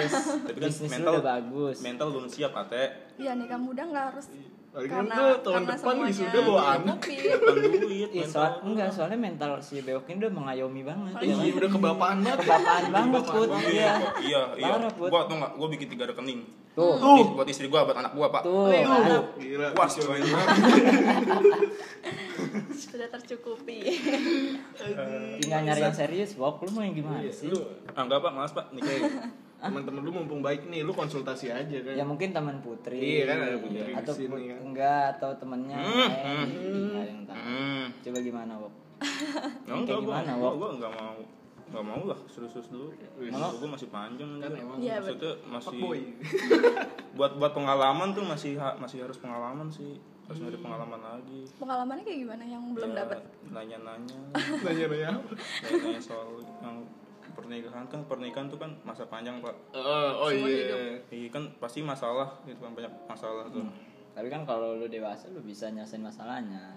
Tapi 0.51 0.59
kan 0.59 0.71
mental 0.83 1.13
udah 1.15 1.25
bagus. 1.25 1.77
Mental 1.79 2.07
belum 2.11 2.27
siap 2.27 2.51
ah, 2.59 2.65
teh. 2.67 2.89
ya 3.17 3.31
nikah 3.33 3.57
muda 3.57 3.81
nggak 3.87 4.05
harus 4.13 4.27
Karena 4.77 5.09
tuh 5.09 5.29
tahun 5.41 5.53
karena 5.57 5.73
depan 5.73 5.95
wisuda 6.05 6.39
bawa 6.45 6.61
anak. 6.77 6.97
Duit 7.81 8.09
Iya, 8.13 8.25
soal, 8.29 8.61
enggak, 8.61 8.93
soalnya 8.93 9.17
mental 9.17 9.57
si 9.57 9.81
bewok 9.81 10.05
ini 10.05 10.21
udah 10.21 10.31
mengayomi 10.31 10.81
banget. 10.85 11.11
Oh, 11.11 11.21
ya? 11.25 11.33
Iya, 11.33 11.53
udah 11.57 11.69
kebapaan 11.73 12.17
banget. 12.21 12.37
Kebapaan 12.45 12.85
banget, 12.93 13.23
Put. 13.25 13.49
Iya. 13.57 13.91
Iya, 14.21 14.41
iya. 14.53 14.73
Gua 14.93 15.21
tau 15.25 15.35
nggak? 15.35 15.51
Gua 15.57 15.67
bikin 15.67 15.87
tiga 15.89 16.05
rekening. 16.05 16.45
Tuh, 16.77 16.93
Tuh. 17.01 17.33
Buat 17.33 17.49
istri 17.49 17.65
gua, 17.65 17.89
buat 17.89 17.97
anak 17.97 18.13
gua, 18.13 18.29
Pak. 18.29 18.45
tuh, 18.45 18.69
Wih, 18.69 18.85
kan? 18.85 19.01
mantap. 19.01 19.25
Gila. 19.41 19.67
Puas 19.73 19.93
coy. 19.97 20.21
sudah 22.69 23.09
tercukupi 23.09 23.77
Tinggal 25.41 25.61
nyari 25.65 25.81
yang 25.81 25.97
serius, 25.97 26.37
Wok. 26.37 26.61
Lu 26.61 26.69
mau 26.71 26.85
yang 26.85 26.93
gimana 26.93 27.25
Iya, 27.25 27.33
sih? 27.33 27.49
Ah, 27.97 28.05
enggak, 28.05 28.21
Pak. 28.21 28.31
Malas, 28.31 28.53
Pak. 28.53 28.69
Nikah. 28.77 29.46
Teman-teman 29.59 30.01
lu 30.01 30.11
mumpung 30.11 30.39
baik 30.39 30.65
nih, 30.65 30.81
lu 30.81 30.91
konsultasi 30.91 31.49
aja 31.49 31.77
kan. 31.79 31.93
Ya 31.93 32.03
mungkin 32.03 32.29
teman 32.29 32.57
putri. 32.59 32.95
Iya, 32.95 33.23
kan 33.25 33.37
ada 33.43 33.57
putri 33.57 33.81
di 33.81 33.93
atau 33.95 34.13
sini, 34.13 34.43
kan. 34.47 34.57
enggak 34.63 35.03
atau 35.13 35.29
temennya 35.35 35.77
Hmm, 35.77 35.97
lain. 36.07 36.47
hmm. 36.47 36.93
Ada 36.93 37.03
yang 37.03 37.21
tahu. 37.23 37.37
Hmm. 37.37 37.85
Coba 37.99 38.19
gimana, 38.21 38.53
Wok? 38.55 38.73
Ya, 38.97 39.05
Kayak 39.65 39.77
enggak, 39.79 39.99
gimana, 39.99 40.31
gua, 40.33 40.43
Wok? 40.43 40.53
gua 40.55 40.69
enggak 40.71 40.93
mau 40.93 41.15
enggak 41.67 41.83
mau 41.83 42.01
lah 42.05 42.19
serius-serius 42.25 42.69
dulu. 42.69 42.87
Mau? 43.27 43.49
Gua 43.51 43.69
masih 43.69 43.89
panjang 43.89 44.29
Kan 44.37 44.51
emang 44.53 44.77
Iya, 44.77 44.95
Maksudnya 44.99 45.33
masih 45.45 45.79
buat 47.17 47.31
buat 47.35 47.51
pengalaman 47.51 48.07
tuh 48.11 48.23
masih 48.23 48.55
ha- 48.55 48.77
masih 48.77 49.01
harus 49.01 49.17
pengalaman 49.17 49.67
sih. 49.67 49.97
Harus 50.23 50.43
nyari 50.43 50.59
pengalaman 50.59 50.99
lagi. 50.99 51.47
pengalamannya 51.55 52.03
kayak 52.03 52.19
gimana 52.21 52.43
yang 52.43 52.63
belum 52.71 52.89
Ya, 52.89 52.99
dapat 52.99 53.19
Nanya-nanya. 53.47 54.17
Nanya-nanya 54.65 55.07
apa? 55.13 55.31
Nanya-nanya 55.63 56.01
soal 56.01 56.27
pernikahan 57.37 57.85
kan 57.85 58.01
pernikahan 58.09 58.49
tuh 58.49 58.57
kan 58.57 58.73
masa 58.81 59.05
panjang 59.05 59.37
pak. 59.37 59.53
Oh, 59.77 60.25
oh 60.25 60.29
Seumur 60.33 60.49
iya. 60.49 60.97
iya 61.13 61.29
kan 61.29 61.45
pasti 61.61 61.85
masalah 61.85 62.41
gitu 62.49 62.57
kan 62.57 62.73
banyak 62.73 62.89
masalah 63.05 63.45
tuh. 63.53 63.61
Tapi 64.17 64.27
kan 64.33 64.41
kalau 64.49 64.73
lu 64.73 64.89
dewasa 64.89 65.29
lu 65.29 65.45
bisa 65.45 65.69
nyelesain 65.69 66.01
masalahnya. 66.01 66.73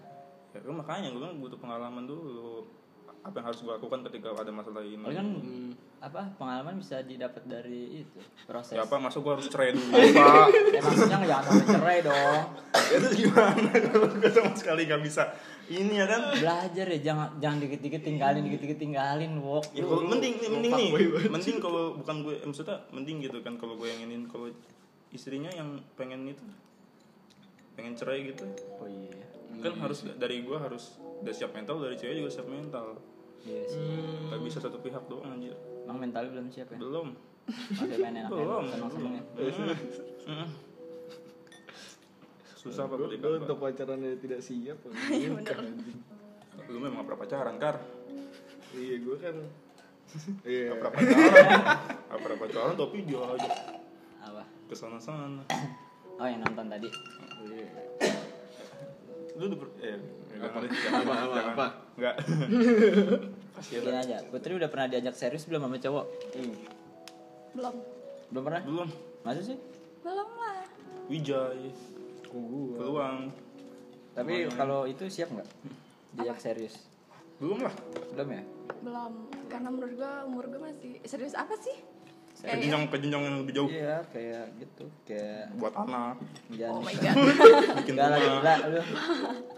ya 0.51 0.59
kan 0.59 0.75
makanya 0.75 1.15
gue 1.15 1.23
kan 1.23 1.33
butuh 1.41 1.57
pengalaman 1.57 2.05
dulu. 2.05 2.69
Apa 3.21 3.41
yang 3.41 3.47
harus 3.53 3.61
gue 3.65 3.73
lakukan 3.73 4.01
ketika 4.13 4.33
ada 4.37 4.53
masalah 4.53 4.85
ini? 4.85 5.01
Tapi 5.01 5.17
kan 5.17 5.29
apa 6.01 6.21
pengalaman 6.41 6.81
bisa 6.81 7.05
didapat 7.05 7.45
dari 7.45 8.01
itu 8.05 8.21
proses. 8.49 8.73
ya 8.73 8.89
apa 8.89 8.97
masuk 8.97 9.21
gue 9.21 9.33
harus 9.37 9.49
cerai 9.49 9.73
dulu 9.73 9.93
pak. 10.17 10.47
Ya 10.73 10.81
maksudnya 10.85 11.19
jangan 11.25 11.45
sampai 11.49 11.67
cerai 11.69 11.99
dong. 12.05 12.43
itu 13.01 13.09
gimana? 13.25 13.71
Kalau 13.89 14.09
gue 14.13 14.31
sama 14.33 14.53
sekali 14.57 14.83
nggak 14.89 15.03
bisa 15.05 15.25
ini 15.71 15.95
ya 15.95 16.07
kan? 16.11 16.21
Belajar 16.35 16.87
ya 16.91 16.99
jangan 16.99 17.29
jangan 17.39 17.59
dikit-dikit 17.63 18.03
tinggalin 18.03 18.43
dikit-dikit 18.43 18.79
tinggalin 18.79 19.33
Wok. 19.39 19.71
ya 19.71 19.87
kalau 19.87 20.03
mending 20.03 20.35
nih 20.37 20.49
mending 20.51 20.73
nih. 20.75 20.91
mending 21.31 21.57
kalau 21.63 21.95
bukan 21.95 22.17
gue 22.27 22.35
eh, 22.37 22.47
maksudnya 22.47 22.77
mending 22.91 23.23
gitu 23.23 23.39
kan 23.41 23.55
kalau 23.55 23.79
gue 23.79 23.87
yang 23.87 24.03
ingin 24.11 24.27
kalau 24.27 24.51
istrinya 25.11 25.51
yang 25.55 25.79
pengen 25.95 26.27
itu 26.27 26.43
pengen 27.79 27.95
cerai 27.95 28.27
gitu. 28.29 28.45
Oh 28.83 28.91
iya. 28.91 29.23
kan 29.61 29.75
harus 29.79 30.07
dari 30.19 30.43
gue 30.43 30.59
harus 30.59 30.99
udah 31.23 31.35
siap 31.35 31.53
mental 31.53 31.79
dari 31.79 31.95
cewek 31.95 32.19
juga 32.19 32.31
siap 32.33 32.49
mental 32.49 32.99
Iya 33.41 33.65
sih. 33.67 33.81
nggak 34.29 34.41
bisa 34.45 34.59
satu 34.61 34.79
pihak 34.83 35.07
doang 35.09 35.39
anjir. 35.39 35.55
Emang 35.87 35.97
mentalnya 35.97 36.31
belum 36.35 36.49
siap 36.53 36.69
ya? 36.75 36.79
belum. 36.79 37.09
Masih 37.51 37.99
main 37.99 38.15
enak 38.15 38.31
Belum, 38.31 38.63
seneng-seneng 38.69 39.13
ya. 39.17 39.25
Susah 42.61 42.85
apa 42.85 42.93
Gue 42.93 43.09
beli 43.09 43.41
untuk 43.41 43.57
pacaran 43.57 43.97
yang 43.99 44.21
tidak 44.21 44.41
siap. 44.45 44.77
Iya, 45.09 45.33
bener. 45.33 45.59
lu 46.69 46.79
memang 46.79 47.03
pernah 47.03 47.19
pacaran 47.19 47.57
kar 47.57 47.81
Iya, 48.71 49.01
gue 49.01 49.17
kan. 49.17 49.37
Iya. 50.45 50.63
gak 50.69 50.77
pernah 50.77 50.93
pacaran 50.93 51.49
gak 52.05 52.21
pernah 52.21 52.39
pacaran 52.39 52.73
tapi 52.77 52.99
dia 53.03 53.21
aja 53.25 53.51
Apa? 54.21 54.43
ke 54.69 54.75
sana 54.75 54.99
sana 55.01 55.41
Oh 56.15 56.29
yang 56.29 56.45
nonton 56.45 56.69
tadi. 56.69 56.89
Iya. 57.49 57.69
lu 59.35 59.45
udah 59.49 59.59
eh 59.81 59.97
Apa? 60.37 60.59
Apa, 60.93 61.13
apa, 61.17 61.39
apa? 61.49 61.67
nggak 61.97 62.15
kasihan 63.57 63.83
Gini 63.83 63.99
aja. 63.99 64.17
Putri 64.29 64.53
udah 64.53 64.69
pernah 64.69 64.87
diajak 64.87 65.17
serius 65.17 65.49
belum 65.49 65.65
sama 65.65 65.77
cowok? 65.77 66.07
belum 67.51 67.75
Belum 68.31 68.43
pernah? 68.45 68.63
belum 68.63 68.89
Masa 69.25 69.41
sih? 69.41 69.57
belum 70.03 70.29
lah 70.35 70.61
Wijay 71.09 71.73
Gue. 72.31 72.77
peluang 72.77 73.19
Tapi 74.11 74.35
kalau 74.51 74.85
itu 74.85 75.07
siap 75.07 75.31
nggak? 75.31 75.49
Diajak 76.13 76.39
serius? 76.41 76.75
belum 77.37 77.63
lah 77.63 77.73
Belum 78.13 78.29
ya? 78.31 78.43
belum 78.81 79.13
karena 79.47 79.69
menurut 79.69 79.93
gua 79.95 80.25
umur 80.25 80.45
gua 80.47 80.61
masih 80.67 81.01
serius 81.03 81.33
apa 81.33 81.53
sih 81.57 81.75
ke 82.33 82.47
kayak 82.47 82.61
jenjang 82.63 82.83
ke 82.87 82.97
jenjang 82.99 83.23
yang 83.23 83.37
lebih 83.39 83.53
jauh 83.55 83.69
Iya, 83.69 83.97
kayak 84.09 84.45
gitu. 84.57 84.85
Kayak 85.05 85.53
buat 85.55 85.75
anak 85.75 86.17
jangan 86.51 86.73
oh 86.73 86.81
my 86.81 86.95
god 87.03 87.17
bikin 87.77 87.93
Enggak 87.93 88.07
lah 88.07 88.19
rumah 88.19 88.41
gila 88.41 88.55
lu. 88.67 88.81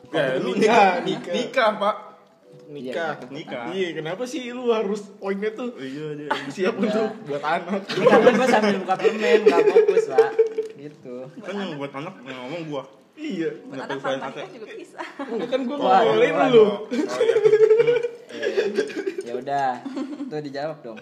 ya 0.08 0.24
lu 0.36 0.50
Nikah, 0.52 0.58
nikah 0.58 0.90
nikah. 1.02 1.32
nikah 1.32 1.70
pak 1.76 1.96
Nikah. 2.68 3.16
Iya, 3.16 3.32
nikah. 3.32 3.64
Iya, 3.70 3.88
kenapa 3.94 4.22
sih 4.24 4.42
lu 4.48 4.68
harus 4.68 5.08
poinnya 5.14 5.48
tuh 5.50 5.72
iya 5.74 6.06
dia 6.14 6.28
siap 6.48 6.76
untuk 6.76 7.08
buat 7.24 7.40
anak? 7.40 7.80
Ini 7.86 8.04
karena 8.04 8.28
gue 8.30 8.46
sambil 8.46 8.76
buka 8.78 8.94
permen, 8.94 9.38
nggak 9.42 9.60
fokus 9.66 10.04
lah. 10.06 10.30
Gitu. 10.82 11.14
kan 11.38 11.54
yang 11.54 11.76
buat 11.76 11.92
anak 11.92 12.14
yang 12.22 12.38
ngomong 12.40 12.62
gua 12.66 12.82
Iya. 13.12 13.50
buat 13.60 13.70
Nggak 13.70 13.84
anak 13.84 13.88
tahu 13.92 14.00
tambahnya 14.02 14.32
kalian 14.32 14.50
juga 14.52 14.66
bisa 14.74 15.00
Enggak 15.22 15.48
kan 15.48 15.60
ngobrolin 15.62 16.32
wah, 16.32 16.48
lu. 16.48 16.58
oh, 16.58 16.74
iya 16.90 17.94
Iya, 18.32 18.46
iya. 18.66 18.84
Ya 19.22 19.32
udah, 19.36 19.70
tuh 20.26 20.40
dijawab 20.40 20.78
dong. 20.80 20.98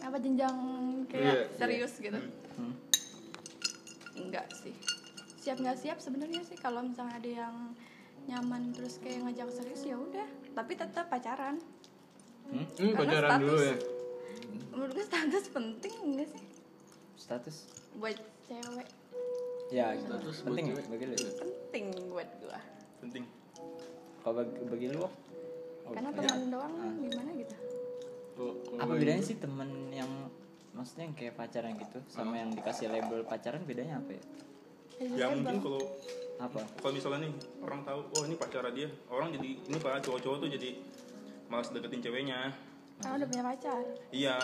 apa 0.00 0.16
jenjang 0.16 0.56
kayak 1.06 1.20
Iya, 1.20 1.42
serius 1.54 1.92
gitu 1.98 2.16
Hmm. 2.54 2.72
enggak 4.16 4.46
sih 4.56 4.72
siap 5.38 5.58
nggak 5.58 5.76
siap 5.76 5.98
sebenarnya 5.98 6.40
sih 6.42 6.56
kalau 6.56 6.80
misalnya 6.80 7.14
ada 7.14 7.30
yang 7.44 7.56
nyaman 8.24 8.72
terus 8.72 8.96
kayak 8.98 9.20
ngajak 9.22 9.48
serius 9.50 9.82
ya 9.82 9.94
udah 9.94 10.24
tapi 10.52 10.72
tetap 10.74 11.06
pacaran 11.06 11.60
Hmm? 12.44 12.64
Hmm, 12.74 12.92
pacaran 12.94 13.28
status. 13.28 13.44
dulu 13.44 13.60
ya. 13.60 13.76
menurut 14.70 14.92
gue 14.94 15.04
status 15.04 15.44
penting 15.50 15.92
enggak 16.02 16.28
sih 16.30 16.42
Status. 17.14 17.56
buat 17.94 18.16
cewek 18.48 18.88
Ya, 19.68 19.92
gitu. 19.92 20.08
Buat 20.08 20.32
penting 20.48 20.64
cewek. 20.66 20.84
bagi 20.88 21.04
lu. 21.04 21.16
penting 21.68 21.84
buat 22.08 22.28
gua 22.38 22.58
penting 22.98 23.24
Kalau 24.18 24.34
bagi, 24.34 24.52
bagi 24.64 24.86
lu? 24.88 25.04
Oh, 25.04 25.10
karena 25.88 26.08
iya. 26.10 26.18
teman 26.18 26.40
doang 26.48 26.72
Ah. 26.74 26.92
gimana 26.94 27.30
gitu 27.34 27.56
Oh, 28.38 28.54
Apa 28.76 28.92
bedanya 28.94 29.20
sih 29.20 29.34
temen 29.34 29.66
yang 29.90 30.08
maksudnya 30.70 31.04
yang 31.04 31.16
kayak 31.16 31.34
pacaran 31.34 31.74
gitu 31.74 31.98
sama 32.06 32.34
yang 32.34 32.50
dikasih 32.50 32.86
label 32.86 33.20
pacaran 33.22 33.62
bedanya 33.62 33.98
apa 33.98 34.14
ya? 34.14 34.22
ya 35.12 35.26
mungkin 35.28 35.58
kalau 35.58 35.82
Apa? 36.38 36.62
kalau 36.76 36.92
misalnya 36.92 37.26
nih 37.26 37.32
orang 37.60 37.82
tahu 37.82 38.00
oh 38.08 38.22
ini 38.22 38.34
pacara 38.34 38.70
dia 38.70 38.86
orang 39.08 39.30
jadi 39.30 39.58
ini 39.60 39.76
pak 39.76 40.00
cowok-cowok 40.00 40.38
tuh 40.38 40.48
jadi 40.48 40.70
malas 41.46 41.68
deketin 41.68 41.98
ceweknya 42.00 42.54
karena 42.98 43.14
udah 43.22 43.28
punya 43.30 43.44
pacar? 43.46 43.82
Iya. 44.10 44.36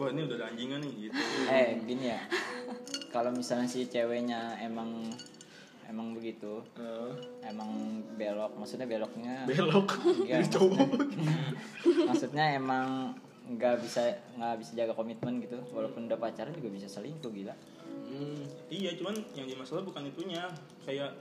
Wah 0.00 0.08
ini 0.08 0.20
udah 0.24 0.36
ada 0.40 0.46
anjingan 0.48 0.80
nih 0.80 0.92
gitu. 1.08 1.20
Eh, 1.52 1.68
gini 1.84 2.04
ya. 2.08 2.20
Kalau 3.12 3.30
misalnya 3.32 3.68
si 3.68 3.84
ceweknya 3.84 4.56
emang 4.64 5.12
emang 5.88 6.12
begitu, 6.12 6.60
Eh, 6.76 7.12
emang 7.44 8.00
belok, 8.16 8.56
maksudnya 8.56 8.84
beloknya 8.88 9.44
belok? 9.48 10.00
Iya, 10.24 10.44
cowok. 10.48 10.88
maksudnya 12.08 12.56
emang 12.56 13.16
nggak 13.48 13.80
bisa 13.80 14.12
nggak 14.36 14.56
bisa 14.60 14.70
jaga 14.76 14.92
komitmen 14.96 15.40
gitu. 15.44 15.60
Walaupun 15.72 16.08
udah 16.08 16.20
pacaran 16.20 16.52
juga 16.56 16.68
bisa 16.72 16.88
selingkuh 16.88 17.32
gila. 17.32 17.56
Hmm. 18.08 18.40
iya 18.72 18.96
cuman 18.96 19.12
yang 19.36 19.44
jadi 19.44 19.60
masalah 19.60 19.84
bukan 19.84 20.08
itunya. 20.08 20.48
Kayak 20.84 21.12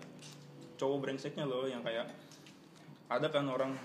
cowok 0.80 1.04
brengseknya 1.04 1.44
loh 1.44 1.68
yang 1.68 1.84
kayak 1.84 2.08
ada 3.08 3.28
kan 3.32 3.48
orang 3.48 3.76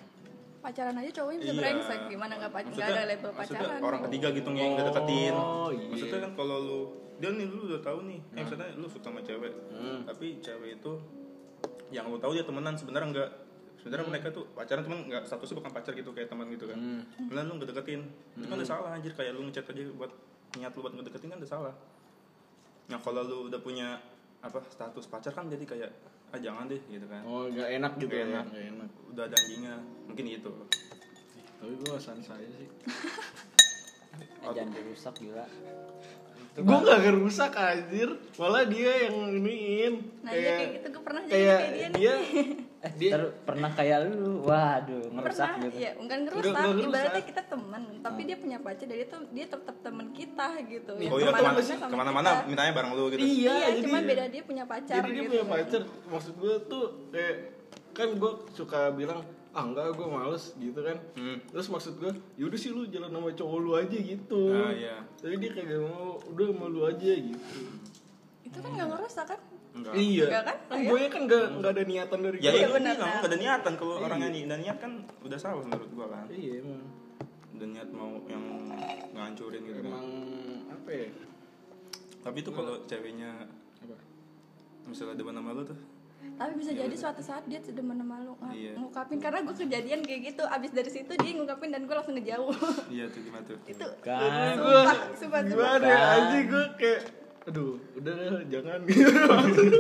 pacaran 0.63 0.95
aja 0.95 1.11
cowoknya 1.13 1.39
bisa 1.41 1.53
Iya. 1.53 1.61
brengsek. 1.61 2.01
Gimana 2.09 2.33
nggak 2.37 2.53
pacaran 2.53 2.71
Maksudnya- 2.71 2.95
ada 2.95 3.03
label 3.05 3.31
maksudnya 3.33 3.61
pacaran? 3.61 3.81
orang 3.83 4.01
ketiga 4.07 4.29
gitu 4.31 4.49
yang 4.53 4.73
udah 4.73 4.87
deketin. 4.89 5.35
Oh, 5.35 5.69
iya. 5.69 5.87
maksudnya 5.91 6.21
kan 6.21 6.33
kalau 6.33 6.57
lu 6.59 6.81
dia 7.19 7.31
nih 7.31 7.47
lu 7.47 7.61
udah 7.69 7.81
tahu 7.81 7.99
nih. 8.05 8.21
Eh, 8.33 8.41
misalnya 8.41 8.69
lu 8.73 8.87
suka 8.87 9.05
sama 9.05 9.21
cewek. 9.21 9.53
Hmm. 9.73 10.01
tapi 10.05 10.27
cewek 10.39 10.71
itu 10.79 10.93
yang 11.91 12.07
lu 12.07 12.17
tahu 12.17 12.33
dia 12.33 12.43
temenan 12.43 12.73
sebenarnya 12.73 13.09
enggak 13.11 13.31
sebenarnya 13.77 14.07
mereka 14.09 14.27
tuh 14.31 14.47
pacaran 14.53 14.81
cuman 14.81 14.99
nggak 15.05 15.23
statusnya 15.27 15.57
bukan 15.59 15.73
pacar 15.73 15.93
gitu 15.93 16.11
kayak 16.11 16.31
teman 16.31 16.47
gitu 16.49 16.65
kan. 16.65 16.79
Hmm. 16.79 17.03
kemudian 17.21 17.45
lu 17.45 17.55
ngedeketin. 17.59 18.01
Itu 18.33 18.47
kan 18.47 18.57
udah 18.57 18.69
salah 18.69 18.91
anjir. 18.93 19.13
Kayak 19.13 19.35
lu 19.35 19.43
ngechat 19.45 19.67
aja 19.67 19.83
buat 19.93 20.13
niat 20.55 20.73
lu 20.73 20.81
buat 20.81 20.95
ngedeketin 20.95 21.29
kan 21.29 21.39
udah 21.39 21.51
salah. 21.51 21.75
Nah 22.85 22.99
kalau 22.99 23.23
lu 23.23 23.39
udah 23.51 23.59
punya 23.59 23.99
apa 24.43 24.59
status 24.67 25.07
pacar 25.07 25.31
kan 25.31 25.47
jadi 25.47 25.63
kayak 25.63 25.91
ah 26.29 26.39
jangan 26.39 26.67
deh 26.67 26.83
gitu 26.85 27.07
kan 27.07 27.23
Oh, 27.23 27.47
nggak 27.47 27.69
enak 27.73 27.93
gitu 27.97 28.11
ya. 28.11 28.25
enak. 28.27 28.45
Nggak 28.49 28.65
enak. 28.71 28.91
udah 29.09 29.25
ada 29.25 29.37
anjingnya 29.37 29.75
mungkin 30.05 30.25
gitu 30.27 30.53
Tapi 31.57 31.73
gue 31.79 31.95
sans 31.97 32.19
saya 32.19 32.49
sih. 32.49 32.67
Eh, 34.43 34.51
jangan 34.57 34.73
dirusak 34.73 35.15
gila 35.17 35.47
Gue 36.53 36.79
gak 36.79 37.01
ngerusak 37.01 37.53
anjir. 37.55 38.13
Malah 38.37 38.69
dia 38.69 39.09
yang 39.09 39.17
iniin. 39.33 39.95
nah 40.21 40.33
iya 40.33 40.53
kayak 40.55 40.71
gitu 40.75 40.87
gue 40.91 41.03
pernah 41.03 41.23
jadi 41.23 41.33
kayak 41.33 41.57
kayak 41.57 41.73
dia 41.73 41.87
nih 41.87 41.97
dia 41.97 42.15
eh 42.83 42.91
Dia- 42.93 43.15
ter- 43.15 43.35
pernah 43.45 43.71
kayak 43.71 44.11
lu 44.11 44.43
waduh 44.43 45.07
ngerusak 45.09 45.47
pernah 45.49 45.65
gitu. 45.65 45.77
ya 45.79 45.91
bukan 45.95 46.03
Nggak- 46.03 46.21
ngerusak 46.27 46.51
nggak 46.51 46.67
ngerusak. 46.69 46.91
ibaratnya 46.91 47.25
kita 47.25 47.43
teman 47.47 47.83
tapi 48.01 48.21
dia 48.23 48.37
punya 48.37 48.59
pacar 48.59 48.87
jadi 48.89 49.05
tuh 49.07 49.21
dia 49.31 49.47
tetap 49.47 49.77
teman 49.79 50.07
kita 50.11 50.49
gitu. 50.65 50.93
Oh 50.93 50.99
Ya, 50.99 51.11
iya 51.17 51.31
ke 51.31 51.33
mana, 51.33 51.39
ke 51.39 51.43
mana-mana 51.47 51.63
sama 51.63 51.87
ke 51.87 51.97
mana-mana 51.97 52.29
kita. 52.33 52.49
mintanya 52.49 52.73
bareng 52.73 52.93
lu 52.93 53.05
gitu. 53.09 53.21
Iya, 53.21 53.31
iya 53.31 53.55
jadi 53.71 53.81
cuman 53.85 54.03
beda 54.05 54.25
dia 54.29 54.43
punya 54.43 54.65
pacar 54.65 54.95
jadi 54.99 55.09
dia 55.09 55.15
gitu. 55.17 55.31
punya 55.33 55.47
pacar 55.49 55.81
maksud 56.09 56.35
gue 56.37 56.55
tuh 56.67 56.85
kayak 57.09 57.37
kan 57.93 58.09
gue 58.13 58.33
suka 58.51 58.81
bilang 58.91 59.21
ah 59.53 59.63
enggak 59.63 59.93
gue 59.93 60.07
males 60.09 60.45
gitu 60.57 60.81
kan. 60.81 60.97
Hmm. 61.15 61.39
terus 61.47 61.69
maksud 61.69 61.93
gue 61.97 62.11
yaudah 62.35 62.57
sih 62.57 62.69
lu 62.69 62.83
jalan 62.85 63.09
sama 63.09 63.31
cowok 63.31 63.59
lu 63.59 63.73
aja 63.75 63.95
gitu. 63.95 64.43
Ah, 64.51 64.73
iya. 64.73 64.97
tapi 65.15 65.39
dia 65.39 65.51
kayak 65.51 65.71
mau 65.79 66.19
udah 66.27 66.47
sama 66.49 66.67
lu 66.67 66.83
aja 66.83 67.13
gitu. 67.15 67.61
Itu 68.43 68.59
kan 68.59 68.71
nggak 68.71 68.89
ngerusak 68.91 69.27
kan 69.29 69.41
enggak. 69.73 69.93
Iya. 69.95 70.25
Enggak 70.27 70.45
kan? 70.45 70.57
kan 70.63 70.77
Iya. 70.77 70.89
gue 70.89 71.01
kan 71.07 71.23
gak, 71.25 71.45
gak 71.59 71.73
ada 71.73 71.83
niatan 71.83 72.19
dari 72.21 72.37
ya 72.39 72.43
gue 72.45 72.53
iya 72.55 72.69
benar, 72.69 72.95
benar 72.95 72.95
nah. 72.99 73.19
gak 73.19 73.29
ada 73.29 73.39
niatan. 73.39 73.73
Kalau 73.75 73.95
orangnya 73.99 74.29
ni 74.29 74.41
dan 74.45 74.59
niat 74.59 74.79
kan 74.79 74.93
udah 75.21 75.39
salah 75.39 75.63
menurut 75.63 75.91
gua 75.91 76.07
kan. 76.09 76.27
Iya 76.29 76.53
emang. 76.61 76.83
Dan 77.53 77.69
niat 77.73 77.89
mau 77.91 78.11
yang 78.27 78.45
ngancurin 79.13 79.63
gitu 79.63 79.81
kan. 79.81 79.91
Emang 79.91 80.09
apa 80.69 80.91
ya? 80.91 81.09
Tapi 82.21 82.37
itu 82.39 82.51
kalau 82.51 82.75
ceweknya 82.85 83.31
apa? 83.81 83.97
misalnya 84.85 85.15
depan 85.15 85.35
sama 85.35 85.53
lu 85.53 85.65
tuh. 85.65 85.79
Tapi 86.23 86.55
bisa 86.55 86.71
jadi 86.71 86.91
suatu 86.93 87.19
saat 87.19 87.43
dia 87.45 87.59
sudah 87.59 87.83
malu 87.83 88.07
ng- 88.37 88.51
Iya. 88.53 88.73
ngungkapin. 88.77 89.19
Karena 89.19 89.43
gue 89.43 89.55
kejadian 89.57 90.01
kayak 90.01 90.21
gitu 90.29 90.43
abis 90.45 90.71
dari 90.71 90.87
situ 90.87 91.11
dia 91.13 91.33
ngungkapin 91.35 91.71
dan 91.71 91.83
gue 91.83 91.91
langsung 91.93 92.15
ngejauh. 92.15 92.55
Iya 92.89 93.11
tuh 93.11 93.21
gimana 93.21 93.43
tuh? 93.43 93.59
Itu 93.65 93.87
kan 94.01 94.55
sumpah 94.55 94.95
sumpah 95.19 95.41
sumpah. 95.43 95.43
Gimana? 95.43 95.83
Ya 95.85 95.97
Kan. 95.97 96.15
anjing 96.21 96.45
gue 96.47 96.65
kayak 96.77 97.01
aduh 97.43 97.75
udah 97.99 98.15
lah, 98.15 98.43
jangan 98.47 98.79
gitu 98.87 99.03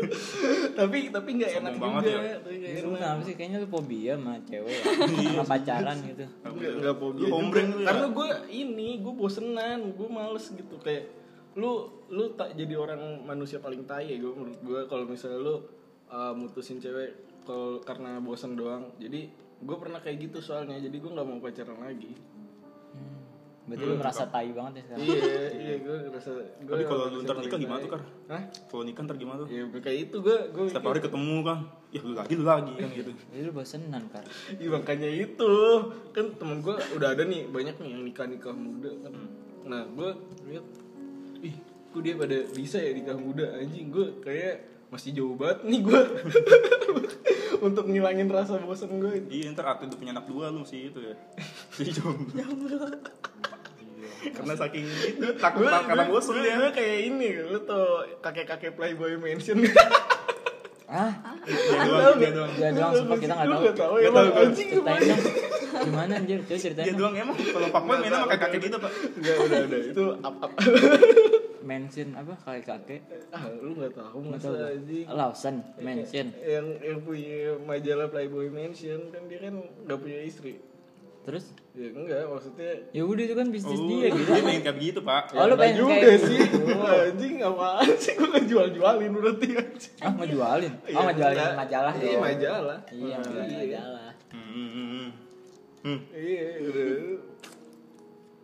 tapi 0.78 0.98
tapi 1.14 1.28
nggak 1.38 1.52
enak 1.62 1.74
banget 1.78 2.02
juga 2.10 2.18
ya. 2.26 2.36
tapi 2.42 2.54
nggak 2.58 2.72
lu 2.74 2.78
enak 2.82 2.98
kenapa 2.98 3.20
sih 3.22 3.34
kayaknya 3.38 3.58
lu 3.62 3.68
fobia 3.70 4.12
sama 4.18 4.34
cewek 4.42 4.74
ya 4.74 4.84
sama 5.30 5.44
pacaran 5.46 5.96
gitu 6.02 6.24
Nggak, 6.42 6.72
nggak 6.82 6.96
fobia 6.98 7.20
Lu 7.22 7.26
juga. 7.26 7.34
hombreng 7.38 7.68
lu 7.70 7.80
ya? 7.80 7.86
Karena 7.86 8.06
gue 8.10 8.28
ini, 8.50 8.88
gue 8.98 9.14
bosenan, 9.14 9.78
gue 9.94 10.08
males 10.10 10.44
gitu 10.48 10.74
kayak 10.78 11.04
lu 11.52 11.72
lu 12.08 12.32
tak 12.32 12.56
jadi 12.56 12.74
orang 12.74 13.02
manusia 13.22 13.60
paling 13.60 13.84
tai 13.84 14.08
ya 14.08 14.16
gue 14.18 14.32
menurut 14.32 14.60
gue 14.64 14.80
kalau 14.88 15.04
misalnya 15.04 15.38
lu 15.38 15.54
uh, 16.08 16.32
mutusin 16.34 16.80
cewek 16.80 17.14
kalau 17.44 17.78
karena 17.82 18.18
bosen 18.18 18.58
doang. 18.58 18.90
Jadi 18.98 19.30
gue 19.62 19.76
pernah 19.78 20.02
kayak 20.02 20.18
gitu 20.18 20.42
soalnya, 20.42 20.74
jadi 20.78 20.96
gue 20.98 21.10
nggak 21.10 21.26
mau 21.26 21.38
pacaran 21.38 21.78
lagi. 21.78 22.10
Berarti 23.72 23.88
lu 23.88 23.96
merasa 23.96 24.28
tai 24.28 24.52
banget 24.52 24.72
ya 24.76 24.82
sekarang. 24.84 25.06
Iya, 25.08 25.34
iya 25.56 25.74
gue 25.80 25.96
ngerasa. 26.12 26.30
Gua 26.68 26.74
tapi 26.76 26.84
kalau 26.84 27.04
lu 27.08 27.18
ntar 27.24 27.36
nikah 27.40 27.58
gimana 27.58 27.78
tuh 27.80 27.90
kar? 27.96 28.02
Hah? 28.28 28.42
kalau 28.68 28.82
nikah 28.84 29.02
ntar 29.08 29.16
gimana 29.16 29.36
tuh? 29.40 29.48
Ya 29.48 29.64
kayak 29.80 29.98
itu 30.12 30.16
gue 30.20 30.36
gue 30.52 30.62
setiap 30.68 30.84
hari 30.92 31.00
ketemu 31.00 31.36
kan. 31.40 31.58
Ya 31.88 32.00
lu 32.04 32.12
lagi 32.12 32.32
lu 32.36 32.44
lagi 32.44 32.72
kan 32.76 32.88
gitu. 32.92 33.10
Jadi 33.16 33.42
lu 33.48 33.52
bosenan 33.56 34.04
kan 34.12 34.24
Iya 34.60 34.68
makanya 34.76 35.08
itu. 35.08 35.52
Kan 36.12 36.26
temen 36.36 36.60
gue 36.60 36.76
udah 37.00 37.08
ada 37.16 37.22
nih 37.24 37.48
banyak 37.48 37.74
nih 37.80 37.88
yang 37.88 38.02
nikah 38.04 38.26
nikah 38.28 38.52
muda 38.52 38.92
kan. 39.00 39.12
Nah 39.64 39.82
gue 39.88 40.10
lihat, 40.52 40.66
ih, 41.40 41.56
kok 41.96 42.00
dia 42.04 42.14
pada 42.20 42.36
bisa 42.52 42.76
ya 42.76 42.92
nikah 42.92 43.16
muda? 43.16 43.56
Anjing 43.56 43.88
gue 43.88 44.20
kayak 44.20 44.68
masih 44.92 45.16
jauh 45.16 45.32
banget 45.40 45.64
nih 45.64 45.80
gue 45.88 46.00
untuk 47.66 47.88
ngilangin 47.88 48.28
rasa 48.28 48.60
bosan 48.60 49.00
gue. 49.00 49.24
iya 49.32 49.48
ntar 49.56 49.64
waktu 49.64 49.88
itu 49.88 49.96
punya 49.96 50.12
anak 50.12 50.28
dua 50.28 50.52
lu 50.52 50.68
sih 50.68 50.92
itu 50.92 51.00
ya. 51.00 51.16
Si 51.72 51.88
jomblo 51.88 52.44
karena 54.30 54.54
saking 54.54 54.86
itu 55.18 55.26
takut 55.36 55.66
Gue 55.66 55.74
karena 55.82 56.04
bosan 56.06 56.34
gue, 56.34 56.42
dia 56.44 56.54
gue 56.54 56.70
kayak 56.70 56.98
ini, 57.10 57.28
lu 57.42 57.58
tau 57.66 58.06
kakek 58.22 58.46
kakek 58.46 58.72
playboy 58.78 59.18
mansion. 59.18 59.58
ah 60.92 61.08
dia 61.48 61.80
doang 61.88 62.16
dia 62.20 62.30
doang. 62.36 62.52
Dia 62.52 62.70
doang 62.70 62.92
sumpah 62.92 63.16
kita 63.16 63.32
nggak 63.32 63.48
tahu. 63.48 63.62
nggak 63.64 63.76
tahu 63.80 63.94
Nggak 63.96 64.04
ya 64.04 64.10
tahu, 64.12 64.28
gua. 64.28 64.42
anjing. 64.44 64.68
Gimana? 64.68 65.14
gimana 65.82 66.12
anjir? 66.20 66.38
Coba 66.44 66.58
ceritain. 66.60 66.84
Dia 66.84 66.94
doang 66.94 67.14
emang. 67.16 67.36
Kalau 67.40 67.68
pak 67.72 67.82
boy 67.82 67.96
mainnya 67.96 68.18
pakai 68.28 68.38
kakek 68.38 68.60
gitu 68.60 68.76
pak. 68.76 68.92
Enggak 69.16 69.36
udah 69.40 69.58
udah. 69.64 69.80
Itu 69.96 70.04
up 70.20 70.36
up. 70.44 70.52
mention 71.62 72.08
apa? 72.12 72.32
Kakek 72.44 72.64
kakek. 72.68 73.00
Ah 73.32 73.44
lu 73.48 73.70
nggak 73.72 73.92
tahu 73.96 74.18
nggak 74.20 74.36
masa 74.36 74.48
tahu 74.52 74.76
gua. 74.84 75.02
Lawson 75.16 75.54
mention 75.80 76.26
yang 76.44 76.66
yang 76.84 76.98
punya 77.00 77.56
majalah 77.64 78.06
Playboy 78.12 78.52
Mansion 78.52 79.00
kan 79.08 79.22
dia 79.32 79.38
kan 79.40 79.54
nggak 79.88 79.96
punya 79.98 80.18
istri. 80.20 80.60
Terus 81.24 81.56
ya 81.72 81.88
enggak 81.88 82.28
maksudnya 82.28 82.72
ya 82.92 83.02
udah 83.08 83.22
itu 83.24 83.32
kan 83.32 83.48
bisnis 83.48 83.80
oh, 83.80 83.88
dia 83.88 84.12
gitu. 84.12 84.28
dia 84.28 84.44
pengen 84.44 84.60
kayak 84.60 84.76
gitu 84.76 85.00
pak. 85.00 85.32
Oh, 85.32 85.48
lu 85.48 85.56
pengen 85.56 85.76
juga 85.80 85.94
kayak 86.04 86.20
sih. 86.20 86.36
gitu. 86.44 86.58
anjing 87.08 87.34
apaan 87.40 87.90
sih? 87.96 88.12
Gue 88.12 88.28
ngejual 88.28 88.66
jualin 88.76 89.10
berarti 89.16 89.48
anjing 89.56 89.94
ah 90.04 90.12
ngejualin 90.12 90.72
Iya, 90.84 90.96
oh 91.00 91.02
ngejualin 91.08 91.36
enggak. 91.40 91.56
majalah. 91.56 91.92
Iya 91.96 92.18
majalah. 92.20 92.78
Iya 92.92 93.14
ngejualin 93.16 93.48
iya. 93.48 93.60
majalah. 93.64 94.10
Hmm, 94.36 94.44
hmm, 94.52 94.68
hmm. 94.68 95.08
hmm. 95.80 96.00
iya 96.12 96.44
udah. 96.60 96.88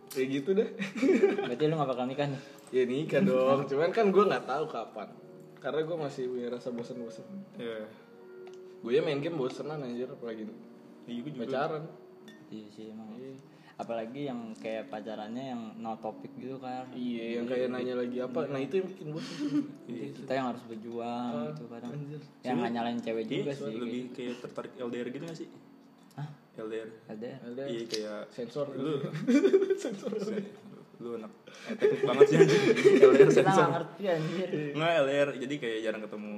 Kayak 0.09 0.27
gitu 0.33 0.49
dah 0.57 0.69
berarti 1.45 1.63
lu 1.69 1.75
gak 1.77 1.89
bakal 1.93 2.05
nikah 2.09 2.27
nih? 2.33 2.41
Ya 2.73 2.83
nikah 2.89 3.21
dong. 3.21 3.59
Cuman 3.69 3.89
kan 3.93 4.05
gue 4.09 4.23
nggak 4.25 4.45
tahu 4.49 4.65
kapan. 4.73 5.09
Karena 5.61 5.81
gue 5.85 5.97
masih 6.01 6.23
punya 6.33 6.47
rasa 6.49 6.73
bosan-bosan 6.73 7.25
ya 7.61 7.85
gue 8.79 8.95
ya 8.95 9.03
main 9.05 9.21
game 9.21 9.37
bosenan 9.37 9.85
anjir. 9.85 10.09
Apalagi 10.09 10.49
iya 11.05 11.21
gue 11.21 11.29
juga. 11.29 11.45
pacaran 11.45 12.08
iya 12.49 12.67
sih 12.69 12.85
emang. 12.89 13.09
Apalagi 13.79 14.27
yang 14.27 14.51
kayak 14.59 14.91
pacarannya 14.91 15.55
yang 15.55 15.61
no 15.79 15.95
topik 15.97 16.35
gitu 16.35 16.59
kan 16.59 16.83
iya 16.91 17.39
yang 17.39 17.47
kayak 17.47 17.71
nanya 17.71 17.95
lagi 17.95 18.19
apa. 18.19 18.43
Nah 18.45 18.59
itu 18.59 18.83
yang 18.83 18.87
bikin 18.91 19.07
bosan. 19.15 19.63
Kita 19.87 20.31
yang 20.33 20.47
harus 20.51 20.63
berjuang 20.67 21.55
gitu 21.55 21.63
kadang. 21.67 21.91
anjir. 21.95 22.21
yang 22.43 22.55
nggak 22.59 22.71
nyalain 22.75 22.99
cewek 22.99 23.23
Iya, 23.23 23.31
juga 23.39 23.51
sih 23.55 23.71
lebih 23.71 24.03
kayak 24.11 24.35
tertarik 24.41 24.73
LDR 24.75 25.07
gitu 25.09 25.23
gak 25.23 25.37
sih? 25.37 25.47
Hah? 26.13 26.27
LDR 26.59 26.89
ada 27.07 27.29
ada 27.39 27.63
iya 27.65 27.83
kayak 27.85 28.19
sensor. 28.29 28.67
lu. 28.75 28.99
Sensor. 29.83 30.11
Lu 30.99 31.15
anak 31.15 31.31
teknik 31.79 32.03
banget 32.03 32.25
sih 32.27 32.35
anjing. 32.35 32.63
LDR 32.99 33.15
kita 33.23 33.31
sensor 33.31 33.55
nggak 33.63 33.71
ngerti 33.71 34.03
anjir. 34.11 34.49
Nggak 34.75 34.91
LDR 34.99 35.29
jadi 35.39 35.55
kayak 35.55 35.79
jarang 35.87 36.01
ketemu 36.03 36.33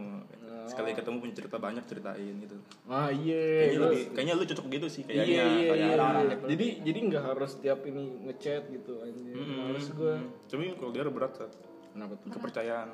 sekali 0.72 0.89
ketemu 0.93 1.17
punya 1.19 1.36
cerita 1.36 1.57
banyak 1.57 1.84
ceritain 1.84 2.36
gitu. 2.38 2.55
Ah 2.86 3.07
iya. 3.07 3.43
Kayaknya 3.61 3.76
Lu- 3.76 3.84
lebih 3.86 4.03
kayaknya 4.11 4.34
lu 4.34 4.43
cocok 4.45 4.65
gitu 4.69 4.88
sih 4.88 5.01
iya 5.01 5.07
kayaknya. 5.07 5.28
iya. 5.28 5.43
Kayak 5.43 5.76
iya 5.76 5.91
iya. 5.91 6.36
jadi 6.47 6.67
jadi 6.82 6.99
nggak 7.05 7.24
harus 7.26 7.51
tiap 7.57 7.80
ini 7.84 8.03
ngechat 8.24 8.63
gitu 8.67 8.93
anjir 8.99 9.36
males 9.36 9.88
gue 9.88 10.13
tapi 10.47 10.63
kalau 10.74 10.89
LDR 10.89 11.09
berat 11.09 11.34
Sat. 11.36 11.51
kenapa 11.91 12.13
tuh? 12.17 12.28
Kepercayaan. 12.32 12.88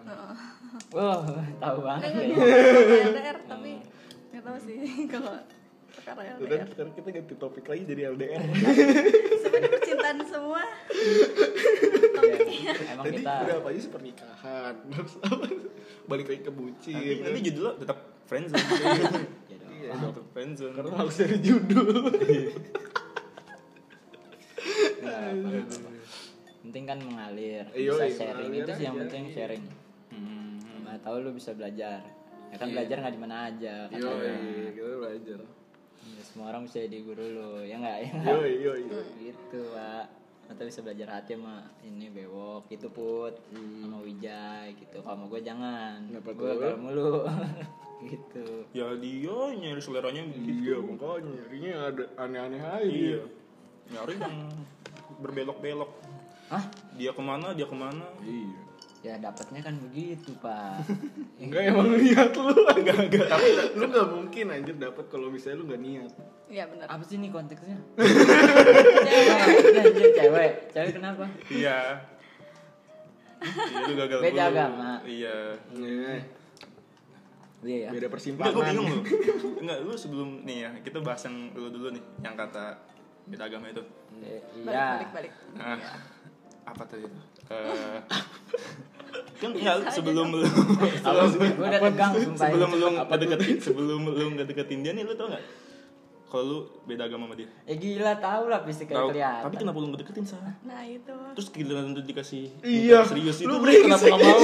Wah 0.90 1.22
tahu 1.64 1.78
banget. 1.80 2.02
Enggak, 2.10 2.24
ya. 2.24 2.34
enggak, 2.34 2.50
enggak, 2.76 3.08
LDR 3.08 3.38
tapi 3.46 3.72
nggak 4.28 4.44
tahu 4.44 4.58
sih 4.60 4.78
kalau 5.14 5.34
perkara 5.88 6.22
Udah, 6.36 6.58
LDR 6.58 6.68
sekarang 6.68 6.94
kita 6.94 7.10
ganti 7.12 7.34
topik 7.36 7.66
lagi 7.66 7.84
jadi 7.86 8.02
LDR 8.12 8.42
sebenarnya 9.42 9.70
percintaan 9.72 10.20
semua. 10.24 10.62
Iya, 12.48 12.74
emang 12.92 13.06
Tadi 13.06 13.18
kita 13.20 13.32
udah 13.40 13.56
apa 13.56 13.68
aja 13.70 13.80
sih 13.80 13.92
pernikahan? 13.92 14.74
Terus 14.88 15.14
apa 15.22 15.46
Balik 16.08 16.26
lagi 16.26 16.42
ke 16.42 16.52
bucin 16.52 16.94
nanti, 16.94 17.14
nanti 17.20 17.40
judulnya 17.44 17.74
tetap 17.78 17.98
friendzone 18.24 18.64
ya 19.52 19.56
dong. 19.58 19.72
Iya, 19.78 19.92
tetap 19.94 20.26
friendzone 20.32 20.74
Karena 20.74 20.90
males 20.94 21.16
dari 21.16 21.38
judul 21.38 21.88
Nggak 24.98 25.18
apa-apa. 25.18 25.90
penting 26.60 26.84
kan 26.84 27.00
mengalir 27.00 27.64
Iya, 27.72 27.92
bisa 27.92 28.04
iya, 28.04 28.12
sharing 28.14 28.50
mengalir 28.50 28.64
itu 28.66 28.72
sih 28.74 28.84
yang 28.84 28.98
penting 28.98 29.24
iya. 29.24 29.34
sharing 29.34 29.64
hmm. 30.10 30.56
nggak 30.84 31.00
tahu 31.00 31.16
lu 31.22 31.32
bisa 31.32 31.52
belajar 31.52 32.00
ya 32.48 32.56
kan 32.56 32.68
Iya. 32.68 32.74
belajar 32.74 32.96
nggak 32.98 33.14
di 33.14 33.22
mana 33.22 33.36
aja 33.48 33.76
kan 33.88 33.98
Yo, 33.98 34.10
ada. 34.10 34.32
kita 34.70 34.98
belajar 34.98 35.40
Ya, 36.08 36.24
semua 36.24 36.46
orang 36.50 36.64
bisa 36.64 36.80
jadi 36.82 37.04
guru 37.04 37.26
lo 37.30 37.50
ya 37.62 37.76
nggak 37.78 37.98
ya 37.98 38.08
Yo, 38.08 38.16
nggak? 38.16 38.52
yo, 38.58 38.72
yo 38.80 39.00
gitu 39.18 39.60
pak 39.72 40.06
atau 40.48 40.64
bisa 40.64 40.80
belajar 40.80 41.08
hati 41.20 41.36
sama 41.36 41.68
ini 41.84 42.08
bewok 42.08 42.72
gitu 42.72 42.88
put. 42.88 43.36
Sama 43.52 44.00
wijay 44.00 44.76
gitu. 44.80 45.04
Kalau 45.04 45.18
mau 45.20 45.28
gue 45.28 45.42
jangan. 45.44 46.08
Kenapa 46.08 46.32
gue 46.32 46.48
gagal 46.56 46.78
mulu. 46.80 47.14
Gitu. 47.98 48.70
Ya 48.78 48.94
dia 48.94 49.38
nyari 49.58 49.82
seleranya 49.82 50.22
Iya, 50.22 50.38
gitu 50.78 50.86
makanya 50.86 51.34
Nyarinya 51.34 51.74
ada 51.82 52.04
aneh-aneh 52.22 52.62
aja. 52.62 52.86
Iya. 52.86 53.22
Nyari 53.90 54.14
yang 54.22 54.38
berbelok-belok. 55.18 55.92
Ah 56.54 56.62
dia 56.94 57.10
ke 57.10 57.22
mana 57.26 57.58
dia 57.58 57.66
ke 57.66 57.74
mana? 57.74 58.06
Iya. 58.22 58.60
Ya 59.02 59.14
dapatnya 59.18 59.66
kan 59.66 59.82
begitu 59.82 60.30
pak. 60.38 60.86
Enggak 61.42 61.74
emang 61.74 61.90
niat 61.98 62.38
lu. 62.38 62.54
Enggak, 62.54 62.98
enggak 63.10 63.26
Tapi 63.34 63.48
lu 63.82 63.86
gak 63.90 64.08
mungkin 64.14 64.46
anjir 64.54 64.78
dapat 64.78 65.06
kalau 65.10 65.34
misalnya 65.34 65.58
lu 65.58 65.66
gak 65.66 65.82
niat 65.82 66.12
iya 66.48 66.64
benar. 66.68 66.88
Apa 66.88 67.04
sih 67.04 67.20
nih 67.20 67.30
konteksnya? 67.32 67.78
Anjir, 69.78 70.10
cewek. 70.16 70.52
Cewek 70.72 70.92
kenapa? 70.96 71.26
Iya. 71.52 71.80
Iya 73.38 73.84
lu 73.86 73.94
gagal 73.94 74.20
Beda 74.24 74.44
mulu. 74.50 74.58
agama. 74.58 74.92
iya. 75.06 75.36
Iya. 75.76 76.14
Iya 77.66 77.78
ya 77.78 77.90
Beda 77.90 77.98
Enggak, 77.98 78.02
gue 78.02 78.14
persimpangan 78.14 78.54
bingung 78.70 78.88
lu 78.90 79.00
Enggak, 79.66 79.78
lu 79.82 79.94
sebelum 79.98 80.30
nih 80.46 80.58
ya 80.62 80.72
Kita 80.86 81.02
bahas 81.02 81.26
yang 81.26 81.50
dulu 81.58 81.68
dulu 81.74 81.88
nih 81.90 82.04
Yang 82.22 82.36
kata 82.46 82.66
beda 83.28 83.44
agama 83.50 83.66
itu. 83.68 83.82
Balik 83.82 84.44
iya. 84.62 84.88
Balik 84.94 85.10
balik 85.10 85.32
Nah, 85.58 85.78
apa 86.70 86.84
tadi 86.86 87.04
tuh 87.10 87.24
Eh, 87.48 87.98
kan 89.40 89.52
nggak 89.56 89.88
sebelum 89.94 90.36
lu 90.36 90.44
tegang 90.44 92.12
sumpah 92.20 92.48
sebelum 92.52 92.70
lu 92.76 92.88
nggak 92.92 93.20
deketin 93.24 93.58
sebelum 93.64 94.02
lu 94.04 94.26
nggak 94.36 94.48
deketin 94.52 94.84
dia 94.84 94.92
nih 94.92 95.08
lu 95.08 95.16
tau 95.16 95.32
nggak 95.32 95.40
kalau 96.28 96.44
lu 96.44 96.58
beda 96.84 97.06
agama 97.06 97.24
sama 97.24 97.34
dia? 97.36 97.48
Ya 97.64 97.74
gila 97.74 98.12
tau 98.18 98.44
lah 98.46 98.60
pasti 98.62 98.84
kayak 98.84 99.10
kelihatan. 99.10 99.44
Tapi 99.48 99.56
kenapa 99.58 99.78
lu 99.78 99.86
nggak 99.88 100.00
deketin 100.04 100.24
sah 100.24 100.38
nah 100.62 100.82
itu. 100.84 101.16
Terus 101.34 101.48
giliran 101.50 101.84
untuk 101.92 102.04
dikasih 102.04 102.44
Iya. 102.62 103.02
serius 103.04 103.40
itu 103.40 103.48
Lu 103.48 103.58
brengsek. 103.60 103.84
kenapa 103.88 104.04
nggak 104.06 104.22
mau? 104.22 104.40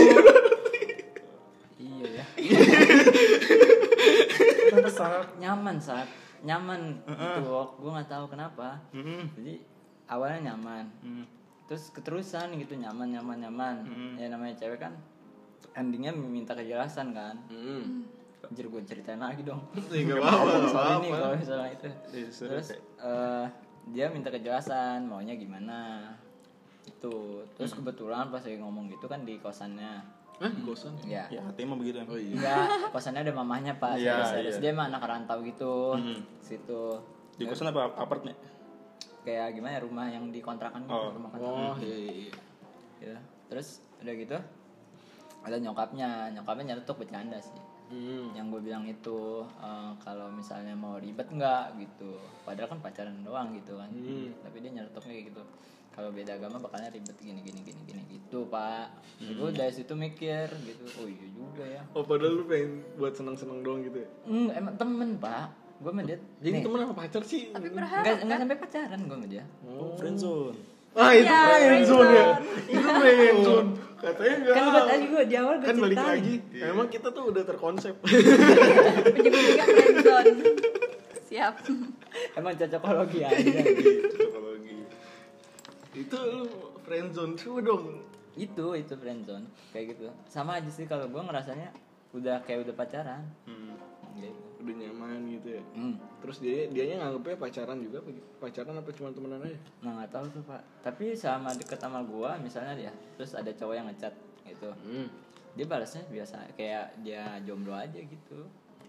Iya 1.77 2.05
ya. 2.09 2.25
Terus 4.73 4.93
saat 4.93 5.27
nyaman 5.37 5.75
saat 5.77 6.07
nyaman 6.43 6.79
gitu 7.05 7.39
gue 7.77 7.89
nggak 7.91 8.09
tahu 8.09 8.25
kenapa. 8.27 8.79
Jadi 8.91 9.53
awalnya 10.07 10.51
nyaman. 10.51 10.85
Mm. 11.01 11.25
terus 11.63 11.89
keterusan 11.89 12.53
gitu 12.59 12.75
nyaman 12.75 13.07
nyaman 13.09 13.37
nyaman. 13.39 13.75
Ya 14.15 14.27
namanya 14.27 14.53
cewek 14.55 14.77
kan 14.77 14.93
endingnya 15.73 16.11
minta 16.11 16.51
kejelasan 16.51 17.11
kan. 17.11 17.35
Hmm. 17.47 18.03
Anjir 18.43 18.65
gue 18.65 18.81
ceritain 18.83 19.17
lagi 19.17 19.41
dong 19.41 19.61
Ya, 19.89 20.03
nggak 20.03 20.19
apa-apa, 20.19 20.51
nih 20.53 20.69
apa-apa. 20.69 21.15
kalau 21.15 21.35
misalnya 21.35 21.69
itu 21.71 21.87
Iya, 22.11 22.27
terus 22.29 22.67
eh, 22.99 23.45
dia 23.89 24.05
minta 24.07 24.29
kejelasan 24.29 25.05
maunya 25.05 25.33
gimana 25.33 26.11
itu 26.83 27.13
terus 27.53 27.71
Hmm. 27.71 27.79
kebetulan 27.81 28.27
pas 28.27 28.39
lagi 28.39 28.57
ngomong 28.57 28.87
gitu 28.89 29.05
kan 29.05 29.21
di 29.21 29.37
kosannya 29.37 30.03
Hah, 30.33 30.49
di 30.49 30.61
kosan? 30.61 30.91
ya 31.03 31.23
ya 31.29 31.39
hati 31.41 31.63
mah 31.63 31.75
begitu 31.75 32.01
Oh 32.01 32.13
iya. 32.13 32.33
enggak 32.33 32.65
kosannya 32.91 33.21
ada 33.21 33.33
mamahnya 33.33 33.73
pak 33.75 33.95
Iya, 33.95 34.19
serius, 34.19 34.29
serius. 34.29 34.55
iya. 34.57 34.61
dia 34.61 34.71
mah 34.73 34.85
anak 34.87 35.01
rantau 35.01 35.39
gitu 35.41 35.95
Hmm. 35.95 36.19
situ 36.39 36.83
di 37.33 37.43
kosan 37.43 37.69
apa 37.69 37.95
apart 37.95 38.23
nih 38.23 38.35
kayak 39.23 39.55
gimana 39.55 39.73
ya 39.73 39.81
rumah 39.81 40.05
yang 40.05 40.27
dikontrakan 40.29 40.83
gitu 40.83 40.91
Oh. 40.91 41.11
rumah 41.11 41.29
kontrakan 41.29 41.63
Oh, 41.65 41.75
iya, 41.79 41.95
iya, 41.95 42.11
iya. 42.11 42.31
gitu. 42.99 43.19
terus 43.47 43.67
udah 43.97 44.13
gitu 44.13 44.37
ada 45.41 45.57
nyokapnya 45.57 46.09
nyokapnya 46.31 46.65
nyeretuk 46.69 46.97
bercanda 46.97 47.35
sih 47.37 47.55
Hmm. 47.93 48.33
yang 48.33 48.49
gue 48.49 48.61
bilang 48.65 48.83
itu 48.89 49.45
eh, 49.61 49.91
kalau 50.01 50.33
misalnya 50.33 50.73
mau 50.73 50.97
ribet 50.97 51.29
nggak 51.29 51.77
gitu. 51.77 52.17
Padahal 52.41 52.73
kan 52.73 52.79
pacaran 52.81 53.21
doang 53.21 53.53
gitu 53.53 53.77
kan. 53.77 53.89
Hmm. 53.93 54.33
tapi 54.41 54.65
dia 54.65 54.71
nyeretuknya 54.73 55.13
kayak 55.13 55.27
gitu. 55.29 55.43
Kalau 55.93 56.09
beda 56.09 56.41
agama 56.41 56.57
bakalnya 56.57 56.89
ribet 56.89 57.13
gini 57.21 57.39
gini 57.45 57.61
gini 57.61 57.81
gini 57.85 58.01
gitu 58.09 58.49
pak. 58.49 58.89
Jadi 59.21 59.33
gue 59.37 59.49
dari 59.53 59.73
situ 59.73 59.93
mikir 59.93 60.49
gitu. 60.65 60.85
Oh 60.97 61.05
iya 61.05 61.27
juga 61.29 61.63
ya. 61.69 61.81
Oh, 61.93 62.01
padahal 62.01 62.41
lu 62.41 62.43
pengen 62.49 62.81
buat 62.97 63.13
seneng-seneng 63.13 63.61
doang 63.61 63.85
gitu 63.85 64.01
ya? 64.01 64.09
Hmm, 64.25 64.49
emang 64.57 64.73
temen 64.73 65.21
pak. 65.21 65.53
Gue 65.77 65.91
sama 65.93 66.01
dia 66.01 66.17
Jadi 66.41 66.65
temen 66.65 66.79
apa 66.81 66.95
pacar 66.97 67.21
sih? 67.21 67.53
tapi 67.53 67.67
berharap 67.69 68.25
enggak 68.25 68.39
sampai 68.41 68.57
pacaran 68.57 68.99
gue 69.05 69.17
sama 69.21 69.27
dia. 69.29 69.43
Oh. 69.69 69.93
Friendzone 69.93 70.72
Ah, 70.93 71.11
itu 71.17 71.25
Ya, 71.25 71.41
friendzone 71.57 72.11
ya? 72.13 72.25
Itu 72.69 72.89
friendzone. 73.01 73.69
Katanya 74.03 74.35
enggak. 74.35 74.53
kan 74.53 74.63
gue 74.67 74.83
tadi 74.83 75.05
gue 75.07 75.23
di 75.31 75.35
awal 75.39 75.55
gue 75.63 75.67
Kan 75.71 75.77
balik 75.79 75.97
lagi. 75.97 76.35
Emang 76.59 76.87
kita 76.91 77.07
tuh 77.15 77.23
udah 77.31 77.43
terkonsep. 77.47 77.95
friendzone 79.63 80.31
siap 81.33 81.55
emang 82.37 82.53
cocokologi 82.53 83.25
aja 83.25 83.41
psikologi 84.13 84.85
itu 85.97 86.17
lu 86.29 86.45
friendzone 86.85 87.33
coba 87.33 87.59
dong. 87.65 87.85
itu 88.37 88.65
itu 88.77 88.93
friendzone 88.93 89.45
kayak 89.73 89.97
gitu 89.97 90.13
sama 90.29 90.61
aja 90.61 90.69
sih 90.69 90.85
kalau 90.85 91.09
gue 91.09 91.17
ngerasanya 91.17 91.73
udah 92.13 92.37
kayak 92.45 92.69
udah 92.69 92.75
pacaran 92.77 93.25
hmm. 93.49 93.73
Gitu. 94.17 94.41
Udah 94.63 94.75
nyaman 94.79 95.19
gitu 95.27 95.47
ya. 95.59 95.63
Hmm. 95.75 95.95
Terus 96.23 96.37
dia 96.39 96.57
dianya 96.71 96.95
nganggepnya 97.03 97.35
pacaran 97.35 97.77
juga 97.83 97.99
gitu? 98.07 98.21
Pacaran 98.39 98.75
apa 98.79 98.89
cuma 98.95 99.09
temenan 99.11 99.43
aja? 99.43 99.59
Nah 99.83 99.91
nggak 99.99 100.11
tahu 100.15 100.25
tuh 100.31 100.43
pak. 100.47 100.61
Tapi 100.85 101.05
sama 101.19 101.51
deket 101.51 101.79
sama 101.79 101.99
gua 102.05 102.39
misalnya 102.39 102.73
dia, 102.77 102.91
terus 103.19 103.35
ada 103.35 103.51
cowok 103.51 103.75
yang 103.75 103.87
ngechat 103.91 104.13
gitu, 104.47 104.69
Hmm. 104.87 105.07
dia 105.55 105.65
balasnya 105.67 106.03
biasa 106.07 106.35
kayak 106.55 106.85
dia 107.03 107.39
jomblo 107.43 107.75
aja 107.75 107.99
gitu. 107.99 108.39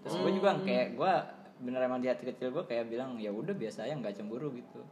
Terus 0.04 0.14
gua 0.20 0.30
juga 0.30 0.50
kayak 0.62 0.94
gua 0.94 1.26
bener 1.58 1.80
emang 1.86 2.02
di 2.02 2.10
hati 2.10 2.26
kecil 2.28 2.50
gua 2.54 2.66
kayak 2.66 2.90
bilang 2.90 3.18
ya 3.18 3.30
udah 3.34 3.54
biasa 3.54 3.86
ya 3.86 3.94
nggak 3.98 4.14
cemburu 4.14 4.54
gitu. 4.54 4.82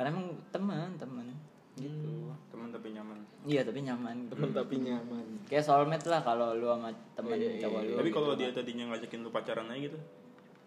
Karena 0.00 0.16
emang 0.16 0.32
teman 0.48 0.96
teman 0.96 1.28
gitu. 1.76 2.34
teman 2.48 2.68
tapi 2.68 2.88
nyaman 2.90 3.18
Iya 3.42 3.62
tapi 3.62 3.80
nyaman. 3.80 4.14
gitu. 4.20 4.30
Temen 4.34 4.50
tapi 4.50 4.74
nyaman. 4.78 5.26
Kayak 5.46 5.64
soulmate 5.64 6.06
lah 6.06 6.20
kalau 6.20 6.52
lu 6.52 6.66
sama 6.66 6.88
temen 7.14 7.36
cowok 7.56 7.80
lu. 7.82 7.94
tapi 7.94 8.08
gitu. 8.08 8.16
kalau 8.16 8.32
dia 8.34 8.50
tadinya 8.50 8.84
ngajakin 8.88 9.20
lu 9.20 9.30
pacaran 9.30 9.66
aja 9.66 9.80
gitu 9.82 9.98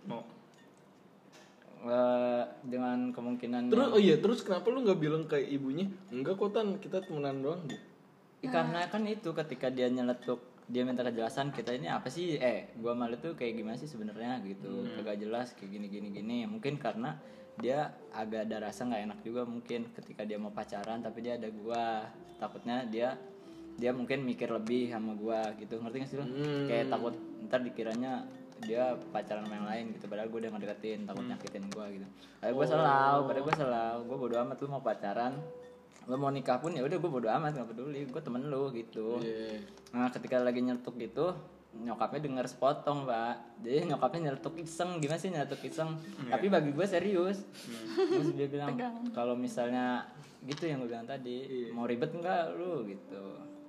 mau 0.03 0.23
Eh, 1.83 2.43
dengan 2.63 3.11
kemungkinan 3.11 3.67
Terus 3.67 3.83
yang- 3.83 3.91
oh 3.91 3.99
iya, 3.99 4.15
terus 4.15 4.39
kenapa 4.39 4.71
lu 4.71 4.87
nggak 4.87 4.95
bilang 4.97 5.27
ke 5.27 5.35
ibunya? 5.35 5.83
Enggak 6.09 6.39
kok 6.39 6.55
Tan, 6.55 6.79
kita 6.79 7.03
temenan 7.03 7.43
doang. 7.43 7.59
Ya, 8.43 8.51
karena 8.51 8.83
kan 8.91 9.07
itu 9.07 9.31
ketika 9.31 9.71
dia 9.71 9.87
nyeletuk 9.87 10.43
dia 10.67 10.83
minta 10.83 10.99
kejelasan 11.03 11.55
kita 11.55 11.71
ini 11.75 11.87
apa 11.87 12.11
sih? 12.11 12.35
Eh 12.39 12.75
gua 12.75 12.91
malu 12.91 13.15
tuh 13.15 13.39
kayak 13.39 13.55
gimana 13.55 13.79
sih 13.79 13.87
sebenarnya? 13.87 14.43
Gitu. 14.43 14.83
Kagak 14.99 15.23
jelas 15.23 15.55
kayak 15.55 15.71
gini 15.71 15.87
gini 15.87 16.07
gini. 16.11 16.37
Mungkin 16.43 16.75
karena 16.75 17.15
dia 17.55 17.95
agak 18.11 18.51
ada 18.51 18.67
rasa 18.67 18.83
nggak 18.83 19.01
enak 19.07 19.19
juga 19.23 19.47
mungkin 19.47 19.95
ketika 19.95 20.27
dia 20.27 20.35
mau 20.35 20.51
pacaran 20.51 20.99
tapi 20.99 21.23
dia 21.23 21.39
ada 21.39 21.47
gua. 21.55 22.03
Takutnya 22.35 22.83
dia 22.83 23.15
dia 23.79 23.95
mungkin 23.95 24.27
mikir 24.27 24.51
lebih 24.51 24.91
sama 24.91 25.15
gua 25.15 25.55
gitu. 25.55 25.79
Ngerti 25.79 25.97
gak 26.03 26.09
sih 26.11 26.17
lo 26.19 26.27
kayak 26.67 26.91
takut 26.91 27.15
ntar 27.47 27.63
dikiranya 27.63 28.27
dia 28.63 28.95
pacaran 29.15 29.47
sama 29.47 29.55
yang 29.55 29.67
lain 29.71 29.85
gitu. 29.95 30.11
Padahal 30.11 30.27
gue 30.27 30.39
udah 30.43 30.51
ngedeketin 30.51 31.07
takut 31.07 31.23
nyakitin 31.27 31.63
gua 31.71 31.87
gitu. 31.91 32.07
Padahal 32.43 32.55
gue 32.59 32.67
selalu 32.67 33.21
padahal 33.23 33.43
gue 33.47 33.55
selalu. 33.55 33.99
Gue 34.07 34.17
bodo 34.19 34.35
amat 34.43 34.57
lu 34.59 34.67
mau 34.67 34.83
pacaran 34.83 35.33
lo 36.03 36.15
mau 36.19 36.31
nikah 36.31 36.59
pun 36.59 36.75
ya 36.75 36.83
udah 36.83 36.97
gue 36.99 37.11
bodo 37.11 37.27
amat 37.31 37.55
nggak 37.55 37.69
peduli. 37.71 38.03
Gue 38.07 38.21
temen 38.21 38.47
lu 38.51 38.71
gitu. 38.75 39.19
Iya. 39.23 39.59
nah 39.93 40.09
ketika 40.09 40.41
lagi 40.41 40.65
nyetuk 40.65 40.97
gitu 40.97 41.31
nyokapnya 41.73 42.21
denger 42.21 42.45
sepotong 42.45 43.09
pak. 43.09 43.35
Jadi 43.65 43.89
nyokapnya 43.89 44.19
nyetuk 44.29 44.53
iseng. 44.61 45.01
Gimana 45.01 45.17
sih 45.17 45.33
nyetuk 45.33 45.61
iseng? 45.65 45.97
Tapi 46.29 46.45
bagi 46.51 46.69
gue 46.69 46.85
serius. 46.85 47.41
Terus 47.97 48.29
dia 48.37 48.45
bilang 48.45 48.77
kalau 49.09 49.33
misalnya 49.33 50.05
gitu 50.45 50.69
yang 50.69 50.83
gue 50.85 50.91
bilang 50.91 51.07
tadi 51.07 51.69
mau 51.73 51.89
ribet 51.89 52.13
enggak 52.13 52.53
lu? 52.53 52.85
Gitu. 52.85 53.23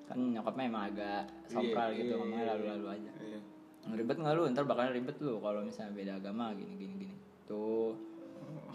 Kan 0.05 0.37
nyokapnya 0.37 0.65
emang 0.69 0.85
agak 0.93 1.23
sompral 1.49 1.97
gitu 1.97 2.21
ngomongnya 2.21 2.53
lalu-lalu 2.53 2.87
aja. 3.01 3.13
iya. 3.25 3.41
mau 3.89 3.97
ribet 3.97 4.17
nggak 4.21 4.35
lu? 4.37 4.43
Ntar 4.53 4.65
bakalan 4.69 4.93
ribet 4.93 5.17
lu 5.25 5.41
kalau 5.41 5.65
misalnya 5.65 5.97
beda 5.97 6.13
agama 6.21 6.53
gini 6.53 6.77
gini 6.77 6.95
gini. 7.09 7.17
Tuh. 7.49 7.97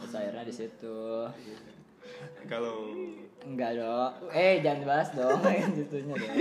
Terus 0.02 0.14
akhirnya 0.18 0.44
di 0.48 0.56
situ 0.56 0.98
kalau 2.50 2.96
enggak 3.40 3.72
dong 3.80 4.12
eh 4.36 4.60
jangan 4.60 4.82
bahas 4.84 5.10
dong. 5.16 5.40
Yang 5.64 5.74
situnya 5.86 6.16
dong. 6.20 6.36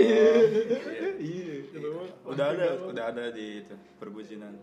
Iya, 1.19 1.55
kenapa? 1.71 2.03
udah 2.27 2.45
ada 2.55 2.67
udah 2.87 3.03
ada 3.11 3.23
di 3.31 3.63
itu 3.63 3.75
perbucinan 3.99 4.53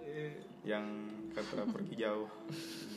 yang 0.64 0.84
kata 1.32 1.68
pergi 1.68 1.94
jauh. 2.00 2.28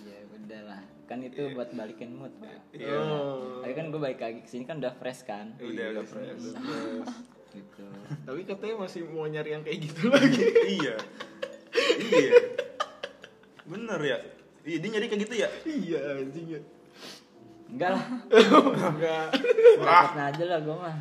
Iya 0.05 0.19
udah 0.27 0.61
lah. 0.65 0.81
Kan 1.05 1.25
itu 1.25 1.53
buat 1.53 1.69
balikin 1.73 2.15
mood 2.15 2.33
pak. 2.41 2.57
Iya. 2.73 2.93
Oh. 2.97 3.61
tapi 3.65 3.73
kan 3.73 3.85
gue 3.89 4.01
balik 4.01 4.19
lagi 4.21 4.39
ke 4.45 4.49
sini 4.49 4.63
kan 4.65 4.77
udah 4.81 4.93
fresh 4.97 5.25
kan? 5.25 5.53
Udah 5.59 5.85
udah 5.97 6.05
fresh. 6.05 6.43
gitu. 7.57 7.85
Tapi 8.29 8.41
katanya 8.45 8.75
masih 8.85 9.01
mau 9.09 9.25
nyari 9.25 9.57
yang 9.57 9.63
kayak 9.65 9.79
gitu 9.89 10.09
lagi. 10.09 10.45
iya. 10.81 10.95
Iya. 11.97 12.31
Bener 13.65 13.99
ya? 14.01 14.17
Iya 14.65 14.77
dia 14.81 14.89
nyari 14.97 15.05
kayak 15.09 15.21
gitu 15.25 15.35
ya? 15.37 15.49
Iya 15.65 15.99
anjing 16.21 16.47
ya. 16.57 16.61
Enggak 17.69 17.89
lah. 17.93 18.05
Enggak. 18.93 19.25
dapatnya 19.79 20.23
aja 20.33 20.43
lah 20.45 20.59
gue 20.59 20.75
mah. 20.75 20.95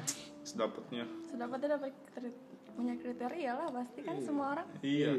Sedapatnya. 0.45 1.05
Sedapatnya 1.25 1.69
dapat 1.77 1.91
kri- 2.13 2.41
punya 2.73 2.95
kriteria 2.95 3.53
lah 3.57 3.69
pasti 3.73 4.01
kan 4.05 4.17
semua 4.21 4.47
orang. 4.55 4.69
Iya. 4.81 5.13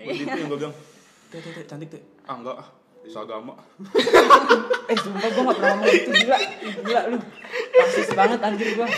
Buat 0.00 0.16
itu 0.16 0.28
yang 0.28 0.48
gue 0.48 0.58
bilang. 0.58 0.74
Teh 1.28 1.38
teh 1.40 1.52
teh 1.52 1.64
cantik 1.64 1.88
teh 1.88 2.02
ah 2.24 2.36
enggak. 2.36 2.56
Ah 2.58 2.68
seagama. 3.02 3.54
Eh 4.82 4.98
sumpah 4.98 5.30
gue 5.30 5.42
gak 5.46 5.56
pernah 5.56 5.74
ngomong 5.78 5.94
itu 5.94 6.10
gila. 6.10 6.38
Gila 6.84 7.00
lu. 7.08 7.18
Rasis 7.72 8.08
banget 8.12 8.40
anjir 8.42 8.68
gue 8.74 8.88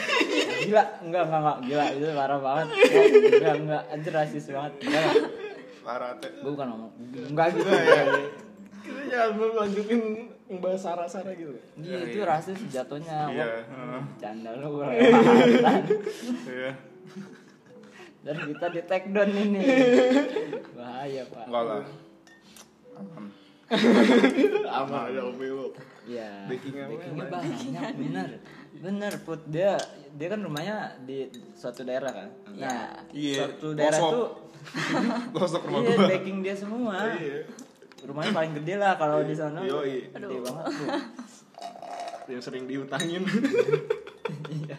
gila. 0.65 0.85
Enggak 1.05 1.23
enggak 1.29 1.41
enggak. 1.41 1.59
Gila 1.69 1.85
itu 1.93 2.05
parah 2.15 2.41
banget. 2.41 2.67
Enggak 3.31 3.55
enggak. 3.61 3.83
Anjir 3.93 4.13
rasis 4.13 4.45
banget. 4.49 4.73
Enggak 4.81 5.05
parah 5.85 6.11
teh. 6.19 6.31
Gue 6.41 6.51
bukan 6.51 6.67
ngomong. 6.73 6.91
Enggak 7.31 7.47
gitu. 7.53 7.69
Kita 8.85 9.03
jangan 9.09 9.49
lanjutin 9.65 10.01
bahas 10.59 10.83
sara-sara 10.83 11.33
gitu. 11.35 11.55
Iya 11.77 11.99
itu 12.05 12.19
rasis 12.23 12.59
jatuhnya. 12.69 13.31
iya. 13.31 13.47
Canda 14.17 14.55
lu 14.59 14.79
kelewatan. 14.79 15.83
iya 16.47 16.73
Dan 18.25 18.37
kita 18.49 18.67
di 18.73 18.81
take 18.85 19.09
down 19.13 19.31
ini. 19.31 19.61
Bahaya 20.73 21.23
pak. 21.29 21.45
enggak 21.47 21.65
lah 21.65 21.85
aman 22.95 23.25
Aman 24.79 25.01
ada 25.11 25.21
obelo. 25.25 25.73
Iya. 26.05 26.47
Backingnya 26.47 26.85
banyak 27.27 27.91
bener. 27.97 28.29
Bener 28.75 29.13
put 29.25 29.41
dia 29.49 29.75
dia 30.15 30.29
kan 30.29 30.41
rumahnya 30.41 30.95
di 31.03 31.27
suatu 31.57 31.83
daerah 31.83 32.13
kan. 32.13 32.29
Nah, 32.55 33.03
Iya, 33.11 33.49
suatu 33.51 33.73
daerah 33.73 33.99
pelosok. 33.99 34.15
tuh 34.15 34.29
Losok 35.37 35.63
rumah 35.69 35.81
iya 35.83 35.89
gua 35.97 36.07
backing 36.09 36.39
dia 36.45 36.55
semua. 36.57 36.97
Iya. 37.17 37.39
Rumahnya 38.05 38.33
paling 38.37 38.53
gede 38.61 38.75
lah 38.77 38.93
kalau 39.01 39.25
di 39.25 39.35
sana. 39.35 39.65
Yoi. 39.65 40.13
Gede 40.13 40.37
banget 40.45 40.65
tuh. 40.69 40.89
Yang 42.33 42.43
sering 42.49 42.65
diutangin. 42.69 43.25
Iya. 44.49 44.77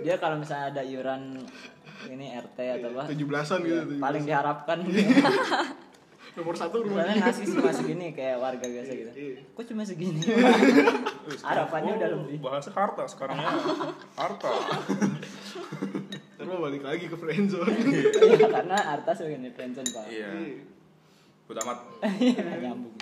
dia 0.00 0.16
kalau 0.16 0.40
misalnya 0.40 0.72
ada 0.72 0.82
iuran 0.82 1.44
ini 2.08 2.32
RT 2.32 2.58
atau 2.80 2.88
apa 2.96 3.12
tujuh 3.12 3.26
belasan 3.28 3.60
gitu 3.60 3.84
tujuh 3.84 4.00
paling 4.00 4.24
diharapkan 4.24 4.78
nomor 6.38 6.54
satu 6.56 6.86
rumah 6.86 7.04
Misalnya 7.04 7.26
ngasih 7.26 7.44
cuma 7.52 7.70
segini 7.74 8.06
kayak 8.14 8.38
warga 8.38 8.62
biasa 8.62 8.92
gitu. 8.94 9.10
Iya. 9.18 9.38
Kok 9.50 9.64
cuma 9.66 9.82
segini? 9.82 10.22
Harapannya 11.50 11.92
udah 11.98 12.08
oh, 12.08 12.14
lebih. 12.22 12.36
Bahasa 12.38 12.70
harta 12.70 13.04
sekarang 13.10 13.36
ya. 13.42 13.50
Harta. 14.14 14.50
terus 16.40 16.56
balik 16.56 16.82
lagi 16.86 17.04
ke 17.04 17.16
friendzone 17.20 17.76
Iya, 17.76 18.48
karena 18.48 18.78
Arta 18.96 19.12
sebagai 19.12 19.52
friendzone 19.52 19.90
pak. 19.92 20.06
Iya. 20.08 20.30
Udah 21.50 21.62
amat. 21.66 21.78
Nyambung. 22.56 22.94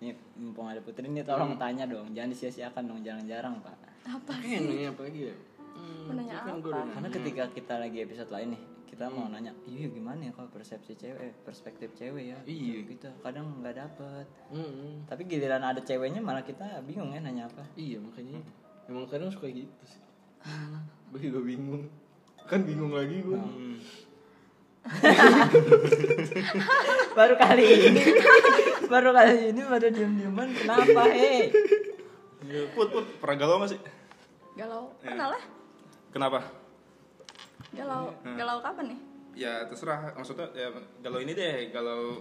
Nih, 0.00 0.16
mumpung 0.34 0.64
ada 0.64 0.80
Putri 0.80 1.04
nih 1.04 1.20
tolong 1.20 1.54
tanya 1.54 1.84
dong, 1.84 2.08
jangan 2.10 2.32
disia-siakan 2.32 2.82
dong, 2.86 3.00
jarang-jarang 3.00 3.60
pak. 3.60 3.76
apa 4.00 4.32
eh 4.40 4.56
nanya 4.58 4.90
apa 4.90 5.04
lagi 5.04 5.28
ya 5.28 5.34
Mau 6.08 6.16
nanya 6.16 6.40
kan 6.40 6.56
apa? 6.56 6.88
Karena 6.88 7.08
ketika 7.12 7.44
kita 7.52 7.74
lagi 7.76 8.00
episode 8.00 8.32
lain 8.32 8.56
nih, 8.56 8.62
kita 8.88 9.06
mau 9.06 9.28
nanya, 9.28 9.52
iya 9.66 9.86
gimana 9.86 10.24
ya 10.24 10.32
kalau 10.32 10.48
persepsi 10.48 10.96
cewek, 10.96 11.20
eh, 11.20 11.32
perspektif 11.38 11.92
cewek 11.92 12.32
ya? 12.32 12.38
Iya. 12.42 12.80
Kita 12.88 13.12
kadang 13.20 13.60
nggak 13.60 13.76
dapet. 13.76 14.24
Hmm, 14.48 15.04
Tapi 15.04 15.22
giliran 15.26 15.60
ada 15.62 15.78
ceweknya 15.78 16.18
malah 16.18 16.40
kita 16.40 16.64
bingung 16.82 17.12
ya 17.12 17.20
nanya 17.20 17.44
apa. 17.44 17.60
iya 17.76 18.00
makanya 18.00 18.40
emang 18.88 19.04
kadang 19.06 19.28
suka 19.28 19.46
gitu 19.46 19.68
sih 19.84 20.00
gue 21.06 21.20
juga 21.20 21.40
bingung 21.40 21.84
kan 22.40 22.64
bingung 22.64 22.90
lagi 22.90 23.20
gue 23.20 23.36
Hmm. 23.36 23.76
baru 27.18 27.34
kali 27.36 27.62
ini, 27.62 28.02
baru 28.88 29.10
kali 29.12 29.52
ini 29.52 29.60
pada 29.62 29.88
diem-dieman, 29.88 30.48
kenapa 30.56 31.02
hei? 31.06 31.52
Put, 32.72 32.88
put, 32.90 33.04
pernah 33.20 33.36
galau 33.36 33.56
gak 33.60 33.76
sih? 33.76 33.80
galau 34.58 34.92
Iya. 35.00 35.14
pernah 35.14 35.26
lah 35.32 35.42
Kenapa? 36.10 36.38
galau 37.70 38.10
Hmm. 38.26 38.34
galau 38.34 38.58
kapan 38.60 38.92
nih 38.92 39.00
Ya 39.30 39.62
terserah, 39.64 40.10
maksudnya 40.12 40.50
ya 40.52 40.68
galau 41.00 41.22
ini 41.22 41.32
deh, 41.32 41.70
galau 41.70 42.18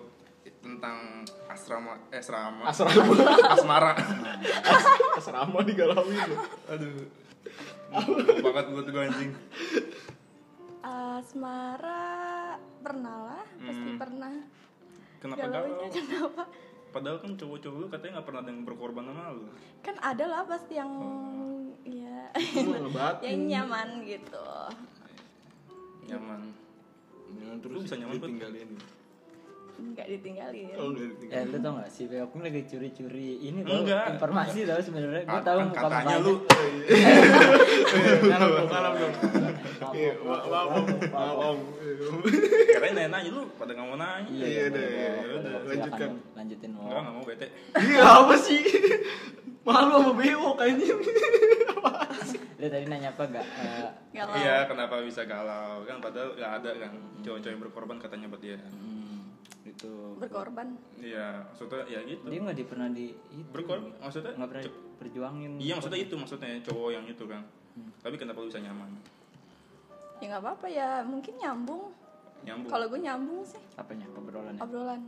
tentang 0.62 1.26
asrama, 1.50 1.98
eh 2.14 2.22
asrama, 2.22 2.70
asrama 2.70 3.12
asmara. 3.50 3.94
asrama 5.20 5.60
digalauin 5.66 6.16
loh 6.30 6.40
Aduh. 6.70 7.10
banget 8.46 8.66
buat 8.70 8.88
gue 8.88 9.04
anjing. 9.04 9.32
asmara 10.86 12.29
pernah 12.80 13.16
lah 13.26 13.44
pasti 13.60 13.90
Hmm. 13.90 14.00
pernah 14.00 14.34
Kenapa 15.20 15.46
galaunya 15.46 15.88
galau? 15.88 15.92
kenapa 15.98 16.44
Padahal 16.90 17.18
kan 17.22 17.38
cowok-cowok 17.38 17.78
lu 17.78 17.88
katanya 17.88 18.12
gak 18.18 18.26
pernah 18.26 18.42
ada 18.42 18.50
yang 18.50 18.64
berkorban 18.66 19.06
sama 19.06 19.26
lu. 19.30 19.46
kan 19.80 19.96
ada 20.02 20.26
lah 20.26 20.42
pasti 20.44 20.74
yang 20.74 20.90
Oh. 20.90 21.70
ya 21.86 22.34
yang 23.22 23.42
nyaman 23.46 23.90
gitu 24.04 24.46
Nyaman. 26.06 26.42
Ya, 27.30 27.50
terus 27.62 27.74
Lu 27.76 27.86
bisa 27.86 27.96
nyaman, 27.96 28.18
Put? 28.18 28.26
ditinggalin 28.26 28.70
nggak 29.80 30.08
ditinggalin 30.10 30.66
oh 30.74 30.92
Ya 30.92 31.08
ditinggalin 31.08 31.48
lu 31.50 31.58
tau 31.60 31.72
gak 31.76 31.90
si 31.90 32.04
Beok 32.06 32.32
ini 32.32 32.42
lagi 32.44 32.62
curi-curi 32.66 33.30
ini 33.42 33.60
tau 33.62 33.80
Enggak. 33.80 34.06
informasi 34.14 34.60
tau 34.64 34.80
sebenarnya 34.80 35.22
gue 35.22 35.32
Kan 35.32 35.42
tahu 35.42 35.58
muka 35.66 35.80
katanya 35.82 36.16
lu 36.20 36.34
ngalam 38.70 38.94
dong 38.96 39.14
iya 39.92 40.12
maaf 40.20 41.58
katanya 42.70 42.94
nanya, 42.96 43.10
nanya 43.12 43.30
lu 43.30 43.42
pada 43.54 43.72
gak 43.72 43.84
mau 43.84 43.98
nanya. 43.98 44.30
Iya, 44.30 44.40
Iya 44.40 44.48
iya, 44.48 44.64
deh, 44.70 44.88
boleh, 44.88 45.10
udah, 45.10 45.52
boleh. 45.52 45.68
lanjutkan. 45.70 46.10
Lanjutin 46.34 46.70
mau. 46.72 46.88
gak 46.88 47.12
mau 47.12 47.24
bete. 47.24 47.48
iya 47.78 48.04
apa 48.20 48.36
sih 48.38 48.62
malu 49.62 49.92
sama 49.94 50.12
bewok 50.16 50.56
kayaknya 50.58 50.88
Lu 52.60 52.68
tadi 52.68 52.86
nanya 52.86 53.10
apa 53.12 53.24
gak? 53.26 53.46
Eh, 53.46 53.88
galau 54.12 54.36
Iya, 54.36 54.68
kenapa 54.68 55.00
bisa 55.02 55.24
galau? 55.24 55.84
Kan 55.84 56.00
padahal 56.00 56.36
gak 56.36 56.52
ada 56.60 56.72
kan 56.78 56.92
cowok-cowok 57.22 57.50
yang 57.50 57.62
berkorban 57.62 57.98
katanya 57.98 58.28
buat 58.28 58.42
dia. 58.42 58.60
hmm, 58.60 59.09
itu. 59.70 59.94
berkorban 60.16 60.74
Iya, 60.96 61.46
maksudnya 61.46 61.86
ya 61.88 62.00
gitu. 62.04 62.24
Dia 62.26 62.40
nggak 62.40 62.56
di 62.56 62.66
pernah 62.66 62.88
di 62.88 63.06
itu. 63.30 63.50
Berkorban 63.50 63.90
maksudnya? 63.98 64.32
Nggak 64.34 64.50
pernah 64.50 64.64
perjuangin. 64.96 65.52
Iya, 65.56 65.74
maksudnya 65.74 66.00
itu 66.00 66.14
maksudnya 66.14 66.50
cowok 66.62 66.90
yang 66.92 67.06
itu 67.06 67.24
kan. 67.24 67.42
Tapi 68.00 68.16
kenapa 68.16 68.38
lu 68.38 68.48
bisa 68.48 68.60
nyaman? 68.60 68.90
ya 70.20 70.28
nggak 70.28 70.44
apa-apa 70.44 70.68
ya 70.68 71.00
mungkin 71.02 71.32
nyambung 71.34 71.96
Nyambung. 72.42 72.68
kalau 72.68 72.86
gue 72.88 73.00
nyambung 73.00 73.40
sih 73.42 73.64
Apanya 73.74 74.04
obrolannya? 74.12 74.60
obrolan 74.60 75.00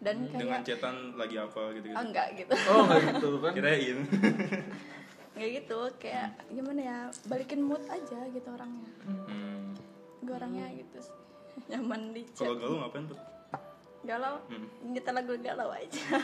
dan 0.00 0.24
dengan 0.24 0.56
kayak 0.56 0.64
cetan 0.64 0.96
lagi 1.14 1.36
apa 1.36 1.60
gitu-gitu. 1.70 1.92
oh, 1.92 2.00
enggak 2.02 2.28
gitu 2.32 2.52
oh 2.64 2.82
nggak 2.82 3.00
gitu 3.12 3.28
kan 3.44 3.52
Kirain. 3.52 3.98
nggak 5.36 5.50
gitu 5.54 5.78
kayak 5.98 6.28
gimana 6.48 6.80
ya 6.80 6.96
balikin 7.24 7.60
mood 7.60 7.84
aja 7.84 8.20
gitu 8.26 8.48
orangnya 8.48 8.88
Hmm. 9.04 9.76
gue 10.18 10.32
orangnya 10.32 10.64
gitu 10.72 10.96
sih. 10.98 11.14
nyaman 11.68 12.00
di 12.10 12.24
Kalau 12.32 12.56
galau 12.56 12.76
ngapain 12.80 13.04
tuh? 13.04 13.20
Galau 14.04 14.36
Hmm. 14.46 14.66
nyetel 14.86 15.12
lagu 15.12 15.32
galau 15.38 15.68
aja 15.70 16.20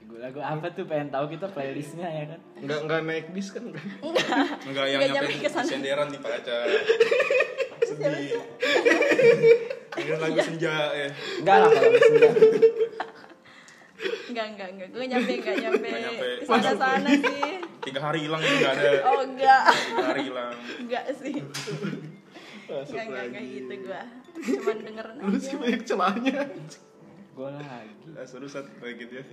Gue 0.00 0.16
lagu 0.18 0.38
apa 0.38 0.70
tuh 0.70 0.84
pengen 0.84 1.08
tahu 1.08 1.28
kita 1.28 1.48
playlistnya 1.48 2.06
ya 2.06 2.24
kan? 2.26 2.40
nggak 2.56 2.80
nggak 2.82 3.00
naik 3.02 3.26
bis 3.28 3.48
kan 3.50 3.64
Enggak 3.66 4.86
yang 4.86 5.00
Nggak 5.02 5.10
nyampe 5.10 5.28
nyampe 5.28 5.34
ke 5.38 5.48
sana. 5.50 5.66
senderan 5.66 6.08
di 6.08 6.18
pacar. 6.18 6.64
Sedih. 7.82 8.40
Dengan 9.90 10.18
lagu 10.18 10.38
senja 10.38 10.72
ya. 10.90 11.08
Enggak 11.38 11.56
lah 11.58 11.68
kalau 11.68 11.90
misalnya. 11.90 12.30
enggak 14.28 14.46
enggak 14.46 14.68
enggak 14.70 14.88
gue 14.88 15.04
nyampe 15.04 15.32
enggak 15.34 15.56
nyampe 15.58 15.86
Nggak 15.86 16.02
nyampe. 16.06 16.26
sana 16.46 16.70
sana 16.74 17.10
sih 17.10 17.52
Tiga 17.82 18.00
hari 18.02 18.18
hilang 18.22 18.40
nggak 18.40 18.72
ada. 18.74 18.90
oh 19.04 19.20
enggak 19.22 19.62
Tiga 19.66 20.04
hari 20.06 20.20
hilang. 20.24 20.52
enggak 20.78 21.04
sih 21.14 21.34
Masuk 22.68 22.94
enggak 22.94 23.08
lagi. 23.18 23.32
kayak 23.32 23.48
gitu 23.50 23.72
gue 23.80 24.00
cuman 24.38 24.76
dengerin 24.78 25.16
lu 25.24 25.36
sih 25.36 25.48
aja 25.48 25.58
banyak 25.58 25.82
celahnya 25.82 26.36
Gue 27.32 27.50
lagi. 27.50 28.06
Ah, 28.12 28.26
seru 28.26 28.44
saat 28.44 28.66
kayak 28.76 28.94
gitu 28.98 29.12
ya. 29.14 29.24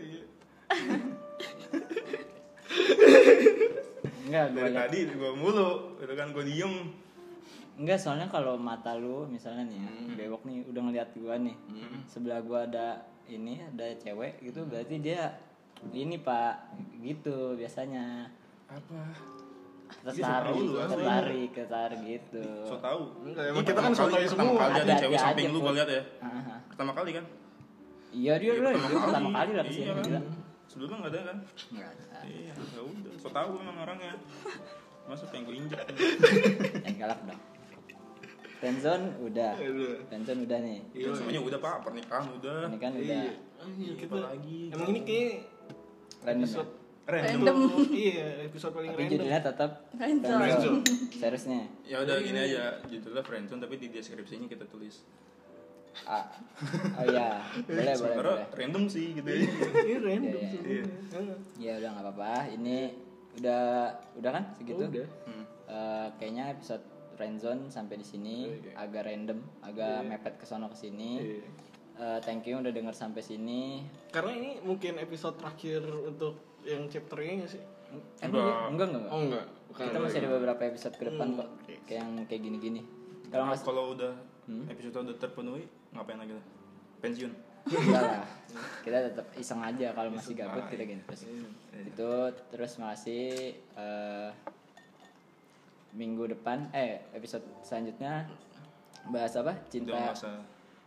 Enggak, 4.25 4.45
gue 4.51 4.61
Dari 4.61 4.73
tadi 4.75 4.99
gue 5.11 5.31
mulu, 5.33 5.71
itu 5.97 6.13
kan 6.13 6.27
gue 6.29 6.43
diem. 6.43 6.73
Enggak, 7.75 7.99
soalnya 7.99 8.27
kalau 8.27 8.55
mata 8.55 8.95
lu 8.95 9.25
misalnya 9.25 9.65
nih 9.65 9.77
ya, 9.77 9.89
Hmm. 9.89 10.15
bewok 10.15 10.41
nih 10.43 10.57
udah 10.63 10.81
ngeliat 10.81 11.09
gua 11.13 11.35
nih. 11.35 11.57
Sebelah 12.07 12.39
gua 12.39 12.63
ada 12.63 12.87
ini, 13.27 13.59
ada 13.59 13.91
cewek 13.95 14.39
gitu, 14.41 14.63
berarti 14.63 14.95
dia 14.97 15.35
ini 15.91 16.15
Pak, 16.15 16.71
gitu 17.01 17.53
biasanya. 17.53 18.31
Apa? 18.65 19.01
Tertarik, 20.03 20.53
lu, 20.53 20.75
asli. 20.75 20.91
tertarik, 20.91 21.49
tertarik 21.53 21.99
gitu. 22.03 22.43
So 22.65 22.75
tau. 22.77 23.01
Enggak, 23.21 23.43
emang 23.49 23.63
kita 23.63 23.79
kan 23.79 23.91
sotoy 23.91 24.23
pertama 24.23 24.51
semua. 24.51 24.61
kali 24.61 24.73
ada 24.81 24.93
cewek 24.97 25.17
samping 25.17 25.47
lu 25.49 25.59
gue 25.59 25.73
liat 25.73 25.89
ya. 25.89 26.01
Pertama 26.67 26.91
kali 26.93 27.11
kan? 27.15 27.25
Iya 28.15 28.33
dia 28.39 28.51
Iya, 28.55 28.63
lah, 28.63 28.71
dia 28.71 28.99
pertama 29.01 29.29
kali 29.33 29.51
lah 29.51 29.63
Iya 29.65 29.71
ke 29.71 29.73
sini 29.73 30.11
kan? 30.13 30.23
Sebelumnya 30.65 30.97
nggak 30.97 31.11
ada 31.11 31.19
kan? 31.21 31.37
Nggak 31.71 31.89
ada. 31.89 32.03
Iya, 32.25 32.53
ya 32.53 32.81
udah. 32.81 33.11
So 33.17 33.27
tau 33.29 33.49
emang 33.55 33.77
orangnya. 33.77 34.13
Masa 35.05 35.23
pengen 35.29 35.43
gue 35.45 35.55
injek. 35.57 35.79
Jangan 35.85 36.95
galak 37.01 37.19
dong. 37.25 37.41
Friendzone 38.55 39.05
udah. 39.21 39.53
Ya 39.59 39.69
udah. 39.69 40.57
Nih. 40.57 40.79
Iya. 40.91 41.07
Semuanya 41.13 41.41
udah 41.43 41.59
pak, 41.59 41.75
pernikahan 41.85 42.25
udah. 42.33 42.59
Ini 42.65 42.77
kan 42.79 42.91
udah 42.93 43.03
Iya. 43.05 43.33
Iya, 43.65 43.91
Apa 43.91 44.01
kita 44.01 44.15
lagi? 44.21 44.59
emang 44.69 44.87
ini 44.89 45.01
kayak 45.01 45.33
random 46.21 46.49
episode 47.05 47.37
Random. 47.37 47.57
iya 47.93 48.25
episode 48.43 48.73
paling 48.73 48.89
Tapi 48.89 48.97
random. 48.99 49.13
judulnya 49.15 49.39
tetap 49.39 49.71
Friendzone. 49.91 50.39
Friendzone. 50.39 50.81
Seriusnya. 51.13 51.61
Ya 51.83 51.97
udah 52.01 52.15
gini 52.19 52.39
aja, 52.41 52.63
judulnya 52.83 53.21
friendzone 53.21 53.61
tapi 53.61 53.75
di 53.75 53.87
deskripsinya 53.87 54.47
kita 54.47 54.65
tulis. 54.65 55.05
Ah, 56.03 56.27
oh 56.97 57.05
iya, 57.05 57.39
boleh 57.63 57.71
boleh 57.71 57.93
Sebenarnya 57.95 58.19
boleh. 58.19 58.45
random 58.51 58.83
sih 58.85 59.15
gitu 59.15 59.29
ya. 59.29 59.47
Ini 59.79 59.95
random 59.97 60.33
Iya, 60.35 60.59
iya. 60.59 60.83
sebenarnya. 60.83 61.37
Ya 61.55 61.73
udah 61.77 61.89
nggak 61.89 62.05
apa-apa. 62.05 62.33
Ini 62.51 62.77
udah 63.35 63.63
udah 64.15 64.31
kan 64.33 64.43
segitu. 64.53 64.81
Oh, 64.81 64.91
udah. 64.91 65.07
Hmm. 65.23 65.43
Eh, 65.65 66.07
kayaknya 66.17 66.51
episode 66.51 66.83
friendzone 67.15 67.69
sampai 67.69 67.95
di 67.95 68.03
sini 68.03 68.35
Oke. 68.51 68.75
agak 68.75 69.07
random, 69.07 69.39
agak 69.61 70.03
mepet 70.03 70.35
ke 70.35 70.43
sono 70.43 70.67
ke 70.67 70.75
sini. 70.75 71.11
Iya. 71.15 71.47
Eh, 71.95 72.19
thank 72.21 72.43
you 72.43 72.59
udah 72.59 72.75
denger 72.75 72.91
sampai 72.91 73.23
sini. 73.23 73.87
Karena 74.09 74.35
ini 74.35 74.59
mungkin 74.59 74.99
episode 74.99 75.39
terakhir 75.39 75.79
untuk 76.03 76.54
yang 76.65 76.83
chapter 76.87 77.17
ini 77.19 77.45
sih? 77.45 77.61
Eh, 77.61 78.25
Enggak. 78.25 78.41
enggak, 78.67 78.85
enggak, 78.87 78.87
enggak. 78.89 79.11
Oh 79.11 79.21
enggak. 79.21 79.45
Bukan 79.65 79.83
Kita 79.85 79.99
masih 79.99 80.17
ada 80.19 80.29
beberapa 80.31 80.61
episode 80.65 80.95
ke 80.95 81.03
depan 81.05 81.27
Hmm, 81.27 81.37
kok. 81.37 81.47
oke. 81.55 81.73
Kayak 81.85 81.99
yang 82.01 82.11
kayak 82.25 82.41
gini-gini. 82.41 82.81
Kalau 83.27 83.43
nggak 83.45 83.61
Kalau 83.61 83.83
udah 83.93 84.13
Hmm? 84.45 84.65
episode 84.67 84.93
udah 85.01 85.17
terpenuhi, 85.17 85.63
ngapain 85.89 86.17
lagi 86.17 86.33
lah? 86.33 86.45
Pensiun. 86.99 87.33
enggak 87.65 88.01
lah. 88.03 88.21
Kita 88.81 88.97
tetap 89.09 89.25
iseng 89.33 89.57
aja 89.59 89.87
kalau 89.91 90.09
masih 90.11 90.33
gabut 90.33 90.65
kita 90.67 90.83
gini 90.83 91.01
terus. 91.01 91.25
Iya. 91.25 91.49
Itu 91.83 92.09
terus 92.51 92.77
makasih 92.77 93.25
eh, 93.57 94.29
minggu 95.91 96.29
depan 96.29 96.69
eh 96.71 97.09
episode 97.11 97.41
selanjutnya 97.61 98.29
bahas 99.07 99.33
apa? 99.33 99.53
Cinta 99.67 99.93
Udah 99.93 100.13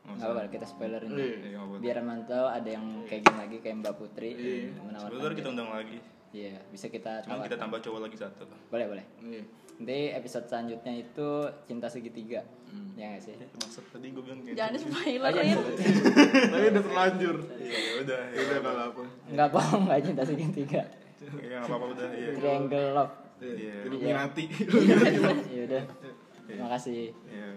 nggak 0.08 0.16
nggak 0.16 0.24
nggak 0.24 0.34
apa-apa 0.34 0.50
kita 0.50 0.66
spoilerin 0.66 1.10
Iya. 1.10 1.24
Iya, 1.44 1.58
nggak 1.60 1.80
biar 1.80 1.98
mantau 2.00 2.44
ada 2.46 2.68
yang 2.68 2.86
kayak 3.04 3.22
gini 3.22 3.36
lagi 3.38 3.56
kayak 3.58 3.76
Mbak 3.78 3.94
Putri 3.94 4.30
Iya. 4.32 4.72
menawarkan 4.80 5.12
Sebenarnya 5.12 5.36
kita 5.36 5.48
undang 5.50 5.70
lagi. 5.70 5.98
Iya, 6.28 6.54
bisa 6.68 6.86
kita 6.86 7.12
tawarkan. 7.22 7.44
kita 7.44 7.56
tambah 7.56 7.78
cowok 7.78 8.00
lagi 8.02 8.16
satu. 8.16 8.44
Boleh, 8.68 8.86
boleh. 8.86 9.04
Iya. 9.22 9.42
Nanti 9.78 9.98
episode 10.10 10.44
selanjutnya 10.44 10.92
itu 10.98 11.28
cinta 11.64 11.86
segitiga. 11.86 12.42
Ya 12.94 13.04
nggak 13.08 13.22
sih? 13.22 13.32
Eh, 13.32 13.48
Maksud 13.54 13.84
tadi 13.88 14.10
gue 14.10 14.20
bilang 14.20 14.40
kayak 14.42 14.56
Jangan 14.58 14.72
gitu. 14.74 14.84
spoiler 14.90 15.30
disebutin. 15.32 15.92
Tapi 16.52 16.64
udah 16.68 16.82
terlanjur. 16.82 17.36
Iya, 17.54 17.78
ya 17.78 17.92
udah. 18.02 18.20
Ya 18.28 18.40
udah 18.42 18.58
kalau 18.60 18.82
apa. 18.82 19.02
Nggak 19.30 19.48
bohong, 19.50 19.82
nggak 19.86 20.00
cinta 20.02 20.22
segitiga. 20.24 20.82
Ya 21.38 21.56
nggak 21.56 21.62
apa-apa 21.64 21.86
udah. 21.94 22.08
Iya. 22.10 22.30
Triangle 22.34 22.86
love. 22.92 23.14
Iya. 23.38 23.54
Iya. 23.54 23.74
Illuminati. 23.86 24.44
ya 25.48 25.62
udah. 25.64 25.82
Terima 26.44 26.68
kasih. 26.70 27.02
Iya. 27.24 27.48